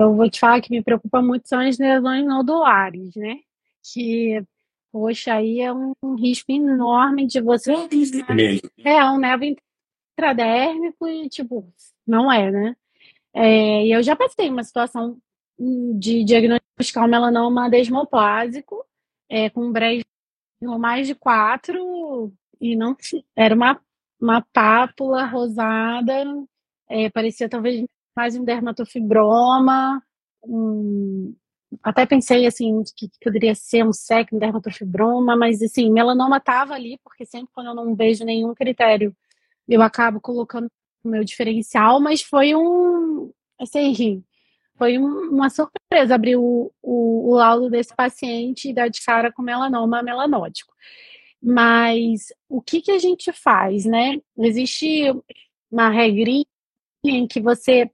eu 0.00 0.16
vou 0.16 0.28
te 0.28 0.40
falar 0.40 0.60
que 0.62 0.72
me 0.72 0.82
preocupa 0.82 1.22
muito 1.22 1.48
são 1.48 1.60
as 1.60 1.78
lesões 1.78 2.26
nodulares, 2.26 3.14
né? 3.14 3.36
Que 3.84 4.44
Poxa, 4.94 5.34
aí 5.34 5.60
é 5.60 5.72
um, 5.72 5.92
um 6.00 6.14
risco 6.14 6.52
enorme 6.52 7.26
de 7.26 7.40
você. 7.40 7.72
É, 8.84 9.04
um 9.10 9.18
nevo 9.18 9.42
intradérmico 10.16 11.08
e, 11.08 11.28
tipo, 11.28 11.68
não 12.06 12.30
é, 12.30 12.48
né? 12.48 12.76
É, 13.34 13.84
e 13.86 13.90
eu 13.90 14.04
já 14.04 14.14
passei 14.14 14.48
uma 14.48 14.62
situação 14.62 15.18
hum, 15.58 15.98
de 15.98 16.22
diagnosticar 16.22 17.06
um 17.06 17.08
melanoma 17.08 17.68
desmoplásico, 17.68 18.86
é, 19.28 19.50
com 19.50 19.66
um 19.66 19.72
brejo 19.72 20.04
mais 20.62 21.08
de 21.08 21.16
quatro, 21.16 22.32
e 22.60 22.76
não 22.76 22.96
era 23.34 23.52
uma, 23.52 23.80
uma 24.20 24.46
pápula 24.52 25.26
rosada, 25.26 26.24
é, 26.88 27.10
parecia 27.10 27.48
talvez 27.48 27.84
mais 28.16 28.36
um 28.36 28.44
dermatofibroma, 28.44 30.00
um, 30.44 31.34
até 31.82 32.06
pensei 32.06 32.46
assim 32.46 32.82
que 32.96 33.08
poderia 33.22 33.54
ser 33.54 33.84
um 33.84 33.92
SEC, 33.92 34.32
um 34.32 34.38
dermatofibroma, 34.38 35.36
mas 35.36 35.62
assim, 35.62 35.90
melanoma 35.90 36.38
estava 36.38 36.74
ali, 36.74 36.98
porque 37.02 37.24
sempre 37.24 37.50
quando 37.54 37.68
eu 37.68 37.74
não 37.74 37.94
vejo 37.94 38.24
nenhum 38.24 38.54
critério, 38.54 39.14
eu 39.68 39.82
acabo 39.82 40.20
colocando 40.20 40.68
o 41.04 41.08
meu 41.08 41.24
diferencial, 41.24 42.00
mas 42.00 42.22
foi 42.22 42.54
um 42.54 43.32
assim, 43.60 44.24
foi 44.76 44.98
um, 44.98 45.30
uma 45.30 45.50
surpresa 45.50 46.14
abrir 46.14 46.36
o, 46.36 46.72
o, 46.82 47.30
o, 47.32 47.34
laudo 47.36 47.70
desse 47.70 47.94
paciente 47.94 48.68
e 48.68 48.74
dar 48.74 48.88
de 48.88 49.02
cara 49.04 49.32
com 49.32 49.42
melanoma 49.42 50.02
melanótico. 50.02 50.72
Mas 51.42 52.32
o 52.48 52.60
que, 52.60 52.80
que 52.80 52.90
a 52.90 52.98
gente 52.98 53.32
faz, 53.32 53.84
né? 53.84 54.20
Existe 54.38 55.12
uma 55.70 55.90
regrinha 55.90 56.44
em 57.04 57.26
que 57.26 57.40
você, 57.40 57.90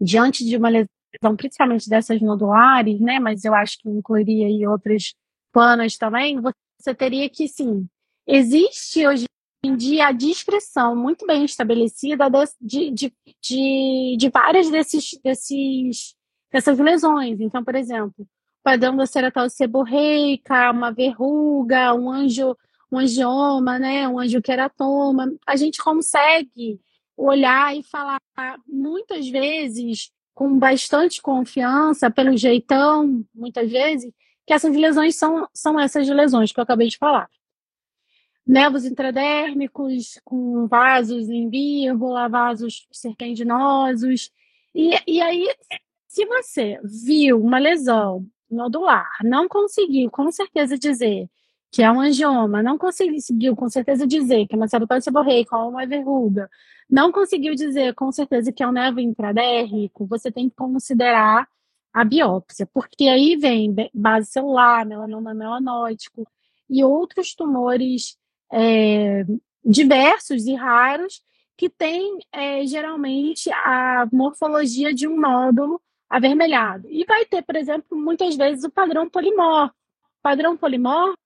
diante 0.00 0.44
de 0.44 0.56
uma 0.56 0.68
lesão 0.68 0.88
então, 1.14 1.36
principalmente 1.36 1.88
dessas 1.88 2.20
nodulares, 2.20 3.00
né, 3.00 3.18
mas 3.18 3.44
eu 3.44 3.54
acho 3.54 3.78
que 3.78 3.88
incluiria 3.88 4.46
aí 4.46 4.66
outras 4.66 5.14
planas 5.52 5.96
também, 5.96 6.40
você 6.40 6.94
teria 6.94 7.28
que, 7.30 7.46
sim, 7.48 7.86
existe 8.26 9.06
hoje 9.06 9.26
em 9.64 9.76
dia 9.76 10.08
a 10.08 10.12
descrição 10.12 10.94
muito 10.94 11.26
bem 11.26 11.44
estabelecida 11.44 12.26
de, 12.60 12.90
de, 12.90 13.12
de, 13.40 14.16
de 14.18 14.28
várias 14.28 14.70
desses, 14.70 15.18
desses, 15.22 16.14
dessas 16.52 16.78
lesões. 16.78 17.40
Então, 17.40 17.64
por 17.64 17.74
exemplo, 17.74 18.26
padrão 18.62 18.96
da 18.96 19.06
ceretal 19.06 19.48
seborreica, 19.48 20.70
uma 20.70 20.90
verruga, 20.90 21.94
um 21.94 22.10
anjo, 22.10 22.56
um 22.90 22.98
angioma, 22.98 23.78
né, 23.78 24.08
um 24.08 24.18
angioqueratoma, 24.18 25.32
a 25.46 25.56
gente 25.56 25.82
consegue 25.82 26.80
olhar 27.16 27.76
e 27.76 27.82
falar 27.82 28.20
muitas 28.66 29.28
vezes 29.28 30.10
com 30.34 30.58
bastante 30.58 31.22
confiança, 31.22 32.10
pelo 32.10 32.36
jeitão, 32.36 33.24
muitas 33.34 33.70
vezes, 33.70 34.12
que 34.46 34.52
essas 34.52 34.74
lesões 34.76 35.16
são, 35.16 35.48
são 35.54 35.78
essas 35.78 36.08
lesões 36.08 36.52
que 36.52 36.58
eu 36.58 36.64
acabei 36.64 36.88
de 36.88 36.98
falar. 36.98 37.30
Nervos 38.46 38.84
intradérmicos 38.84 40.20
com 40.24 40.66
vasos 40.66 41.30
em 41.30 41.48
vírgula, 41.48 42.28
vasos 42.28 42.86
serpendinosos. 42.92 44.30
E, 44.74 44.90
e 45.06 45.20
aí, 45.22 45.48
se 46.06 46.26
você 46.26 46.78
viu 46.84 47.40
uma 47.40 47.58
lesão 47.58 48.26
nodular, 48.50 49.10
não 49.22 49.48
conseguiu 49.48 50.10
com 50.10 50.30
certeza 50.30 50.78
dizer 50.78 51.28
que 51.70 51.82
é 51.82 51.90
um 51.90 52.00
angioma, 52.00 52.62
não 52.62 52.78
conseguiu 52.78 53.56
com 53.56 53.68
certeza 53.68 54.06
dizer 54.06 54.46
que 54.46 54.54
é 54.54 54.56
uma 54.56 54.68
celulose 54.68 55.02
seborreica 55.02 55.56
ou 55.56 55.70
uma 55.70 55.84
verruga, 55.86 56.48
não 56.88 57.10
conseguiu 57.12 57.54
dizer 57.54 57.94
com 57.94 58.10
certeza 58.12 58.52
que 58.52 58.62
é 58.62 58.68
um 58.68 58.72
nervo 58.72 59.00
intradérmico, 59.00 60.06
você 60.06 60.30
tem 60.30 60.48
que 60.48 60.56
considerar 60.56 61.48
a 61.92 62.04
biópsia, 62.04 62.66
porque 62.72 63.04
aí 63.04 63.36
vem 63.36 63.74
base 63.94 64.26
celular, 64.26 64.84
melanoma 64.84 65.32
melanótico 65.32 66.26
e 66.68 66.82
outros 66.82 67.34
tumores 67.34 68.16
é, 68.52 69.24
diversos 69.64 70.46
e 70.46 70.54
raros 70.54 71.22
que 71.56 71.68
têm 71.68 72.18
é, 72.32 72.66
geralmente 72.66 73.50
a 73.52 74.08
morfologia 74.12 74.92
de 74.92 75.06
um 75.06 75.16
nódulo 75.16 75.80
avermelhado. 76.10 76.88
E 76.90 77.04
vai 77.04 77.24
ter, 77.24 77.42
por 77.42 77.56
exemplo, 77.56 77.96
muitas 77.96 78.36
vezes 78.36 78.64
o 78.64 78.70
padrão 78.70 79.08
polimorfo. 79.08 79.74
Padrão 80.20 80.56
polimorfo 80.56 81.16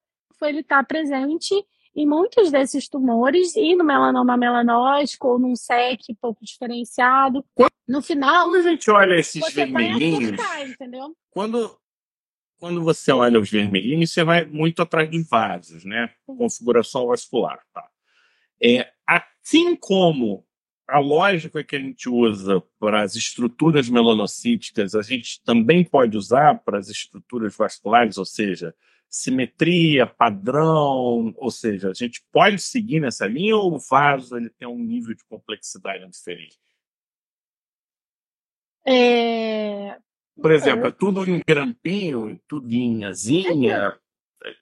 ele 0.43 0.61
está 0.61 0.83
presente 0.85 1.55
em 1.95 2.07
muitos 2.07 2.51
desses 2.51 2.89
tumores 2.89 3.57
e 3.57 3.75
no 3.75 3.85
melanoma 3.85 4.37
melanótico 4.37 5.29
ou 5.29 5.39
num 5.39 5.57
SEC 5.57 6.15
pouco 6.21 6.45
diferenciado. 6.45 7.45
No 7.87 8.03
final, 8.03 8.51
quando 8.51 8.57
a 8.57 8.71
gente 8.71 8.91
olha 8.91 9.15
esses 9.17 9.53
vermelhinhos, 9.53 10.41
entendeu? 10.67 11.17
Quando 11.31 11.79
quando 12.59 12.83
você 12.83 13.13
olha 13.13 13.39
os 13.39 13.49
vermelhinhos, 13.49 14.13
você 14.13 14.25
vai 14.25 14.45
muito 14.45 14.83
atrás 14.83 15.09
dos 15.09 15.29
vasos, 15.29 15.85
né? 15.85 16.11
Configuração 16.27 17.07
vascular, 17.07 17.61
tá? 17.73 17.89
É, 18.61 18.91
assim 19.07 19.77
como 19.77 20.45
a 20.89 20.99
lógica 20.99 21.63
que 21.63 21.77
a 21.77 21.79
gente 21.79 22.09
usa 22.09 22.63
para 22.81 23.03
as 23.03 23.15
estruturas 23.15 23.89
melanocíticas, 23.89 24.95
a 24.95 25.03
gente 25.03 25.41
também 25.45 25.85
pode 25.85 26.17
usar 26.17 26.59
para 26.65 26.79
as 26.79 26.89
estruturas 26.89 27.55
vasculares, 27.57 28.19
ou 28.19 28.25
seja, 28.25 28.75
simetria, 29.09 30.07
padrão, 30.07 31.33
ou 31.37 31.51
seja, 31.51 31.91
a 31.91 31.95
gente 31.95 32.23
pode 32.31 32.59
seguir 32.59 33.01
nessa 33.01 33.27
linha 33.27 33.57
ou 33.57 33.75
o 33.75 33.79
vaso 33.79 34.37
ele 34.37 34.51
tem 34.51 34.69
um 34.69 34.79
nível 34.79 35.15
de 35.15 35.25
complexidade 35.25 36.07
diferente? 36.11 36.59
É... 38.87 39.97
Por 40.41 40.53
exemplo, 40.53 40.87
é 40.87 40.91
tudo 40.91 41.29
em 41.29 41.43
grampinho, 41.47 42.41
tudo 42.47 42.73
em 42.73 43.05
asinha. 43.05 43.99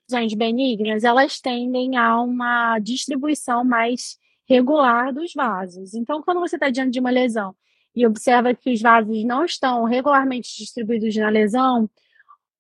lesões 0.08 0.34
benignas, 0.34 1.04
elas 1.04 1.40
tendem 1.40 1.96
a 1.96 2.20
uma 2.20 2.78
distribuição 2.78 3.62
mais 3.62 4.16
regular 4.48 5.12
dos 5.12 5.34
vasos. 5.34 5.94
Então, 5.94 6.22
quando 6.22 6.40
você 6.40 6.56
está 6.56 6.70
diante 6.70 6.92
de 6.92 7.00
uma 7.00 7.10
lesão 7.10 7.54
e 7.94 8.06
observa 8.06 8.54
que 8.54 8.72
os 8.72 8.80
vasos 8.80 9.24
não 9.24 9.44
estão 9.44 9.84
regularmente 9.84 10.56
distribuídos 10.56 11.14
na 11.16 11.28
lesão, 11.28 11.90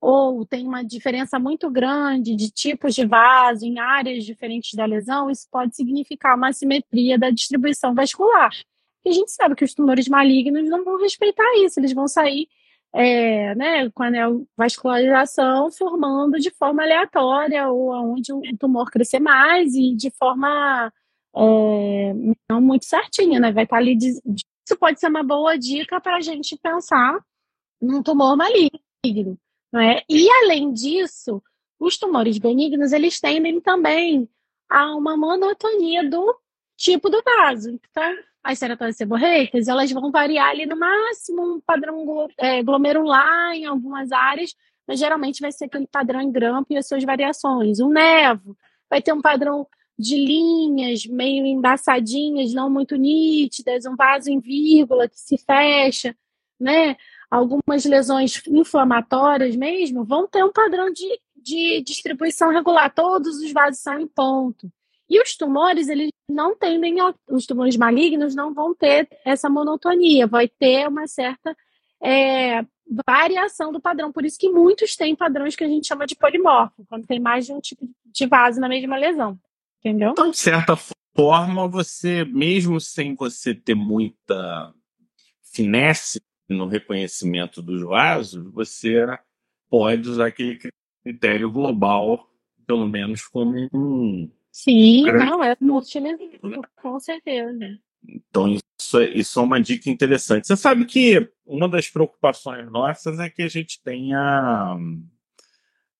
ou 0.08 0.46
tem 0.46 0.64
uma 0.64 0.84
diferença 0.84 1.36
muito 1.36 1.68
grande 1.68 2.36
de 2.36 2.48
tipos 2.48 2.94
de 2.94 3.04
vaso 3.04 3.66
em 3.66 3.80
áreas 3.80 4.24
diferentes 4.24 4.72
da 4.74 4.84
lesão, 4.84 5.28
isso 5.28 5.48
pode 5.50 5.74
significar 5.74 6.36
uma 6.36 6.50
assimetria 6.50 7.18
da 7.18 7.28
distribuição 7.28 7.92
vascular. 7.92 8.52
E 9.04 9.08
a 9.08 9.12
gente 9.12 9.32
sabe 9.32 9.56
que 9.56 9.64
os 9.64 9.74
tumores 9.74 10.06
malignos 10.06 10.68
não 10.68 10.84
vão 10.84 10.96
respeitar 11.00 11.42
isso, 11.56 11.80
eles 11.80 11.92
vão 11.92 12.06
sair 12.06 12.46
é, 12.94 13.52
né, 13.56 13.90
com 13.90 14.04
a 14.04 14.10
vascularização 14.56 15.72
formando 15.72 16.38
de 16.38 16.52
forma 16.52 16.84
aleatória 16.84 17.68
ou 17.68 17.90
onde 17.92 18.32
o 18.32 18.40
tumor 18.60 18.88
crescer 18.92 19.18
mais 19.18 19.74
e 19.74 19.92
de 19.96 20.12
forma 20.12 20.92
é, 21.36 22.14
não 22.48 22.60
muito 22.60 22.84
certinha, 22.84 23.40
né? 23.40 23.50
Vai 23.50 23.64
estar 23.64 23.78
ali. 23.78 23.98
Isso 23.98 24.78
pode 24.78 25.00
ser 25.00 25.08
uma 25.08 25.24
boa 25.24 25.58
dica 25.58 26.00
para 26.00 26.16
a 26.16 26.20
gente 26.20 26.56
pensar 26.56 27.18
num 27.82 28.04
tumor 28.04 28.36
maligno. 28.36 29.36
Né? 29.76 30.00
E, 30.08 30.26
além 30.42 30.72
disso, 30.72 31.42
os 31.78 31.98
tumores 31.98 32.38
benignos, 32.38 32.94
eles 32.94 33.20
tendem 33.20 33.60
também 33.60 34.26
a 34.70 34.94
uma 34.96 35.18
monotonia 35.18 36.08
do 36.08 36.34
tipo 36.78 37.10
do 37.10 37.22
vaso. 37.22 37.68
Então, 37.90 38.16
as 38.42 38.58
ceratoses 38.58 38.96
seborreicas, 38.96 39.68
elas 39.68 39.92
vão 39.92 40.10
variar 40.10 40.48
ali 40.48 40.64
no 40.64 40.78
máximo 40.78 41.56
um 41.56 41.60
padrão 41.60 42.26
é, 42.38 42.62
glomerular 42.62 43.52
em 43.52 43.66
algumas 43.66 44.12
áreas, 44.12 44.54
mas 44.88 44.98
geralmente 44.98 45.42
vai 45.42 45.52
ser 45.52 45.66
aquele 45.66 45.86
padrão 45.86 46.22
em 46.22 46.32
grampo 46.32 46.72
e 46.72 46.78
as 46.78 46.88
suas 46.88 47.04
variações. 47.04 47.78
O 47.78 47.90
nevo 47.90 48.56
vai 48.88 49.02
ter 49.02 49.12
um 49.12 49.20
padrão 49.20 49.66
de 49.98 50.16
linhas 50.16 51.04
meio 51.04 51.44
embaçadinhas, 51.44 52.54
não 52.54 52.70
muito 52.70 52.96
nítidas, 52.96 53.84
um 53.84 53.94
vaso 53.94 54.30
em 54.30 54.40
vírgula 54.40 55.06
que 55.06 55.20
se 55.20 55.36
fecha, 55.36 56.16
né? 56.58 56.96
Algumas 57.30 57.84
lesões 57.84 58.42
inflamatórias 58.46 59.56
mesmo 59.56 60.04
vão 60.04 60.26
ter 60.26 60.44
um 60.44 60.52
padrão 60.52 60.90
de, 60.90 61.20
de 61.36 61.82
distribuição 61.82 62.50
regular. 62.50 62.92
Todos 62.94 63.38
os 63.38 63.52
vasos 63.52 63.80
são 63.80 63.98
em 63.98 64.06
ponto. 64.06 64.70
E 65.08 65.20
os 65.20 65.36
tumores, 65.36 65.88
eles 65.88 66.10
não 66.28 66.56
tendem 66.56 67.00
a, 67.00 67.14
os 67.30 67.46
tumores 67.46 67.76
malignos 67.76 68.34
não 68.34 68.52
vão 68.52 68.74
ter 68.74 69.08
essa 69.24 69.48
monotonia, 69.48 70.26
vai 70.26 70.48
ter 70.48 70.88
uma 70.88 71.06
certa 71.06 71.56
é, 72.02 72.64
variação 73.06 73.72
do 73.72 73.80
padrão. 73.80 74.12
Por 74.12 74.24
isso 74.24 74.38
que 74.38 74.48
muitos 74.48 74.96
têm 74.96 75.14
padrões 75.14 75.54
que 75.54 75.64
a 75.64 75.68
gente 75.68 75.86
chama 75.86 76.06
de 76.06 76.16
polimorfo, 76.16 76.84
quando 76.88 77.06
tem 77.06 77.20
mais 77.20 77.46
de 77.46 77.52
um 77.52 77.60
tipo 77.60 77.88
de 78.04 78.26
vaso 78.26 78.60
na 78.60 78.68
mesma 78.68 78.96
lesão. 78.96 79.38
Entendeu? 79.80 80.10
Então, 80.10 80.30
de 80.30 80.38
certa 80.38 80.76
forma, 81.16 81.68
você, 81.68 82.24
mesmo 82.24 82.80
sem 82.80 83.14
você 83.14 83.54
ter 83.54 83.76
muita 83.76 84.74
finesse 85.52 86.20
no 86.48 86.66
reconhecimento 86.66 87.60
dos 87.60 87.82
vasos, 87.82 88.44
você 88.52 89.04
pode 89.68 90.08
usar 90.08 90.26
aquele 90.26 90.58
critério 91.02 91.50
global, 91.50 92.28
pelo 92.66 92.86
menos 92.86 93.26
como 93.26 93.68
um. 93.72 94.30
Sim, 94.50 95.04
não, 95.12 95.42
é 95.42 95.56
multilevel, 95.60 96.62
com 96.76 96.98
certeza. 96.98 97.78
Então, 98.08 98.56
isso 98.80 98.98
é, 98.98 99.10
isso 99.10 99.38
é 99.38 99.42
uma 99.42 99.60
dica 99.60 99.90
interessante. 99.90 100.46
Você 100.46 100.56
sabe 100.56 100.84
que 100.84 101.30
uma 101.44 101.68
das 101.68 101.88
preocupações 101.88 102.70
nossas 102.70 103.18
é 103.18 103.28
que 103.28 103.42
a 103.42 103.48
gente 103.48 103.82
tenha. 103.82 104.76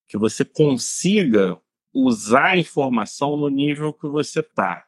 que 0.08 0.16
você 0.16 0.44
consiga 0.44 1.60
usar 1.92 2.52
a 2.52 2.58
informação 2.58 3.36
no 3.36 3.48
nível 3.48 3.92
que 3.92 4.06
você 4.06 4.40
está. 4.40 4.85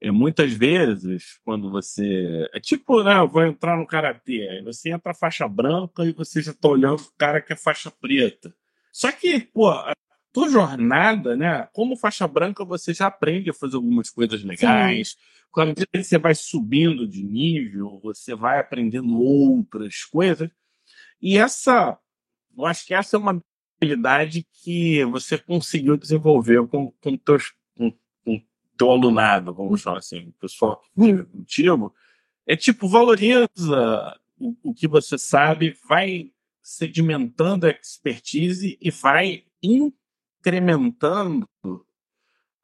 É, 0.00 0.10
muitas 0.10 0.52
vezes, 0.52 1.38
quando 1.44 1.70
você. 1.70 2.48
É 2.54 2.60
tipo, 2.60 3.02
né? 3.02 3.18
Eu 3.18 3.28
vou 3.28 3.44
entrar 3.44 3.76
no 3.76 3.86
karatê, 3.86 4.48
aí 4.48 4.62
você 4.62 4.90
entra 4.90 5.12
faixa 5.12 5.46
branca 5.46 6.04
e 6.04 6.12
você 6.12 6.40
já 6.40 6.52
está 6.52 6.68
olhando 6.68 7.00
o 7.00 7.12
cara 7.18 7.40
que 7.42 7.52
é 7.52 7.56
faixa 7.56 7.90
preta. 7.90 8.54
Só 8.90 9.12
que, 9.12 9.40
pô, 9.40 9.68
a 9.68 9.92
tua 10.32 10.48
jornada, 10.48 11.36
né? 11.36 11.68
Como 11.72 11.96
faixa 11.96 12.26
branca, 12.26 12.64
você 12.64 12.94
já 12.94 13.08
aprende 13.08 13.50
a 13.50 13.54
fazer 13.54 13.76
algumas 13.76 14.08
coisas 14.08 14.42
legais. 14.42 15.10
Sim. 15.10 15.16
Quando 15.50 15.74
você 15.94 16.16
vai 16.16 16.34
subindo 16.34 17.06
de 17.06 17.22
nível, 17.22 18.00
você 18.02 18.34
vai 18.34 18.58
aprendendo 18.58 19.20
outras 19.20 20.04
coisas. 20.04 20.48
E 21.20 21.36
essa, 21.36 21.98
eu 22.56 22.64
acho 22.64 22.86
que 22.86 22.94
essa 22.94 23.16
é 23.16 23.18
uma 23.18 23.42
habilidade 23.76 24.46
que 24.62 25.04
você 25.06 25.36
conseguiu 25.36 25.96
desenvolver 25.96 26.66
com, 26.68 26.90
com 27.02 27.16
teus 27.16 27.52
teu 28.80 28.90
alunado, 28.90 29.52
vamos 29.52 29.82
chamar 29.82 29.98
assim, 29.98 30.28
o 30.28 30.32
pessoal 30.40 30.82
contigo, 30.96 31.94
é 32.46 32.56
tipo, 32.56 32.88
valoriza 32.88 34.18
o, 34.38 34.72
que 34.72 34.88
você 34.88 35.18
sabe, 35.18 35.76
vai 35.86 36.32
sedimentando 36.62 37.66
a 37.66 37.70
expertise 37.70 38.78
e 38.80 38.90
vai 38.90 39.44
incrementando 39.62 41.46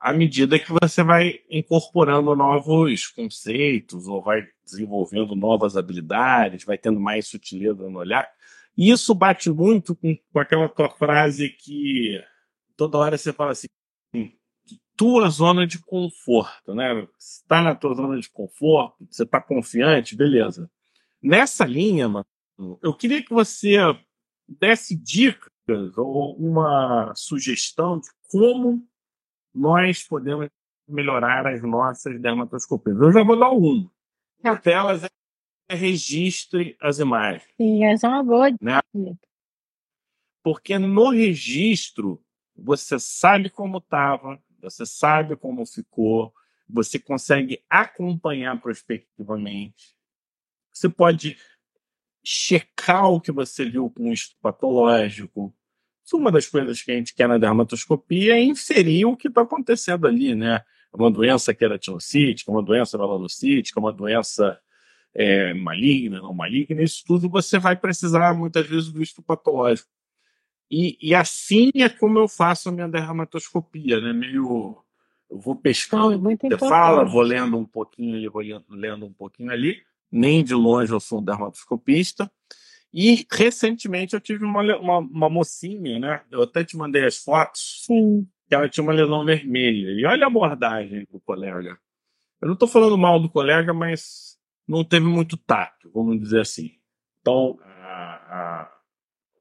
à 0.00 0.10
medida 0.14 0.58
que 0.58 0.72
você 0.72 1.02
vai 1.02 1.40
incorporando 1.50 2.34
novos 2.34 3.08
conceitos 3.08 4.08
ou 4.08 4.22
vai 4.22 4.48
desenvolvendo 4.64 5.36
novas 5.36 5.76
habilidades, 5.76 6.64
vai 6.64 6.78
tendo 6.78 6.98
mais 6.98 7.28
sutileza 7.28 7.90
no 7.90 7.98
olhar. 7.98 8.26
E 8.74 8.90
isso 8.90 9.14
bate 9.14 9.50
muito 9.50 9.94
com, 9.94 10.16
com 10.32 10.38
aquela 10.38 10.68
tua 10.68 10.88
frase 10.88 11.50
que 11.50 12.18
toda 12.74 12.96
hora 12.96 13.18
você 13.18 13.32
fala 13.32 13.52
assim, 13.52 13.66
tua 14.96 15.28
zona 15.28 15.66
de 15.66 15.78
conforto, 15.78 16.74
né? 16.74 17.06
Está 17.18 17.60
na 17.60 17.74
tua 17.74 17.94
zona 17.94 18.18
de 18.18 18.30
conforto, 18.30 19.06
você 19.10 19.22
está 19.22 19.40
confiante, 19.40 20.16
beleza. 20.16 20.70
Nessa 21.22 21.64
linha, 21.64 22.08
mano, 22.08 22.26
eu 22.82 22.94
queria 22.94 23.22
que 23.22 23.32
você 23.32 23.76
desse 24.48 24.96
dicas 24.96 25.50
ou 25.96 26.36
uma 26.36 27.12
sugestão 27.14 27.98
de 27.98 28.08
como 28.30 28.86
nós 29.54 30.02
podemos 30.04 30.48
melhorar 30.88 31.46
as 31.46 31.62
nossas 31.62 32.20
dermatoscopias. 32.20 32.96
Eu 33.00 33.12
já 33.12 33.24
vou 33.24 33.38
dar 33.38 33.50
uma. 33.50 33.90
Uma 34.42 34.54
delas 34.54 35.04
é 35.68 35.74
registre 35.74 36.76
as 36.80 36.98
imagens. 36.98 37.44
Sim, 37.56 37.84
essa 37.84 38.06
é 38.06 38.10
uma 38.10 38.22
boa 38.22 38.50
né? 38.60 38.80
Porque 40.42 40.78
no 40.78 41.10
registro 41.10 42.22
você 42.54 42.98
sabe 42.98 43.50
como 43.50 43.78
estava, 43.78 44.40
você 44.60 44.84
sabe 44.84 45.36
como 45.36 45.66
ficou, 45.66 46.32
você 46.68 46.98
consegue 46.98 47.62
acompanhar 47.68 48.60
prospectivamente. 48.60 49.96
Você 50.72 50.88
pode 50.88 51.36
checar 52.24 53.08
o 53.08 53.20
que 53.20 53.30
você 53.30 53.64
viu 53.64 53.88
com 53.88 54.10
o 54.10 54.12
estudo 54.12 54.38
patológico. 54.40 55.54
É 56.12 56.16
uma 56.16 56.30
das 56.30 56.46
coisas 56.46 56.82
que 56.82 56.90
a 56.90 56.94
gente 56.94 57.14
quer 57.14 57.28
na 57.28 57.38
dermatoscopia 57.38 58.34
é 58.34 58.42
inserir 58.42 59.04
o 59.04 59.16
que 59.16 59.28
está 59.28 59.42
acontecendo 59.42 60.06
ali, 60.06 60.34
né? 60.34 60.56
É 60.92 60.96
uma 60.96 61.10
doença 61.10 61.54
queratinocítica, 61.54 62.50
uma 62.50 62.62
doença 62.62 62.98
melanocítica, 62.98 63.78
uma 63.78 63.92
doença 63.92 64.58
é, 65.14 65.54
maligna, 65.54 66.20
não 66.20 66.34
maligna, 66.34 66.82
isso 66.82 67.02
tudo 67.06 67.28
você 67.28 67.58
vai 67.58 67.74
precisar 67.74 68.34
muitas 68.34 68.66
vezes 68.66 68.92
do 68.92 69.02
estudo 69.02 69.24
patológico. 69.24 69.88
E, 70.70 70.98
e 71.00 71.14
assim 71.14 71.70
é 71.76 71.88
como 71.88 72.18
eu 72.18 72.28
faço 72.28 72.68
a 72.68 72.72
minha 72.72 72.88
dermatoscopia, 72.88 74.00
né? 74.00 74.12
Meio. 74.12 74.76
Eu 75.28 75.38
vou 75.40 75.56
pescando, 75.56 76.20
você 76.20 76.56
fala, 76.56 77.04
vou 77.04 77.22
lendo 77.22 77.58
um 77.58 77.64
pouquinho 77.64 78.14
ali, 78.14 78.28
vou 78.28 78.42
lendo 78.68 79.06
um 79.06 79.12
pouquinho 79.12 79.50
ali. 79.50 79.82
Nem 80.10 80.44
de 80.44 80.54
longe 80.54 80.92
eu 80.92 81.00
sou 81.00 81.18
um 81.18 81.24
dermatoscopista. 81.24 82.30
E 82.92 83.26
recentemente 83.30 84.14
eu 84.14 84.20
tive 84.20 84.44
uma, 84.44 84.62
uma, 84.78 84.98
uma, 84.98 85.28
mocinha, 85.28 85.98
né? 85.98 86.22
Eu 86.30 86.42
até 86.42 86.64
te 86.64 86.76
mandei 86.76 87.04
as 87.04 87.16
fotos. 87.16 87.82
Sim. 87.84 88.26
Que 88.48 88.54
ela 88.54 88.68
tinha 88.68 88.84
uma 88.84 88.92
lesão 88.92 89.24
vermelha. 89.24 89.90
E 90.00 90.06
olha 90.06 90.24
a 90.24 90.28
abordagem 90.28 91.06
do 91.10 91.18
colega. 91.18 91.76
Eu 92.40 92.46
não 92.46 92.54
estou 92.54 92.68
falando 92.68 92.96
mal 92.96 93.18
do 93.18 93.28
colega, 93.28 93.74
mas 93.74 94.38
não 94.66 94.84
teve 94.84 95.06
muito 95.06 95.36
tato, 95.36 95.90
vamos 95.92 96.20
dizer 96.20 96.40
assim. 96.40 96.70
Então, 97.20 97.58
a, 97.64 98.62
a 98.62 98.75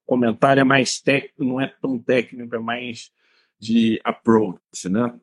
comentário 0.06 0.62
é 0.62 0.64
mais 0.64 1.02
técnico, 1.02 1.44
não 1.44 1.60
é 1.60 1.68
tão 1.82 1.98
técnico, 2.00 2.56
é 2.56 2.60
mais 2.60 3.12
de 3.60 4.00
approach, 4.04 4.90
né? 4.90 5.20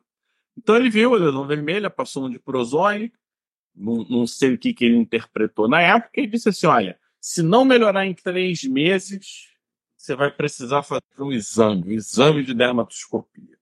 Então 0.57 0.75
ele 0.75 0.89
viu 0.89 1.13
a 1.13 1.17
lesão 1.17 1.47
vermelha, 1.47 1.89
passou 1.89 2.25
um 2.25 2.29
de 2.29 2.39
prozone, 2.39 3.11
não, 3.75 4.03
não 4.03 4.27
sei 4.27 4.53
o 4.53 4.57
que, 4.57 4.73
que 4.73 4.85
ele 4.85 4.97
interpretou 4.97 5.67
na 5.67 5.81
época, 5.81 6.21
e 6.21 6.27
disse 6.27 6.49
assim: 6.49 6.67
olha, 6.67 6.99
se 7.19 7.41
não 7.41 7.65
melhorar 7.65 8.05
em 8.05 8.13
três 8.13 8.63
meses, 8.63 9.49
você 9.97 10.15
vai 10.15 10.31
precisar 10.31 10.83
fazer 10.83 11.01
um 11.19 11.31
exame, 11.31 11.87
um 11.87 11.91
exame 11.91 12.43
de 12.43 12.53
dermatoscopia. 12.53 13.57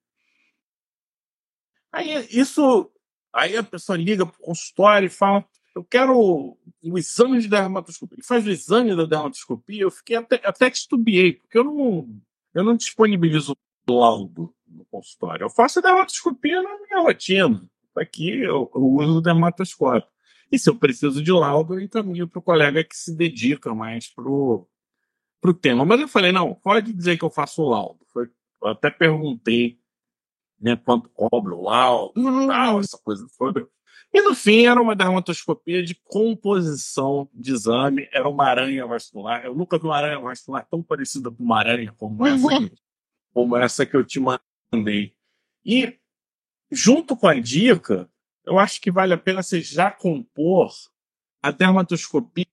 Aí 1.92 2.28
isso, 2.32 2.92
aí 3.34 3.56
a 3.56 3.64
pessoa 3.64 3.98
liga 3.98 4.26
para 4.26 4.36
o 4.36 4.44
consultório 4.44 5.06
e 5.06 5.10
fala: 5.10 5.46
eu 5.76 5.84
quero 5.84 6.18
o 6.18 6.98
exame 6.98 7.40
de 7.40 7.48
dermatoscopia. 7.48 8.16
Ele 8.16 8.26
faz 8.26 8.46
o 8.46 8.50
exame 8.50 8.96
da 8.96 9.06
dermatoscopia, 9.06 9.84
eu 9.84 9.92
fiquei 9.92 10.18
até, 10.18 10.42
até 10.44 10.70
titubeei, 10.70 11.34
porque 11.34 11.58
eu 11.58 11.64
não. 11.64 12.10
eu 12.54 12.64
não 12.64 12.76
disponibilizo 12.76 13.56
laudo 13.90 14.54
no 14.68 14.86
consultório. 14.86 15.44
Eu 15.46 15.50
faço 15.50 15.80
a 15.80 15.82
dermatoscopia 15.82 16.62
na 16.62 16.78
minha 16.78 17.02
rotina. 17.02 17.62
Aqui 17.96 18.30
eu, 18.30 18.72
eu 18.74 18.82
uso 18.82 19.18
o 19.18 19.22
dermatoscópio. 19.22 20.10
E 20.52 20.60
se 20.60 20.70
eu 20.70 20.76
preciso 20.76 21.24
de 21.24 21.32
laudo, 21.32 21.76
eu 21.76 21.82
encaminho 21.82 22.28
para 22.28 22.40
o 22.40 22.44
colega 22.44 22.84
que 22.84 22.96
se 22.96 23.16
dedica 23.16 23.74
mais 23.74 24.14
para 24.14 24.30
o 24.30 24.68
tema. 25.62 25.86
Mas 25.86 26.02
eu 26.02 26.08
falei, 26.08 26.32
não, 26.32 26.54
pode 26.54 26.94
dizer 26.94 27.18
que 27.18 27.24
eu 27.24 27.30
faço 27.30 27.62
o 27.62 27.70
laudo. 27.70 28.00
Eu 28.16 28.68
até 28.68 28.90
perguntei 28.90 29.80
né, 30.60 30.76
quanto 30.76 31.10
cobra 31.10 31.56
o 31.56 31.64
laudo, 31.64 32.14
tal, 32.48 32.80
essa 32.80 32.98
coisa 33.04 33.26
toda. 33.38 33.68
E 34.14 34.22
no 34.22 34.36
fim 34.36 34.66
era 34.66 34.82
uma 34.82 34.96
dermatoscopia 34.96 35.82
de 35.82 35.96
composição 35.96 37.30
de 37.34 37.54
exame, 37.54 38.10
era 38.12 38.28
uma 38.28 38.46
aranha 38.46 38.86
vascular. 38.86 39.46
Eu 39.46 39.56
nunca 39.56 39.78
vi 39.78 39.86
uma 39.86 39.96
aranha 39.96 40.20
vascular 40.20 40.68
tão 40.70 40.84
parecida 40.84 41.32
com 41.32 41.44
uma 41.44 41.60
aranha 41.60 41.94
como 41.98 42.26
essa, 42.28 42.72
como 43.34 43.56
essa 43.56 43.86
que 43.86 43.96
eu 43.96 44.04
te 44.04 44.20
mandei. 44.20 45.16
E 45.66 45.98
junto 46.70 47.16
com 47.16 47.28
a 47.28 47.40
dica, 47.40 48.10
eu 48.46 48.60
acho 48.60 48.82
que 48.82 48.92
vale 48.92 49.14
a 49.14 49.18
pena 49.18 49.42
você 49.42 49.62
já 49.62 49.90
compor 49.90 50.72
a 51.42 51.52
dermatoscopia 51.52 52.46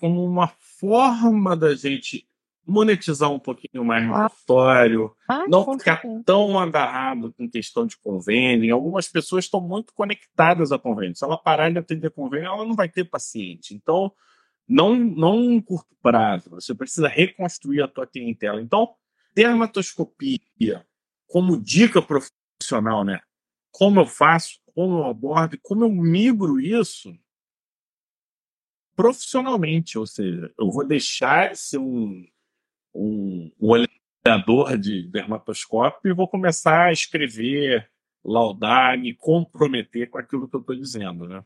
como 0.00 0.24
uma 0.24 0.48
forma 0.48 1.54
da 1.54 1.74
gente 1.74 2.26
monetizar 2.66 3.30
um 3.30 3.38
pouquinho 3.38 3.84
mais 3.84 4.06
no 4.06 4.12
consultório, 4.12 5.16
ah, 5.28 5.44
não 5.48 5.78
ficar 5.78 6.02
tão 6.24 6.58
agarrado 6.58 7.32
com 7.32 7.48
questão 7.48 7.86
de 7.86 7.96
convênio. 7.98 8.74
Algumas 8.74 9.08
pessoas 9.08 9.44
estão 9.44 9.60
muito 9.60 9.92
conectadas 9.94 10.72
a 10.72 10.78
convênio. 10.78 11.16
Se 11.16 11.24
ela 11.24 11.36
parar 11.36 11.70
de 11.70 11.78
atender 11.78 12.10
convênio, 12.10 12.46
ela 12.46 12.64
não 12.64 12.74
vai 12.74 12.88
ter 12.88 13.04
paciente. 13.04 13.74
Então, 13.74 14.12
não, 14.66 14.94
não 14.94 15.52
em 15.52 15.60
curto 15.60 15.94
prazo. 16.02 16.50
Você 16.50 16.74
precisa 16.74 17.08
reconstruir 17.08 17.82
a 17.82 17.88
tua 17.88 18.06
clientela. 18.06 18.60
Então, 18.60 18.94
dermatoscopia 19.34 20.40
como 21.26 21.60
dica 21.60 22.00
profissional, 22.00 23.04
né? 23.04 23.20
Como 23.70 24.00
eu 24.00 24.06
faço, 24.06 24.60
como 24.74 24.98
eu 24.98 25.04
abordo, 25.06 25.58
como 25.62 25.84
eu 25.84 25.90
migro 25.90 26.60
isso 26.60 27.12
profissionalmente, 28.94 29.98
ou 29.98 30.06
seja, 30.06 30.52
eu 30.56 30.70
vou 30.70 30.86
deixar 30.86 31.50
de 31.50 31.58
ser 31.58 31.78
um 31.78 32.24
um, 32.94 33.50
um 33.60 33.70
olhador 33.70 34.78
de 34.78 35.08
dermatoscópio 35.08 36.10
e 36.10 36.14
vou 36.14 36.28
começar 36.28 36.86
a 36.86 36.92
escrever, 36.92 37.90
laudar, 38.24 38.98
me 38.98 39.14
comprometer 39.14 40.08
com 40.08 40.18
aquilo 40.18 40.48
que 40.48 40.56
eu 40.56 40.60
estou 40.60 40.76
dizendo, 40.76 41.28
né? 41.28 41.44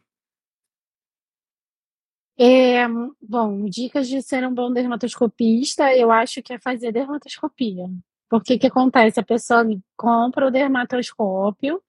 É, 2.41 2.87
bom, 3.21 3.65
dicas 3.69 4.07
de 4.09 4.23
ser 4.23 4.47
um 4.47 4.55
bom 4.55 4.73
dermatoscopista, 4.73 5.93
eu 5.97 6.13
acho 6.13 6.41
que 6.41 6.53
é 6.53 6.59
fazer 6.59 6.93
dermatoscopia. 6.93 7.85
Porque 8.29 8.55
o 8.55 8.59
que 8.59 8.67
acontece? 8.69 9.19
A 9.19 9.25
pessoa 9.25 9.65
compra 9.97 10.47
o 10.47 10.51
dermatoscópio 10.51 11.83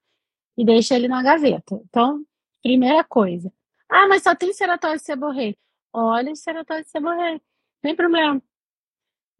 e 0.56 0.64
deixa 0.64 0.96
ele 0.96 1.06
na 1.06 1.22
gaveta. 1.22 1.80
Então, 1.88 2.24
primeira 2.62 3.04
coisa. 3.04 3.52
Ah, 3.88 4.08
mas 4.08 4.22
só 4.22 4.34
tem 4.34 4.52
ceratose 4.52 5.04
seborrhei. 5.04 5.56
Olha 5.92 6.32
o 6.32 6.36
ceratose 6.36 6.88
seborrhei. 6.88 7.34
Não 7.34 7.40
tem 7.82 7.94
problema. 7.94 8.42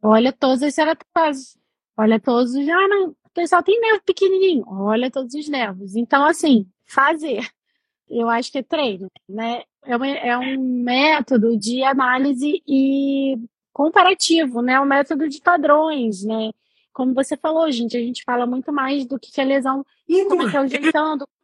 Olha 0.03 0.33
todos 0.33 0.63
os 0.63 0.75
ceratoses. 0.75 1.59
Olha 1.97 2.19
todos 2.19 2.55
os. 2.55 2.69
Ah, 2.69 2.89
não, 2.89 3.09
o 3.09 3.31
pessoal 3.35 3.63
tem 3.63 3.81
nervo 3.81 4.03
pequenininho. 4.05 4.65
Olha 4.67 5.11
todos 5.11 5.35
os 5.35 5.49
nervos. 5.49 5.95
Então, 5.97 6.25
assim, 6.25 6.67
fazer. 6.87 7.47
Eu 8.09 8.29
acho 8.29 8.51
que 8.51 8.59
é 8.59 8.63
treino, 8.63 9.09
né? 9.29 9.63
É, 9.85 9.97
uma, 9.97 10.09
é 10.09 10.37
um 10.37 10.59
método 10.83 11.57
de 11.57 11.83
análise 11.85 12.63
e 12.67 13.39
comparativo, 13.73 14.61
né? 14.63 14.81
Um 14.81 14.85
método 14.85 15.29
de 15.29 15.41
padrões, 15.41 16.25
né? 16.25 16.51
Como 16.93 17.15
você 17.15 17.37
falou, 17.37 17.71
gente, 17.71 17.97
a 17.97 18.01
gente 18.01 18.25
fala 18.25 18.47
muito 18.47 18.73
mais 18.73 19.07
do 19.07 19.19
que 19.19 19.41
a 19.41 19.45
lesão. 19.45 19.87
Como 20.29 20.49
é 20.49 20.51
que 20.51 20.57
é. 20.57 20.91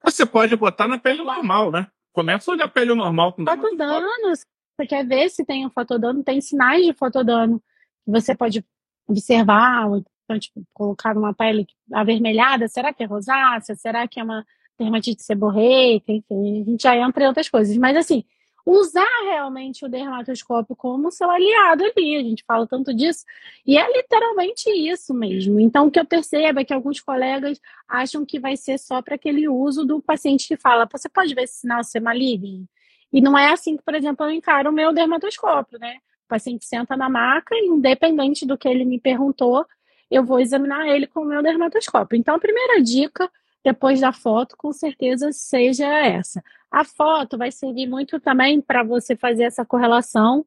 Você 0.04 0.26
pode 0.26 0.56
botar 0.56 0.88
na 0.88 0.98
pele 0.98 1.22
normal, 1.22 1.70
né? 1.70 1.86
Começa 2.12 2.50
a 2.50 2.54
olhar 2.54 2.64
a 2.64 2.68
pele 2.68 2.94
normal. 2.94 3.32
Com 3.32 3.44
fotodano. 3.44 4.06
Você 4.32 4.86
quer 4.86 5.06
ver 5.06 5.30
se 5.30 5.44
tem 5.44 5.64
um 5.64 5.70
fotodano? 5.70 6.24
Tem 6.24 6.40
sinais 6.40 6.84
de 6.84 6.92
fotodano 6.92 7.62
você 8.06 8.34
pode 8.34 8.64
observar, 9.06 9.86
então, 10.24 10.38
tipo, 10.38 10.66
colocar 10.72 11.14
numa 11.14 11.32
pele 11.32 11.66
avermelhada, 11.92 12.68
será 12.68 12.92
que 12.92 13.02
é 13.02 13.06
rosácea? 13.06 13.74
Será 13.76 14.06
que 14.08 14.18
é 14.20 14.24
uma 14.24 14.44
dermatite 14.78 15.22
seborreica? 15.22 16.12
Enfim, 16.12 16.62
a 16.62 16.64
gente 16.64 16.82
já 16.82 16.96
entra 16.96 17.24
em 17.24 17.28
outras 17.28 17.48
coisas. 17.48 17.76
Mas, 17.76 17.96
assim, 17.96 18.24
usar 18.66 19.06
realmente 19.22 19.84
o 19.84 19.88
dermatoscópio 19.88 20.74
como 20.74 21.12
seu 21.12 21.30
aliado 21.30 21.84
ali, 21.84 22.16
a 22.16 22.22
gente 22.22 22.42
fala 22.44 22.66
tanto 22.66 22.92
disso, 22.92 23.24
e 23.64 23.78
é 23.78 23.92
literalmente 23.96 24.68
isso 24.70 25.14
mesmo. 25.14 25.60
Então, 25.60 25.86
o 25.86 25.90
que 25.90 26.00
eu 26.00 26.04
percebo 26.04 26.58
é 26.58 26.64
que 26.64 26.74
alguns 26.74 27.00
colegas 27.00 27.60
acham 27.88 28.26
que 28.26 28.40
vai 28.40 28.56
ser 28.56 28.78
só 28.78 29.00
para 29.00 29.14
aquele 29.14 29.48
uso 29.48 29.84
do 29.86 30.02
paciente 30.02 30.48
que 30.48 30.56
fala, 30.56 30.88
você 30.90 31.08
pode 31.08 31.32
ver 31.32 31.44
esse 31.44 31.60
sinal 31.60 31.84
ser 31.84 32.00
maligno? 32.00 32.66
E 33.12 33.20
não 33.20 33.38
é 33.38 33.52
assim 33.52 33.76
que, 33.76 33.84
por 33.84 33.94
exemplo, 33.94 34.26
eu 34.26 34.32
encaro 34.32 34.70
o 34.70 34.72
meu 34.72 34.92
dermatoscópio, 34.92 35.78
né? 35.78 35.98
O 36.26 36.28
paciente 36.28 36.64
senta 36.64 36.96
na 36.96 37.08
maca 37.08 37.54
e, 37.54 37.66
independente 37.68 38.44
do 38.44 38.58
que 38.58 38.68
ele 38.68 38.84
me 38.84 39.00
perguntou, 39.00 39.64
eu 40.10 40.24
vou 40.24 40.40
examinar 40.40 40.88
ele 40.88 41.06
com 41.06 41.20
o 41.20 41.24
meu 41.24 41.40
dermatoscópio. 41.40 42.16
Então, 42.16 42.34
a 42.34 42.38
primeira 42.38 42.82
dica, 42.82 43.30
depois 43.64 44.00
da 44.00 44.12
foto, 44.12 44.56
com 44.56 44.72
certeza 44.72 45.30
seja 45.30 45.86
essa. 45.86 46.42
A 46.70 46.84
foto 46.84 47.38
vai 47.38 47.52
servir 47.52 47.86
muito 47.86 48.18
também 48.18 48.60
para 48.60 48.82
você 48.82 49.14
fazer 49.14 49.44
essa 49.44 49.64
correlação 49.64 50.44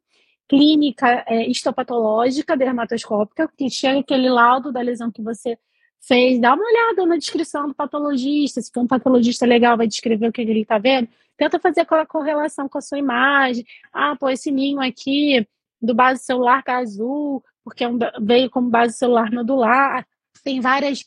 clínica 0.49 1.23
é, 1.27 1.47
histopatológica 1.49 2.57
dermatoscópica, 2.57 3.49
que 3.57 3.69
chega 3.69 3.99
aquele 3.99 4.29
laudo 4.29 4.71
da 4.71 4.81
lesão 4.81 5.11
que 5.11 5.21
você 5.21 5.57
fez, 6.01 6.39
dá 6.39 6.53
uma 6.53 6.65
olhada 6.65 7.05
na 7.05 7.17
descrição 7.17 7.67
do 7.67 7.73
patologista, 7.73 8.61
se 8.61 8.71
for 8.71 8.81
um 8.81 8.87
patologista 8.87 9.45
legal, 9.45 9.77
vai 9.77 9.87
descrever 9.87 10.27
o 10.27 10.31
que 10.31 10.41
ele 10.41 10.61
está 10.61 10.77
vendo, 10.77 11.07
tenta 11.37 11.59
fazer 11.59 11.81
aquela 11.81 12.05
correlação 12.05 12.67
com 12.67 12.77
a 12.77 12.81
sua 12.81 12.97
imagem, 12.97 13.65
ah, 13.93 14.15
pô, 14.15 14.29
esse 14.29 14.49
ninho 14.49 14.81
aqui 14.81 15.47
do 15.81 15.93
base 15.93 16.23
celular 16.23 16.63
tá 16.63 16.77
azul, 16.77 17.43
porque 17.63 17.83
é 17.83 17.89
veio 18.21 18.49
como 18.49 18.69
base 18.69 18.97
celular 18.97 19.31
nodular. 19.31 20.05
Tem 20.43 20.59
várias, 20.59 21.03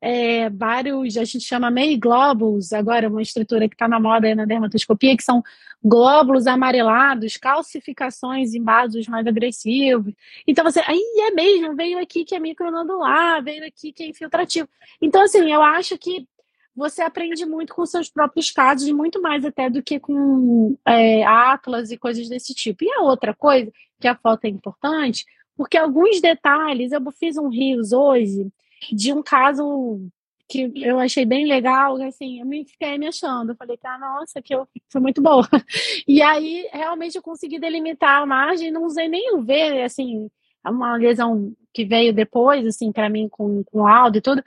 é, 0.00 0.50
vários, 0.50 1.16
a 1.16 1.24
gente 1.24 1.44
chama 1.44 1.70
meio 1.70 1.98
glóbulos, 1.98 2.72
agora 2.72 3.08
uma 3.08 3.22
estrutura 3.22 3.68
que 3.68 3.74
está 3.74 3.88
na 3.88 3.98
moda 3.98 4.34
na 4.34 4.44
dermatoscopia, 4.44 5.16
que 5.16 5.22
são 5.22 5.42
glóbulos 5.82 6.46
amarelados, 6.46 7.36
calcificações 7.36 8.54
em 8.54 8.62
vasos 8.62 9.06
mais 9.06 9.26
agressivos. 9.26 10.14
Então 10.46 10.64
você, 10.64 10.80
aí 10.86 11.00
é 11.28 11.30
mesmo, 11.32 11.76
veio 11.76 11.98
aqui 11.98 12.24
que 12.24 12.34
é 12.34 12.38
micronodular, 12.38 13.42
veio 13.42 13.66
aqui 13.66 13.92
que 13.92 14.02
é 14.02 14.06
infiltrativo. 14.08 14.68
Então, 15.00 15.22
assim, 15.22 15.52
eu 15.52 15.62
acho 15.62 15.98
que 15.98 16.26
você 16.74 17.02
aprende 17.02 17.46
muito 17.46 17.74
com 17.74 17.86
seus 17.86 18.10
próprios 18.10 18.50
casos, 18.50 18.90
muito 18.90 19.20
mais 19.22 19.44
até 19.44 19.70
do 19.70 19.82
que 19.82 20.00
com 20.00 20.76
é, 20.86 21.24
atlas 21.24 21.90
e 21.90 21.96
coisas 21.96 22.28
desse 22.28 22.54
tipo. 22.54 22.84
E 22.84 22.92
a 22.92 23.02
outra 23.02 23.34
coisa, 23.34 23.70
que 24.00 24.08
a 24.08 24.16
foto 24.16 24.44
é 24.44 24.48
importante, 24.48 25.24
porque 25.56 25.76
alguns 25.76 26.20
detalhes, 26.20 26.92
eu 26.92 27.00
fiz 27.12 27.36
um 27.36 27.48
rios 27.48 27.92
hoje 27.92 28.48
de 28.92 29.12
um 29.12 29.22
caso 29.22 30.08
que 30.48 30.70
eu 30.76 30.98
achei 30.98 31.24
bem 31.24 31.46
legal, 31.46 31.96
assim, 32.02 32.40
eu 32.40 32.46
me 32.46 32.66
fiquei 32.66 32.98
me 32.98 33.06
achando, 33.06 33.52
eu 33.52 33.56
falei, 33.56 33.78
tá, 33.78 33.96
nossa, 33.98 34.42
que 34.42 34.54
eu, 34.54 34.68
foi 34.90 35.00
muito 35.00 35.22
boa. 35.22 35.48
E 36.06 36.20
aí, 36.20 36.68
realmente, 36.72 37.16
eu 37.16 37.22
consegui 37.22 37.58
delimitar 37.58 38.20
a 38.22 38.26
margem, 38.26 38.70
não 38.70 38.84
usei 38.84 39.08
nem 39.08 39.34
o 39.34 39.42
V, 39.42 39.82
assim, 39.82 40.28
uma 40.64 40.96
lesão 40.96 41.54
que 41.74 41.84
veio 41.84 42.12
depois, 42.12 42.64
assim, 42.64 42.92
para 42.92 43.08
mim, 43.08 43.28
com, 43.28 43.64
com 43.64 43.86
áudio 43.86 44.20
e 44.20 44.22
tudo, 44.22 44.44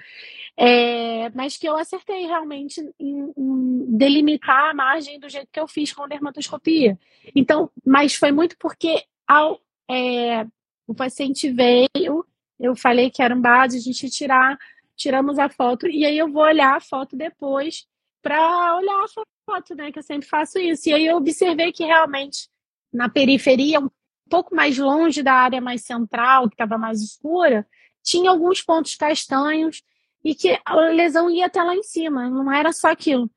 é, 0.56 1.30
mas 1.32 1.58
que 1.58 1.68
eu 1.68 1.78
acertei 1.78 2.26
realmente 2.26 2.82
em, 2.98 3.34
em, 3.38 3.86
delimitar 3.98 4.72
a 4.72 4.74
margem 4.74 5.20
do 5.20 5.30
jeito 5.30 5.50
que 5.52 5.60
eu 5.60 5.68
fiz 5.68 5.92
com 5.92 6.04
a 6.04 6.08
dermatoscopia. 6.08 6.98
Então, 7.36 7.70
mas 7.86 8.16
foi 8.16 8.32
muito 8.32 8.58
porque 8.58 9.04
ao, 9.28 9.60
é, 9.92 10.48
o 10.88 10.96
paciente 10.96 11.52
veio, 11.52 12.26
eu 12.58 12.76
falei 12.76 13.12
que 13.12 13.22
era 13.22 13.36
um 13.36 13.42
base, 13.42 13.78
a 13.78 13.82
gente 13.82 14.10
tirar, 14.10 14.58
tiramos 14.96 15.38
a 15.38 15.50
foto, 15.50 15.88
e 15.88 16.06
aí 16.06 16.18
eu 16.18 16.32
vou 16.32 16.44
olhar 16.44 16.78
a 16.78 16.80
foto 16.80 17.16
depois 17.18 17.86
para 18.22 18.78
olhar 18.78 19.04
a 19.04 19.08
foto, 19.46 19.76
né? 19.76 19.92
Que 19.92 20.00
eu 20.00 20.04
sempre 20.04 20.28
faço 20.28 20.58
isso. 20.60 20.90
E 20.90 20.94
aí 20.94 21.06
eu 21.06 21.18
observei 21.18 21.72
que 21.72 21.84
realmente 21.84 22.50
na 22.92 23.10
periferia, 23.10 23.80
um 23.80 23.90
pouco 24.28 24.56
mais 24.56 24.78
longe 24.78 25.24
da 25.24 25.34
área 25.34 25.62
mais 25.62 25.82
central, 25.84 26.48
que 26.48 26.56
estava 26.56 26.78
mais 26.78 27.02
escura, 27.02 27.68
tinha 28.04 28.30
alguns 28.30 28.62
pontos 28.62 28.96
castanhos 28.96 29.82
e 30.24 30.36
que 30.36 30.60
a 30.66 30.76
lesão 30.76 31.30
ia 31.30 31.46
até 31.46 31.64
lá 31.64 31.76
em 31.76 31.84
cima, 31.84 32.30
não 32.30 32.52
era 32.52 32.72
só 32.72 32.90
aquilo. 32.92 33.30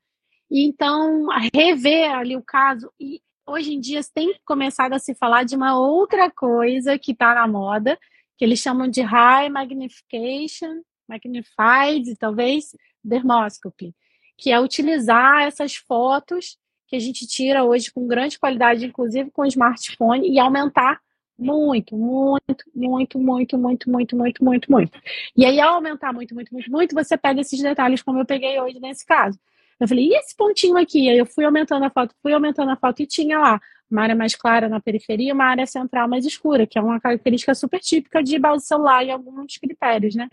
E 0.49 0.67
então, 0.67 1.27
rever 1.53 2.11
ali 2.11 2.35
o 2.35 2.43
caso, 2.43 2.91
e 2.99 3.21
hoje 3.45 3.73
em 3.73 3.79
dia 3.79 4.01
tem 4.13 4.37
começado 4.45 4.93
a 4.93 4.99
se 4.99 5.15
falar 5.15 5.43
de 5.43 5.55
uma 5.55 5.79
outra 5.79 6.29
coisa 6.29 6.99
que 6.99 7.13
está 7.13 7.33
na 7.33 7.47
moda, 7.47 7.97
que 8.37 8.43
eles 8.43 8.59
chamam 8.59 8.87
de 8.87 9.01
high 9.01 9.49
magnification, 9.49 10.81
magnified, 11.07 12.15
talvez, 12.17 12.75
dermoscopy, 13.03 13.95
que 14.37 14.51
é 14.51 14.59
utilizar 14.59 15.43
essas 15.43 15.75
fotos 15.75 16.57
que 16.91 16.95
a 16.97 16.99
gente 16.99 17.25
tira 17.25 17.63
hoje 17.63 17.91
com 17.91 18.05
grande 18.05 18.37
qualidade, 18.37 18.85
inclusive 18.85 19.31
com 19.31 19.43
smartphone, 19.45 20.29
e 20.29 20.37
aumentar 20.37 20.99
Muito, 21.39 21.97
muito, 21.97 22.65
muito, 22.75 23.17
muito, 23.17 23.57
muito, 23.57 23.89
muito, 23.89 24.15
muito, 24.15 24.43
muito, 24.45 24.71
muito. 24.71 24.99
E 25.35 25.43
aí, 25.43 25.59
ao 25.59 25.73
aumentar 25.75 26.13
muito, 26.13 26.35
muito, 26.35 26.53
muito, 26.53 26.69
muito, 26.69 26.93
você 26.93 27.17
pega 27.17 27.41
esses 27.41 27.59
detalhes, 27.59 28.03
como 28.03 28.19
eu 28.19 28.25
peguei 28.25 28.59
hoje 28.59 28.79
nesse 28.79 29.03
caso. 29.03 29.39
Eu 29.79 29.87
falei, 29.87 30.05
e 30.09 30.13
esse 30.13 30.35
pontinho 30.35 30.77
aqui? 30.77 31.09
Aí 31.09 31.17
eu 31.17 31.25
fui 31.25 31.43
aumentando 31.43 31.83
a 31.83 31.89
foto, 31.89 32.13
fui 32.21 32.31
aumentando 32.31 32.69
a 32.69 32.75
foto 32.75 33.01
e 33.01 33.07
tinha 33.07 33.39
lá 33.39 33.59
uma 33.89 34.03
área 34.03 34.15
mais 34.15 34.35
clara 34.35 34.69
na 34.69 34.79
periferia 34.79 35.29
e 35.29 35.33
uma 35.33 35.45
área 35.45 35.65
central 35.65 36.07
mais 36.07 36.25
escura, 36.25 36.67
que 36.67 36.77
é 36.77 36.81
uma 36.81 36.99
característica 36.99 37.55
super 37.55 37.79
típica 37.79 38.21
de 38.21 38.37
base 38.37 38.67
celular 38.67 39.03
e 39.03 39.09
alguns 39.09 39.57
critérios, 39.57 40.13
né? 40.13 40.29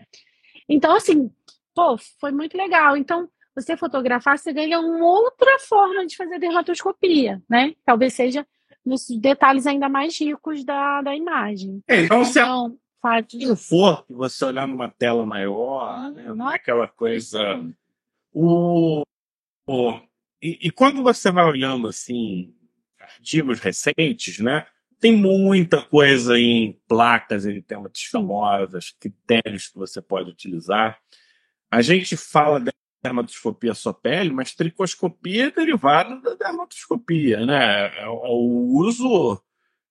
Então, 0.67 0.95
assim, 0.95 1.31
pô, 1.73 1.97
foi 2.21 2.31
muito 2.31 2.55
legal. 2.55 2.95
Então, 2.95 3.27
você 3.61 3.77
fotografar, 3.77 4.37
você 4.37 4.53
ganha 4.53 4.79
uma 4.79 5.05
outra 5.05 5.59
forma 5.59 6.05
de 6.05 6.15
fazer 6.15 6.39
dermatoscopia, 6.39 7.41
né? 7.49 7.73
Talvez 7.85 8.13
seja 8.13 8.45
nos 8.85 9.07
detalhes 9.09 9.67
ainda 9.67 9.89
mais 9.89 10.19
ricos 10.19 10.63
da, 10.63 11.01
da 11.01 11.15
imagem. 11.15 11.83
É, 11.87 12.01
então, 12.01 12.23
se 12.25 12.39
então, 12.39 12.77
faz... 13.01 13.25
se 13.29 13.55
for 13.55 14.05
que 14.05 14.13
você 14.13 14.45
olhar 14.45 14.67
numa 14.67 14.89
tela 14.89 15.25
maior, 15.25 16.11
né, 16.11 16.33
não 16.33 16.51
é 16.51 16.55
aquela 16.55 16.87
coisa. 16.87 17.39
O, 18.33 19.03
o, 19.67 19.99
e, 20.41 20.67
e 20.67 20.71
quando 20.71 21.03
você 21.03 21.31
vai 21.31 21.45
olhando 21.45 21.87
assim 21.87 22.53
artigos 22.99 23.59
recentes, 23.59 24.39
né? 24.39 24.65
Tem 24.99 25.15
muita 25.15 25.81
coisa 25.81 26.37
em 26.37 26.77
placas 26.87 27.45
em 27.45 27.61
temas 27.61 28.03
famosas, 28.11 28.91
critérios 28.99 29.69
que 29.69 29.77
você 29.77 30.01
pode 30.01 30.29
utilizar. 30.29 30.99
A 31.71 31.81
gente 31.81 32.17
fala 32.17 32.59
dermatoscopia 33.01 33.73
só 33.73 33.93
pele, 33.93 34.31
mas 34.31 34.53
tricoscopia 34.53 35.47
é 35.47 35.51
derivada 35.51 36.19
da 36.21 36.35
dermatoscopia, 36.35 37.45
né? 37.45 37.97
É 37.97 38.07
o 38.07 38.25
é 38.25 38.87
uso 38.87 39.41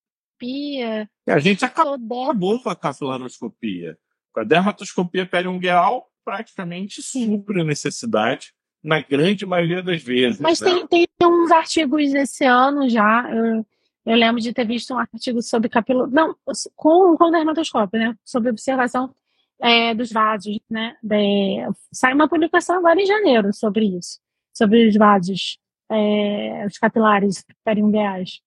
a 1.27 1.39
gente 1.39 1.65
acabou 1.65 2.61
com 2.61 2.69
a 2.69 2.77
capilaroscopia. 2.77 3.97
Com 4.33 4.41
a 4.41 4.45
dermatoscopia 4.45 5.25
periungueal, 5.25 6.09
praticamente 6.25 7.03
supre 7.03 7.61
a 7.61 7.65
necessidade 7.65 8.53
na 8.83 9.01
grande 9.01 9.47
maioria 9.47 9.83
das 9.83 10.03
vezes. 10.03 10.41
Mas 10.41 10.61
né? 10.61 10.71
tem, 10.89 11.07
tem 11.07 11.29
uns 11.29 11.51
artigos 11.51 12.15
esse 12.15 12.45
ano 12.45 12.89
já. 12.89 13.31
Eu, 13.31 13.65
eu 14.05 14.17
lembro 14.17 14.41
de 14.41 14.53
ter 14.53 14.67
visto 14.67 14.93
um 14.93 14.99
artigo 14.99 15.41
sobre 15.43 15.69
capilo. 15.69 16.07
Não, 16.07 16.37
com, 16.77 17.17
com 17.17 17.31
dermatoscópio, 17.31 17.99
né? 17.99 18.17
Sobre 18.25 18.51
observação 18.51 19.15
é, 19.61 19.95
dos 19.95 20.13
vasos, 20.13 20.59
né? 20.69 20.97
De, 21.03 21.67
sai 21.93 22.13
uma 22.13 22.29
publicação 22.29 22.79
agora 22.79 23.01
em 23.01 23.07
janeiro 23.07 23.53
sobre 23.53 23.87
isso. 23.87 24.21
Sobre 24.53 24.89
os 24.89 24.97
vasos, 24.97 25.59
é, 25.91 26.67
os 26.67 26.79
capilares 26.79 27.45
periungueais. 27.65 28.41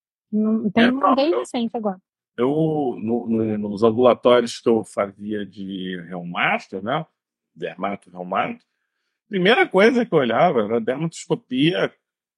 Tem 0.74 0.86
é, 0.86 0.92
um 0.92 1.16
bem 1.16 1.36
recente 1.36 1.76
agora. 1.76 2.00
Eu, 2.38 2.96
no, 3.02 3.28
no, 3.28 3.70
nos 3.70 3.82
ambulatórios 3.82 4.60
que 4.60 4.70
eu 4.70 4.84
fazia 4.84 5.44
de 5.44 6.00
reumato, 6.08 6.82
né? 6.84 7.04
dermato, 7.56 8.12
reumato, 8.12 8.64
primeira 9.28 9.68
coisa 9.68 10.06
que 10.06 10.14
eu 10.14 10.20
olhava 10.20 10.62
era 10.62 10.80
dermatoscopia 10.80 11.92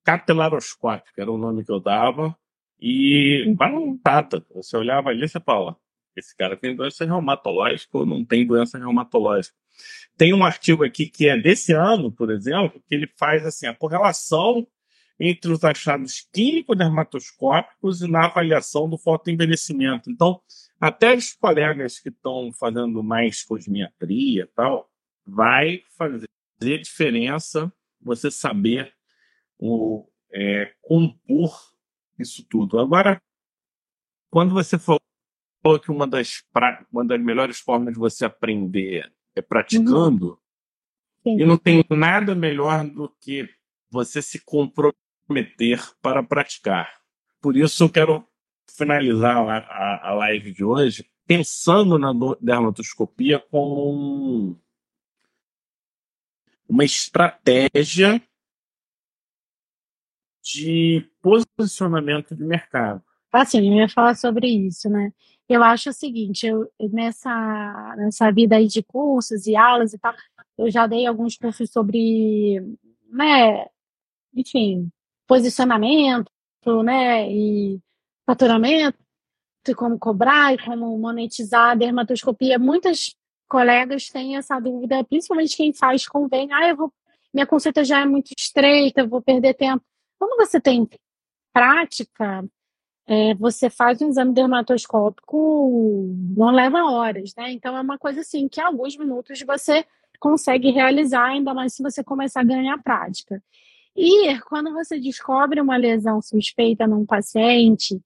capilaroscópica, 0.05 1.21
era 1.21 1.31
o 1.31 1.37
nome 1.37 1.65
que 1.65 1.71
eu 1.71 1.81
dava, 1.81 2.35
e 2.79 3.53
batata. 3.55 4.45
Você 4.53 4.77
olhava 4.77 5.09
ali 5.09 5.25
e 5.25 5.29
você 5.29 5.39
fala, 5.39 5.75
esse 6.15 6.35
cara 6.35 6.55
tem 6.55 6.75
doença 6.75 7.05
reumatológica 7.05 7.97
ou 7.97 8.05
não 8.05 8.23
tem 8.23 8.45
doença 8.45 8.77
reumatológica. 8.77 9.55
Tem 10.17 10.33
um 10.33 10.43
artigo 10.43 10.83
aqui 10.83 11.07
que 11.07 11.27
é 11.27 11.37
desse 11.37 11.73
ano, 11.73 12.11
por 12.11 12.31
exemplo, 12.31 12.81
que 12.87 12.95
ele 12.95 13.07
faz 13.17 13.45
assim 13.45 13.67
a 13.67 13.75
correlação 13.75 14.67
entre 15.19 15.51
os 15.51 15.63
achados 15.63 16.27
químicos 16.33 16.77
dermatoscópicos 16.77 18.01
e 18.01 18.07
na 18.09 18.25
avaliação 18.25 18.89
do 18.89 18.97
fotoenvelhecimento. 18.97 20.09
Então, 20.09 20.41
até 20.79 21.13
os 21.13 21.33
colegas 21.33 21.99
que 21.99 22.09
estão 22.09 22.51
fazendo 22.53 23.03
mais 23.03 23.43
cosmiatria 23.43 24.43
e 24.43 24.55
tal, 24.55 24.89
vai 25.25 25.81
fazer 25.97 26.27
diferença 26.79 27.71
você 28.01 28.31
saber 28.31 28.93
o, 29.57 30.07
é, 30.31 30.71
compor 30.81 31.51
isso 32.19 32.45
tudo. 32.47 32.79
Agora, 32.79 33.21
quando 34.29 34.53
você 34.53 34.77
falou 34.77 34.99
que 35.81 35.91
uma 35.91 36.07
das, 36.07 36.43
uma 36.91 37.05
das 37.05 37.19
melhores 37.21 37.59
formas 37.59 37.93
de 37.93 37.99
você 37.99 38.25
aprender 38.25 39.11
é 39.35 39.41
praticando, 39.41 40.39
uhum. 41.25 41.39
e 41.39 41.45
não 41.45 41.57
tem 41.57 41.83
nada 41.89 42.35
melhor 42.35 42.85
do 42.85 43.09
que 43.19 43.49
você 43.89 44.21
se 44.21 44.39
comprometer 44.39 45.81
para 46.01 46.23
praticar. 46.23 47.01
Por 47.41 47.55
isso 47.55 47.83
eu 47.83 47.89
quero 47.89 48.27
finalizar 48.69 49.37
a, 49.37 49.57
a, 49.57 50.09
a 50.09 50.13
live 50.13 50.51
de 50.51 50.63
hoje 50.63 51.09
pensando 51.25 51.99
na 51.99 52.11
dermatoscopia 52.41 53.39
como 53.51 53.91
um, 53.91 54.59
uma 56.67 56.83
estratégia 56.83 58.19
de 60.53 61.05
posicionamento 61.21 62.35
de 62.35 62.43
mercado. 62.43 63.01
Assim, 63.31 63.67
eu 63.67 63.73
ia 63.75 63.89
falar 63.89 64.15
sobre 64.15 64.47
isso, 64.47 64.89
né? 64.89 65.11
Eu 65.47 65.63
acho 65.63 65.89
o 65.89 65.93
seguinte, 65.93 66.45
eu, 66.45 66.69
nessa, 66.91 67.95
nessa 67.97 68.31
vida 68.31 68.55
aí 68.55 68.67
de 68.67 68.83
cursos 68.83 69.47
e 69.47 69.55
aulas 69.55 69.93
e 69.93 69.99
tal, 69.99 70.13
eu 70.57 70.69
já 70.69 70.85
dei 70.85 71.07
alguns 71.07 71.37
cursos 71.37 71.71
sobre, 71.71 72.61
né, 73.11 73.65
enfim, 74.35 74.91
posicionamento, 75.27 76.29
né, 76.83 77.31
e 77.31 77.79
faturamento, 78.27 78.97
e 79.67 79.73
como 79.73 79.97
cobrar 79.97 80.53
e 80.53 80.57
como 80.63 80.95
monetizar 80.99 81.71
a 81.71 81.75
dermatoscopia. 81.75 82.59
Muitas 82.59 83.15
colegas 83.47 84.07
têm 84.09 84.37
essa 84.37 84.59
dúvida, 84.59 85.03
principalmente 85.03 85.57
quem 85.57 85.73
faz 85.73 86.07
convênio, 86.07 86.55
ah, 86.55 86.67
eu 86.67 86.75
vou, 86.75 86.93
minha 87.33 87.47
consulta 87.47 87.83
já 87.83 88.01
é 88.01 88.05
muito 88.05 88.31
estreita, 88.37 89.01
eu 89.01 89.09
vou 89.09 89.21
perder 89.21 89.55
tempo. 89.55 89.83
Quando 90.19 90.37
você 90.37 90.59
tem 90.59 90.87
prática, 91.53 92.45
é, 93.07 93.33
você 93.35 93.69
faz 93.69 94.01
um 94.01 94.09
exame 94.09 94.33
dermatoscópico, 94.33 96.13
não 96.37 96.51
leva 96.51 96.83
horas, 96.91 97.33
né? 97.35 97.51
Então 97.51 97.75
é 97.75 97.81
uma 97.81 97.97
coisa 97.97 98.21
assim 98.21 98.47
que 98.47 98.61
alguns 98.61 98.95
minutos 98.97 99.41
você 99.41 99.85
consegue 100.19 100.69
realizar, 100.71 101.25
ainda 101.25 101.53
mais 101.53 101.73
se 101.73 101.81
você 101.81 102.03
começar 102.03 102.41
a 102.41 102.43
ganhar 102.43 102.77
prática. 102.83 103.41
E 103.95 104.39
quando 104.41 104.71
você 104.73 104.99
descobre 104.99 105.59
uma 105.59 105.77
lesão 105.77 106.21
suspeita 106.21 106.85
num 106.85 107.05
paciente, 107.05 107.99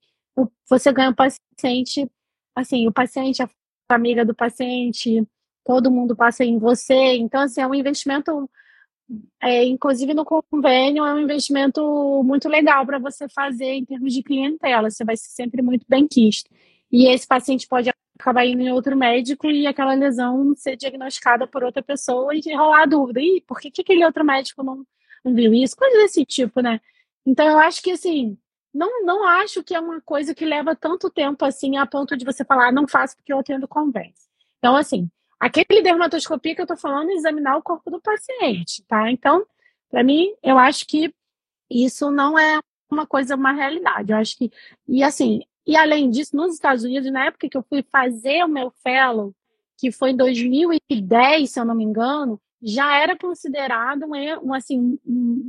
você 0.68 0.92
ganha 0.92 1.10
o 1.10 1.14
paciente, 1.14 2.10
assim, 2.54 2.88
o 2.88 2.92
paciente, 2.92 3.42
a 3.42 3.50
família 3.88 4.24
do 4.24 4.34
paciente, 4.34 5.26
todo 5.64 5.90
mundo 5.90 6.16
passa 6.16 6.44
em 6.44 6.58
você. 6.58 7.16
Então, 7.16 7.42
assim, 7.42 7.60
é 7.60 7.66
um 7.66 7.74
investimento, 7.74 8.50
é, 9.42 9.64
inclusive 9.64 10.14
no 10.14 10.24
convênio, 10.24 11.04
é 11.04 11.14
um 11.14 11.20
investimento 11.20 12.22
muito 12.24 12.48
legal 12.48 12.86
para 12.86 12.98
você 12.98 13.28
fazer 13.28 13.72
em 13.72 13.84
termos 13.84 14.12
de 14.12 14.22
clientela. 14.22 14.90
Você 14.90 15.04
vai 15.04 15.16
ser 15.16 15.30
sempre 15.30 15.62
muito 15.62 15.84
bem 15.88 16.06
quisto. 16.08 16.50
E 16.90 17.08
esse 17.08 17.26
paciente 17.26 17.66
pode 17.68 17.90
acabar 18.18 18.46
indo 18.46 18.62
em 18.62 18.72
outro 18.72 18.96
médico 18.96 19.46
e 19.46 19.66
aquela 19.66 19.94
lesão 19.94 20.54
ser 20.56 20.76
diagnosticada 20.76 21.46
por 21.46 21.64
outra 21.64 21.82
pessoa 21.82 22.34
e 22.34 22.40
rolar 22.54 22.82
a 22.82 22.86
dúvida. 22.86 23.20
Ih, 23.20 23.40
por 23.46 23.60
que, 23.60 23.70
que 23.70 23.82
aquele 23.82 24.04
outro 24.04 24.24
médico 24.24 24.62
não, 24.62 24.84
não 25.24 25.34
viu 25.34 25.52
isso? 25.52 25.76
Coisa 25.76 25.96
desse 25.98 26.24
tipo, 26.24 26.60
né? 26.60 26.80
Então, 27.26 27.46
eu 27.46 27.58
acho 27.58 27.82
que, 27.82 27.90
assim, 27.90 28.38
não, 28.72 29.04
não 29.04 29.24
acho 29.26 29.62
que 29.62 29.74
é 29.74 29.80
uma 29.80 30.00
coisa 30.00 30.34
que 30.34 30.44
leva 30.44 30.74
tanto 30.76 31.10
tempo 31.10 31.44
assim 31.44 31.76
a 31.76 31.86
ponto 31.86 32.16
de 32.16 32.24
você 32.24 32.44
falar, 32.44 32.68
ah, 32.68 32.72
não 32.72 32.88
faço 32.88 33.16
porque 33.16 33.32
eu 33.32 33.38
atendo 33.38 33.68
convênio. 33.68 34.14
Então, 34.58 34.76
assim, 34.76 35.08
Aquele 35.38 35.82
dermatoscopia 35.82 36.54
que 36.54 36.60
eu 36.60 36.64
estou 36.64 36.76
falando 36.76 37.10
examinar 37.10 37.56
o 37.56 37.62
corpo 37.62 37.90
do 37.90 38.00
paciente, 38.00 38.82
tá? 38.86 39.10
Então, 39.10 39.46
para 39.90 40.02
mim, 40.02 40.34
eu 40.42 40.58
acho 40.58 40.86
que 40.86 41.14
isso 41.70 42.10
não 42.10 42.38
é 42.38 42.60
uma 42.90 43.06
coisa, 43.06 43.34
uma 43.34 43.52
realidade. 43.52 44.12
Eu 44.12 44.18
acho 44.18 44.36
que, 44.36 44.50
e 44.88 45.02
assim, 45.02 45.42
e 45.66 45.76
além 45.76 46.10
disso, 46.10 46.36
nos 46.36 46.54
Estados 46.54 46.84
Unidos, 46.84 47.10
na 47.10 47.26
época 47.26 47.48
que 47.48 47.56
eu 47.56 47.64
fui 47.68 47.82
fazer 47.82 48.44
o 48.44 48.48
meu 48.48 48.70
fellow, 48.82 49.34
que 49.78 49.90
foi 49.90 50.10
em 50.10 50.16
2010, 50.16 51.50
se 51.50 51.58
eu 51.58 51.64
não 51.64 51.74
me 51.74 51.84
engano, 51.84 52.40
já 52.62 52.96
era 52.96 53.16
considerado 53.16 54.04
um, 54.04 54.48
um 54.48 54.54
assim, 54.54 54.98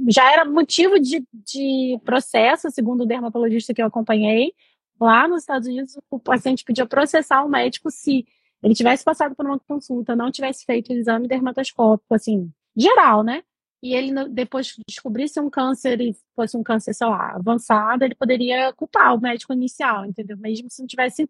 já 0.09 0.31
era 0.31 0.43
motivo 0.43 0.99
de, 0.99 1.25
de 1.33 1.99
processo, 2.03 2.69
segundo 2.71 3.03
o 3.03 3.05
dermatologista 3.05 3.73
que 3.73 3.81
eu 3.81 3.85
acompanhei, 3.85 4.53
lá 4.99 5.27
nos 5.27 5.41
Estados 5.41 5.67
Unidos, 5.67 5.97
o 6.09 6.19
paciente 6.19 6.63
podia 6.63 6.85
processar 6.85 7.43
o 7.43 7.49
médico 7.49 7.89
se 7.89 8.25
ele 8.63 8.73
tivesse 8.73 9.03
passado 9.03 9.35
por 9.35 9.45
uma 9.45 9.59
consulta, 9.59 10.15
não 10.15 10.31
tivesse 10.31 10.65
feito 10.65 10.91
o 10.91 10.95
exame 10.95 11.27
dermatoscópico, 11.27 12.13
assim, 12.13 12.51
geral, 12.75 13.23
né? 13.23 13.43
E 13.83 13.93
ele 13.93 14.11
depois 14.29 14.75
descobrisse 14.87 15.39
um 15.39 15.49
câncer 15.49 16.01
e 16.01 16.15
fosse 16.35 16.57
um 16.57 16.63
câncer, 16.63 16.93
sei 16.93 17.07
lá, 17.07 17.35
avançado, 17.35 18.03
ele 18.03 18.15
poderia 18.15 18.73
culpar 18.73 19.15
o 19.15 19.21
médico 19.21 19.53
inicial, 19.53 20.05
entendeu? 20.05 20.37
Mesmo 20.37 20.69
se 20.69 20.81
não 20.81 20.87
tivesse. 20.87 21.29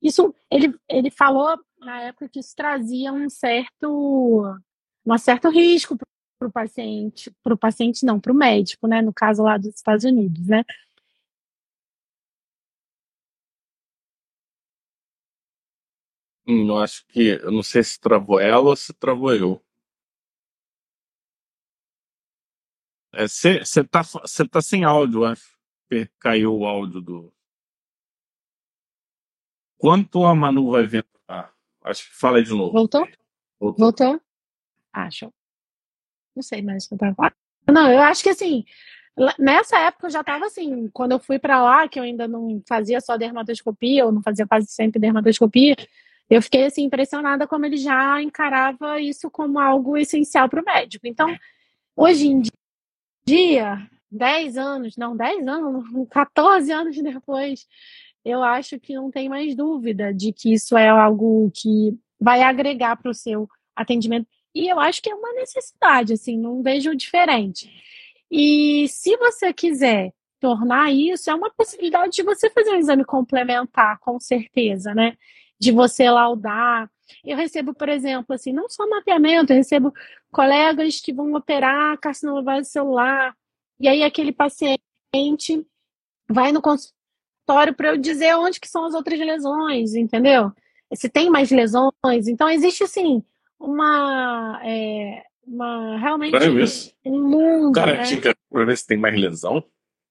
Isso, 0.00 0.32
ele, 0.50 0.74
ele 0.88 1.10
falou 1.10 1.58
na 1.80 2.02
época 2.02 2.28
que 2.28 2.38
isso 2.38 2.54
trazia 2.54 3.12
um 3.12 3.28
certo, 3.28 4.44
um 5.04 5.18
certo 5.18 5.48
risco 5.48 5.96
para 6.38 6.48
o 6.48 6.52
paciente, 6.52 7.32
para 7.42 7.54
o 7.54 7.58
paciente 7.58 8.04
não, 8.04 8.20
para 8.20 8.32
o 8.32 8.36
médico, 8.36 8.86
né? 8.86 9.02
No 9.02 9.12
caso 9.12 9.42
lá 9.42 9.56
dos 9.56 9.74
Estados 9.74 10.04
Unidos, 10.04 10.46
né? 10.46 10.62
Hum, 16.46 16.68
eu 16.68 16.78
acho 16.78 17.06
que. 17.08 17.40
Eu 17.42 17.50
não 17.50 17.62
sei 17.62 17.82
se 17.82 17.98
travou 18.00 18.38
ela 18.40 18.60
ou 18.68 18.76
se 18.76 18.92
travou 18.94 19.34
eu. 19.34 19.62
Você 23.12 23.60
é, 23.80 23.84
tá, 23.84 24.02
tá 24.50 24.60
sem 24.60 24.84
áudio, 24.84 25.24
acho. 25.24 25.56
que 25.88 26.08
Caiu 26.18 26.54
o 26.54 26.66
áudio 26.66 27.00
do. 27.00 27.32
Quanto 29.78 30.24
a 30.24 30.34
Manu 30.34 30.70
vai 30.70 30.86
ver? 30.86 31.06
Ah, 31.28 31.50
acho 31.84 32.10
que 32.10 32.16
fala 32.16 32.38
aí 32.38 32.44
de 32.44 32.50
novo. 32.50 32.72
Voltou? 32.72 33.08
Voltou? 33.58 33.78
Voltou? 33.78 34.20
Acho. 34.92 35.32
Não 36.34 36.42
sei 36.42 36.62
mais 36.62 36.84
o 36.84 36.88
que 36.88 36.94
eu 36.94 36.98
tava 36.98 37.32
Não, 37.68 37.90
eu 37.90 38.00
acho 38.00 38.22
que 38.22 38.28
assim, 38.28 38.64
nessa 39.38 39.78
época 39.78 40.06
eu 40.06 40.10
já 40.10 40.22
tava 40.22 40.46
assim, 40.46 40.88
quando 40.88 41.12
eu 41.12 41.18
fui 41.18 41.38
para 41.38 41.62
lá, 41.62 41.88
que 41.88 41.98
eu 41.98 42.02
ainda 42.02 42.28
não 42.28 42.62
fazia 42.68 43.00
só 43.00 43.16
dermatoscopia, 43.16 44.04
ou 44.04 44.12
não 44.12 44.22
fazia 44.22 44.46
quase 44.46 44.66
sempre 44.66 45.00
dermatoscopia, 45.00 45.76
eu 46.28 46.42
fiquei 46.42 46.64
assim 46.64 46.84
impressionada 46.84 47.46
como 47.46 47.66
ele 47.66 47.76
já 47.76 48.20
encarava 48.20 49.00
isso 49.00 49.30
como 49.30 49.58
algo 49.58 49.96
essencial 49.96 50.48
para 50.48 50.60
o 50.60 50.64
médico. 50.64 51.06
Então, 51.06 51.34
hoje 51.96 52.26
em 52.28 52.42
dia, 53.26 53.88
10 54.10 54.56
anos, 54.56 54.96
não, 54.96 55.16
10 55.16 55.46
anos, 55.46 55.84
14 56.10 56.70
anos 56.72 56.96
depois, 56.96 57.66
eu 58.24 58.42
acho 58.42 58.78
que 58.80 58.94
não 58.94 59.10
tem 59.10 59.28
mais 59.28 59.54
dúvida 59.54 60.12
de 60.12 60.32
que 60.32 60.52
isso 60.52 60.76
é 60.76 60.88
algo 60.88 61.50
que 61.54 61.96
vai 62.20 62.42
agregar 62.42 62.96
para 62.96 63.10
o 63.10 63.14
seu 63.14 63.48
atendimento. 63.74 64.26
E 64.54 64.68
eu 64.68 64.80
acho 64.80 65.02
que 65.02 65.10
é 65.10 65.14
uma 65.14 65.32
necessidade, 65.34 66.14
assim, 66.14 66.38
não 66.38 66.62
vejo 66.62 66.96
diferente. 66.96 67.70
E 68.30 68.88
se 68.88 69.16
você 69.16 69.52
quiser 69.52 70.12
tornar 70.40 70.92
isso, 70.92 71.30
é 71.30 71.34
uma 71.34 71.50
possibilidade 71.50 72.16
de 72.16 72.22
você 72.22 72.50
fazer 72.50 72.70
um 72.70 72.78
exame 72.78 73.04
complementar, 73.04 73.98
com 74.00 74.18
certeza, 74.18 74.94
né? 74.94 75.16
De 75.58 75.72
você 75.72 76.10
laudar. 76.10 76.90
Eu 77.24 77.36
recebo, 77.36 77.72
por 77.72 77.88
exemplo, 77.88 78.34
assim, 78.34 78.52
não 78.52 78.68
só 78.68 78.88
mapeamento, 78.88 79.52
eu 79.52 79.56
recebo 79.56 79.92
colegas 80.30 81.00
que 81.00 81.12
vão 81.12 81.34
operar 81.34 81.98
carcinoma 81.98 82.62
celular, 82.64 83.34
e 83.78 83.88
aí 83.88 84.02
aquele 84.02 84.32
paciente 84.32 84.78
vai 86.28 86.50
no 86.52 86.60
consultório 86.60 87.74
para 87.76 87.90
eu 87.90 87.96
dizer 87.96 88.34
onde 88.34 88.58
que 88.58 88.68
são 88.68 88.84
as 88.84 88.94
outras 88.94 89.18
lesões, 89.18 89.94
entendeu? 89.94 90.52
Se 90.94 91.08
tem 91.08 91.30
mais 91.30 91.50
lesões. 91.50 92.28
Então, 92.28 92.48
existe, 92.50 92.84
assim, 92.84 93.22
uma... 93.58 94.60
É, 94.64 95.22
uma 95.46 95.96
realmente 95.98 96.34
um 97.04 97.22
mundo. 97.22 97.72
Cara, 97.72 97.98
né? 97.98 98.34
para 98.50 98.64
ver 98.64 98.76
se 98.76 98.86
tem 98.86 98.98
mais 98.98 99.18
lesão. 99.18 99.62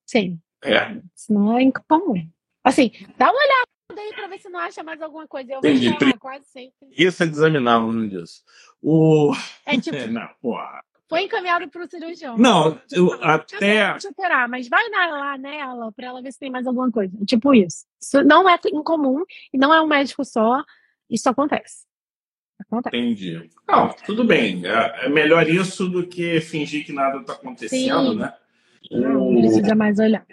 Sim. 0.06 0.40
É. 0.64 0.98
Isso 1.14 1.34
não 1.34 1.58
é 1.58 1.64
incomum. 1.64 2.28
Assim, 2.64 2.92
dá 3.18 3.26
uma 3.26 3.40
olhada 3.40 3.65
aí 4.00 4.14
para 4.14 4.28
ver 4.28 4.40
se 4.40 4.50
não 4.50 4.60
acha 4.60 4.84
mais 4.84 5.02
alguma 5.02 5.28
coisa. 5.28 5.54
Eu 5.54 5.60
Entendi. 5.60 5.96
vejo 6.00 6.20
quase 6.20 6.46
sempre. 6.46 6.90
Isso 6.92 7.24
é 7.24 7.26
o 7.26 7.50
nome 7.50 8.10
disso. 8.10 8.44
O... 8.82 9.34
É 9.66 9.78
tipo. 9.80 9.96
não, 10.08 10.28
porra. 10.42 10.84
Foi 11.08 11.22
encaminhado 11.22 11.70
para 11.70 11.84
o 11.84 11.88
cirurgião. 11.88 12.36
Não, 12.38 12.80
eu 12.92 13.14
até. 13.24 13.96
Te 13.98 14.08
operar, 14.08 14.50
mas 14.50 14.68
vai 14.68 14.90
lá 14.90 15.38
nela 15.38 15.92
para 15.92 16.08
ela 16.08 16.22
ver 16.22 16.32
se 16.32 16.40
tem 16.40 16.50
mais 16.50 16.66
alguma 16.66 16.92
coisa. 16.92 17.16
Tipo 17.26 17.54
isso. 17.54 17.86
Isso 18.02 18.24
não 18.24 18.50
é 18.50 18.58
incomum 18.74 19.24
e 19.54 19.58
não 19.58 19.74
é 19.74 19.82
um 19.82 19.88
médico 19.88 20.26
só. 20.26 20.64
Isso 21.10 21.30
acontece. 21.30 21.86
Acontece. 22.60 22.98
Entendi. 22.98 23.50
Não, 23.68 23.94
tudo 24.06 24.24
bem. 24.24 24.66
É, 24.66 25.06
é 25.06 25.10
melhor 25.10 25.48
isso 25.48 25.88
do 25.88 26.08
que 26.08 26.42
fingir 26.42 26.86
que 26.86 26.94
nada 26.94 27.20
está 27.20 27.34
acontecendo, 27.34 28.14
Sim. 28.14 28.20
né? 28.20 28.34
Não, 28.92 29.30
o... 29.30 29.40
precisa 29.40 29.76
mais 29.76 30.00
olhar. 30.00 30.26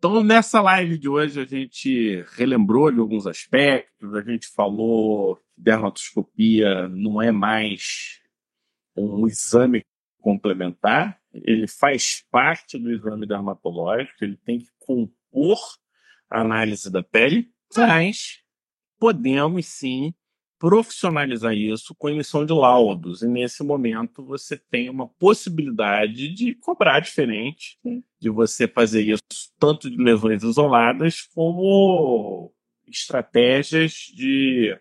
Então, 0.00 0.24
nessa 0.24 0.62
live 0.62 0.96
de 0.96 1.10
hoje, 1.10 1.38
a 1.38 1.44
gente 1.44 2.24
relembrou 2.32 2.90
de 2.90 2.98
alguns 2.98 3.26
aspectos, 3.26 4.14
a 4.14 4.22
gente 4.22 4.48
falou 4.48 5.36
que 5.36 5.42
dermatoscopia 5.58 6.88
não 6.88 7.20
é 7.20 7.30
mais 7.30 8.18
um 8.96 9.26
exame 9.26 9.84
complementar, 10.18 11.20
ele 11.34 11.66
faz 11.66 12.24
parte 12.30 12.78
do 12.78 12.90
exame 12.90 13.26
dermatológico, 13.26 14.24
ele 14.24 14.38
tem 14.38 14.60
que 14.60 14.70
compor 14.78 15.58
a 16.30 16.40
análise 16.40 16.90
da 16.90 17.02
pele, 17.02 17.52
mas 17.76 18.38
podemos 18.98 19.66
sim 19.66 20.14
profissionalizar 20.60 21.54
isso 21.54 21.94
com 21.94 22.10
emissão 22.10 22.44
de 22.44 22.52
laudos. 22.52 23.22
E 23.22 23.26
nesse 23.26 23.64
momento 23.64 24.22
você 24.22 24.58
tem 24.58 24.90
uma 24.90 25.08
possibilidade 25.08 26.28
de 26.28 26.54
cobrar 26.54 27.00
diferente, 27.00 27.78
Sim. 27.82 28.04
de 28.20 28.28
você 28.28 28.68
fazer 28.68 29.00
isso 29.00 29.22
tanto 29.58 29.90
de 29.90 29.96
lesões 29.96 30.42
isoladas 30.42 31.22
como 31.34 32.52
estratégias 32.86 34.12
de 34.14 34.78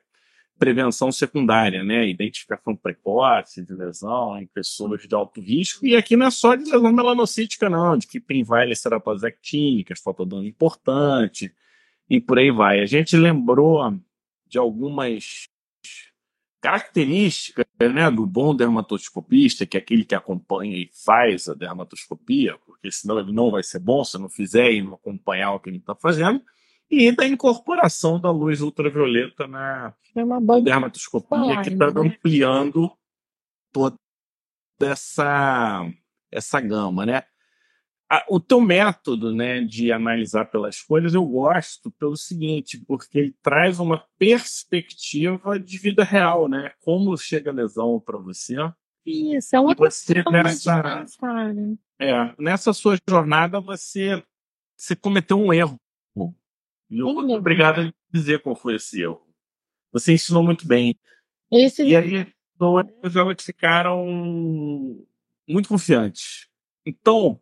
prevenção 0.58 1.14
secundária, 1.14 1.82
né? 1.82 2.10
Identificação 2.10 2.76
precoce 2.76 3.64
de 3.66 3.74
lesão 3.74 4.38
em 4.38 4.48
pessoas 4.48 5.08
de 5.08 5.16
alto 5.16 5.40
risco. 5.40 5.86
E 5.86 5.96
aqui 5.96 6.18
não 6.18 6.26
é 6.26 6.32
só 6.32 6.56
de 6.56 6.66
lesão 6.66 6.92
melanocítica, 6.92 7.70
não, 7.70 7.98
de 7.98 8.06
que 8.06 8.20
tem 8.20 8.44
várias 8.44 8.80
ceratose 8.82 9.26
actínicas, 9.26 10.02
fotodano 10.02 10.46
importante 10.46 11.54
e 12.10 12.20
por 12.20 12.38
aí 12.38 12.52
vai. 12.52 12.82
A 12.82 12.86
gente 12.86 13.16
lembrou 13.16 13.98
de 14.46 14.58
algumas 14.58 15.48
características 16.62 17.66
né, 17.80 18.12
do 18.12 18.26
bom 18.26 18.56
dermatoscopista, 18.56 19.66
que 19.66 19.78
é 19.78 19.80
aquele 19.80 20.04
que 20.04 20.16
acompanha 20.16 20.76
e 20.78 20.90
faz 21.06 21.48
a 21.48 21.54
dermatoscopia, 21.54 22.58
porque 22.66 22.92
senão 22.92 23.20
ele 23.20 23.32
não 23.32 23.50
vai 23.50 23.64
ser 23.64 23.80
bom 23.80 24.04
se 24.04 24.18
não 24.18 24.30
fizer 24.30 24.72
e 24.72 24.82
não 24.82 24.96
acompanhar 24.96 25.54
o 25.54 25.60
que 25.60 25.70
ele 25.70 25.78
está 25.78 25.96
fazendo, 25.96 26.42
e 26.90 27.12
da 27.12 27.26
incorporação 27.28 28.20
da 28.20 28.32
luz 28.32 28.62
ultravioleta 28.62 29.48
na 29.48 29.94
é 30.16 30.62
dermatoscopia, 30.62 31.62
que 31.62 31.70
está 31.70 31.92
né? 31.92 32.02
ampliando 32.02 32.92
toda 33.72 33.96
essa, 34.82 35.88
essa 36.32 36.60
gama, 36.60 37.06
né? 37.06 37.24
O 38.28 38.40
teu 38.40 38.60
método 38.60 39.34
né, 39.34 39.62
de 39.62 39.92
analisar 39.92 40.46
pelas 40.46 40.78
folhas 40.78 41.14
eu 41.14 41.24
gosto 41.26 41.92
pelo 41.92 42.16
seguinte, 42.18 42.84
porque 42.88 43.20
ele 43.20 43.36
traz 43.42 43.80
uma 43.80 44.04
perspectiva 44.18 45.60
de 45.60 45.78
vida 45.78 46.04
real, 46.04 46.48
né? 46.48 46.72
Como 46.80 47.16
chega 47.18 47.52
a 47.52 47.54
lesão 47.54 48.00
para 48.00 48.18
você. 48.18 48.56
Isso, 49.06 49.56
é 49.56 49.60
uma 49.60 49.76
você 49.76 50.24
nessa, 50.32 51.06
é, 52.00 52.34
nessa 52.38 52.74
sua 52.74 52.98
jornada 53.08 53.60
você, 53.60 54.24
você 54.76 54.96
cometeu 54.96 55.40
um 55.40 55.54
erro. 55.54 55.80
E 56.90 57.00
eu 57.00 57.08
obrigado 57.08 57.82
a 57.82 57.94
dizer 58.12 58.42
qual 58.42 58.56
foi 58.56 58.76
esse 58.76 59.02
erro. 59.02 59.22
Você 59.92 60.14
ensinou 60.14 60.44
muito 60.44 60.68
bem. 60.68 60.98
Esse... 61.52 61.84
E 61.84 61.96
aí, 61.96 62.28
os 63.04 63.14
jogos 63.14 63.44
ficaram 63.44 64.06
muito 65.48 65.70
confiantes. 65.70 66.48
Então, 66.84 67.40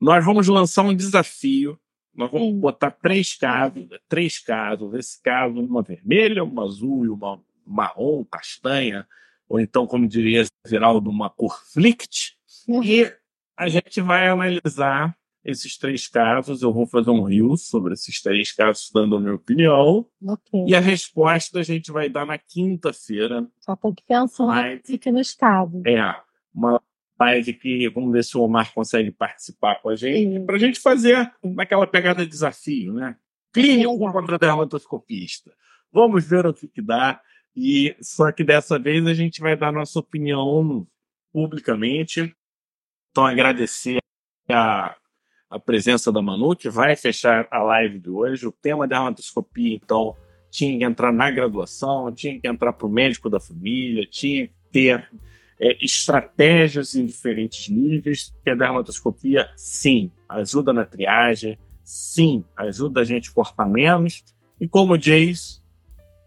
nós 0.00 0.24
vamos 0.24 0.48
lançar 0.48 0.82
um 0.82 0.94
desafio. 0.94 1.78
Nós 2.14 2.30
vamos 2.30 2.54
botar 2.58 2.90
três 2.90 3.36
casos, 3.36 3.86
três 4.08 4.38
casos. 4.38 4.94
Esse 4.94 5.22
caso, 5.22 5.60
uma 5.60 5.82
vermelha, 5.82 6.42
uma 6.42 6.64
azul 6.64 7.04
e 7.04 7.08
uma 7.08 7.40
marrom, 7.64 8.24
castanha, 8.24 9.06
ou 9.48 9.60
então, 9.60 9.86
como 9.86 10.08
diria 10.08 10.44
Geraldo, 10.66 11.10
uma 11.10 11.28
cor 11.28 11.60
flict. 11.72 12.36
Uhum. 12.68 12.82
E 12.82 13.12
a 13.56 13.68
gente 13.68 14.00
vai 14.00 14.28
analisar 14.28 15.16
esses 15.44 15.76
três 15.76 16.08
casos. 16.08 16.62
Eu 16.62 16.72
vou 16.72 16.86
fazer 16.86 17.10
um 17.10 17.24
rio 17.24 17.56
sobre 17.56 17.94
esses 17.94 18.22
três 18.22 18.52
casos, 18.52 18.90
dando 18.92 19.16
a 19.16 19.20
minha 19.20 19.34
opinião. 19.34 20.06
Okay. 20.22 20.64
E 20.66 20.74
a 20.74 20.80
resposta 20.80 21.60
a 21.60 21.62
gente 21.62 21.90
vai 21.90 22.08
dar 22.08 22.26
na 22.26 22.38
quinta-feira. 22.38 23.46
Só 23.60 23.76
tem 23.76 23.94
que 23.94 24.04
pensar 24.04 24.46
Mas, 24.46 24.82
no 25.06 25.20
estado. 25.20 25.82
É, 25.86 26.16
uma 26.54 26.80
live 27.20 27.52
que 27.52 27.88
vamos 27.90 28.12
ver 28.12 28.24
se 28.24 28.36
o 28.36 28.40
Omar 28.40 28.72
consegue 28.72 29.10
participar 29.10 29.80
com 29.82 29.90
a 29.90 29.96
gente, 29.96 30.40
para 30.40 30.56
a 30.56 30.58
gente 30.58 30.80
fazer 30.80 31.30
aquela 31.58 31.86
pegada 31.86 32.24
de 32.24 32.30
desafio, 32.30 32.94
né? 32.94 33.16
Clínico 33.52 33.98
contra 33.98 34.38
dermatoscopista. 34.38 35.52
Vamos 35.92 36.24
ver 36.24 36.46
o 36.46 36.54
que, 36.54 36.66
que 36.66 36.80
dá. 36.80 37.20
E 37.54 37.96
só 38.00 38.30
que 38.32 38.44
dessa 38.44 38.78
vez 38.78 39.06
a 39.06 39.12
gente 39.12 39.40
vai 39.40 39.56
dar 39.56 39.72
nossa 39.72 39.98
opinião 39.98 40.86
publicamente. 41.32 42.34
Então, 43.10 43.26
agradecer 43.26 43.98
a, 44.48 44.96
a 45.50 45.58
presença 45.58 46.12
da 46.12 46.22
Manu, 46.22 46.54
que 46.54 46.70
vai 46.70 46.94
fechar 46.94 47.46
a 47.50 47.60
live 47.62 47.98
de 47.98 48.08
hoje. 48.08 48.46
O 48.46 48.52
tema 48.52 48.86
da 48.86 48.96
dermatoscopia, 48.96 49.74
então, 49.74 50.16
tinha 50.48 50.78
que 50.78 50.84
entrar 50.84 51.12
na 51.12 51.30
graduação, 51.30 52.12
tinha 52.12 52.40
que 52.40 52.46
entrar 52.46 52.72
para 52.72 52.86
o 52.86 52.90
médico 52.90 53.28
da 53.28 53.40
família, 53.40 54.06
tinha 54.06 54.46
que 54.46 54.54
ter 54.70 55.10
é, 55.60 55.76
estratégias 55.84 56.94
em 56.94 57.04
diferentes 57.04 57.68
níveis, 57.68 58.34
que 58.42 58.50
a 58.50 58.54
dermatoscopia, 58.54 59.50
sim, 59.56 60.10
ajuda 60.28 60.72
na 60.72 60.84
triagem, 60.84 61.58
sim, 61.84 62.44
ajuda 62.56 63.02
a 63.02 63.04
gente 63.04 63.30
a 63.30 63.32
cortar 63.32 63.68
menos, 63.68 64.24
e 64.60 64.66
como 64.66 64.96
diz 64.96 65.62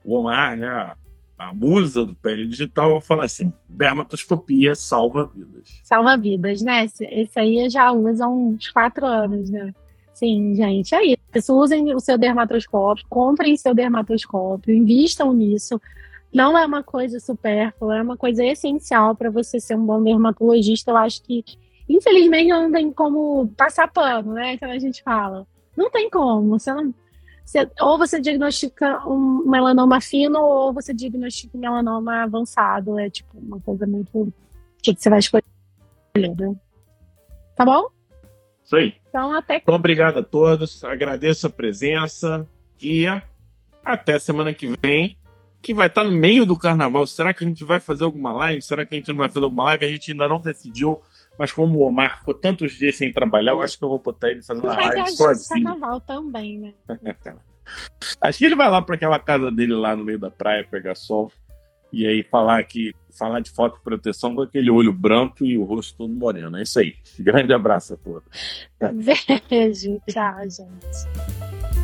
o 0.05 0.15
Omar, 0.15 0.57
né, 0.57 0.93
a 1.37 1.53
musa 1.53 2.05
do 2.05 2.15
pele 2.15 2.47
digital, 2.47 2.91
eu 2.91 3.01
falo 3.01 3.21
assim: 3.21 3.51
dermatoscopia 3.67 4.75
salva 4.75 5.29
vidas. 5.33 5.81
Salva 5.83 6.15
vidas, 6.17 6.61
né? 6.61 6.85
Esse, 6.85 7.39
aí 7.39 7.69
já 7.69 7.91
usa 7.91 8.27
uns 8.27 8.69
quatro 8.69 9.05
anos, 9.05 9.49
né? 9.49 9.73
Sim, 10.13 10.53
gente, 10.55 10.93
é 10.93 11.17
isso. 11.35 11.57
Usem 11.57 11.93
o 11.93 11.99
seu 11.99 12.17
dermatoscópio, 12.17 13.05
comprem 13.09 13.57
seu 13.57 13.73
dermatoscópio, 13.73 14.73
invistam 14.73 15.33
nisso. 15.33 15.81
Não 16.33 16.57
é 16.57 16.65
uma 16.65 16.81
coisa 16.81 17.19
supérflua, 17.19 17.97
é 17.97 18.01
uma 18.01 18.17
coisa 18.17 18.43
essencial 18.43 19.15
para 19.15 19.29
você 19.29 19.59
ser 19.59 19.75
um 19.75 19.85
bom 19.85 20.01
dermatologista. 20.03 20.91
Eu 20.91 20.97
acho 20.97 21.21
que, 21.21 21.43
infelizmente, 21.87 22.49
não 22.49 22.71
tem 22.71 22.91
como 22.91 23.47
passar 23.55 23.91
pano, 23.91 24.33
né? 24.33 24.53
Então 24.53 24.71
a 24.71 24.79
gente 24.79 25.03
fala. 25.03 25.45
Não 25.77 25.91
tem 25.91 26.09
como. 26.09 26.57
Você 26.57 26.73
não, 26.73 26.93
você, 27.45 27.69
ou 27.79 27.97
você 27.97 28.19
diagnostica 28.19 29.07
um 29.07 29.43
melanoma 29.45 30.01
fino, 30.01 30.39
ou 30.39 30.73
você 30.73 30.93
diagnostica 30.93 31.55
um 31.55 31.61
melanoma 31.61 32.23
avançado. 32.23 32.97
É 32.97 33.09
tipo 33.09 33.37
uma 33.37 33.59
coisa 33.59 33.85
muito. 33.85 34.09
O 34.21 34.33
que, 34.81 34.95
que 34.95 35.01
você 35.01 35.09
vai 35.09 35.19
escolher? 35.19 35.43
Né? 36.15 36.55
Tá 37.55 37.65
bom? 37.65 37.89
Isso 38.63 38.75
aí. 38.75 38.95
Então, 39.09 39.31
até. 39.33 39.57
Então, 39.57 39.75
obrigado 39.75 40.19
a 40.19 40.23
todos. 40.23 40.83
Agradeço 40.83 41.45
a 41.45 41.49
presença. 41.49 42.47
E 42.81 43.05
até 43.83 44.17
semana 44.17 44.53
que 44.53 44.73
vem, 44.81 45.17
que 45.63 45.73
vai 45.73 45.87
estar 45.87 46.03
no 46.03 46.11
meio 46.11 46.45
do 46.45 46.57
carnaval. 46.57 47.07
Será 47.07 47.33
que 47.33 47.43
a 47.43 47.47
gente 47.47 47.63
vai 47.63 47.79
fazer 47.79 48.03
alguma 48.03 48.33
live? 48.33 48.61
Será 48.61 48.85
que 48.85 48.93
a 48.93 48.97
gente 48.97 49.07
não 49.07 49.15
vai 49.15 49.29
fazer 49.29 49.45
alguma 49.45 49.63
live? 49.63 49.85
A 49.85 49.89
gente 49.89 50.11
ainda 50.11 50.27
não 50.27 50.39
decidiu. 50.39 51.01
Mas 51.39 51.51
como 51.51 51.79
o 51.79 51.87
Omar 51.87 52.19
ficou 52.19 52.33
tantos 52.33 52.73
dias 52.73 52.95
sem 52.95 53.11
trabalhar, 53.11 53.53
eu 53.53 53.61
acho 53.61 53.77
que 53.77 53.83
eu 53.83 53.89
vou 53.89 53.97
botar 53.97 54.29
ele 54.29 54.43
fazendo 54.43 54.65
uma 54.65 54.75
live 54.75 55.11
sozinho. 55.11 55.63
carnaval 55.63 56.01
também, 56.01 56.59
né? 56.59 56.73
acho 58.21 58.37
que 58.37 58.45
ele 58.45 58.55
vai 58.55 58.69
lá 58.69 58.81
para 58.81 58.95
aquela 58.95 59.17
casa 59.17 59.49
dele 59.49 59.73
lá 59.73 59.95
no 59.95 60.03
meio 60.03 60.19
da 60.19 60.29
praia 60.29 60.67
pegar 60.69 60.95
sol 60.95 61.31
e 61.91 62.05
aí 62.05 62.23
falar 62.23 62.61
que 62.63 62.93
falar 63.17 63.39
de 63.39 63.51
foto 63.51 63.77
de 63.77 63.83
proteção 63.83 64.35
com 64.35 64.41
aquele 64.41 64.69
olho 64.69 64.91
branco 64.91 65.45
e 65.45 65.57
o 65.57 65.63
rosto 65.63 65.97
todo 65.97 66.13
moreno. 66.13 66.57
É 66.57 66.63
isso 66.63 66.79
aí. 66.79 66.95
Grande 67.19 67.53
abraço 67.53 67.93
a 67.93 67.97
todos. 67.97 68.23
Beijo, 68.79 70.01
tchau, 70.07 70.41
gente. 70.41 71.82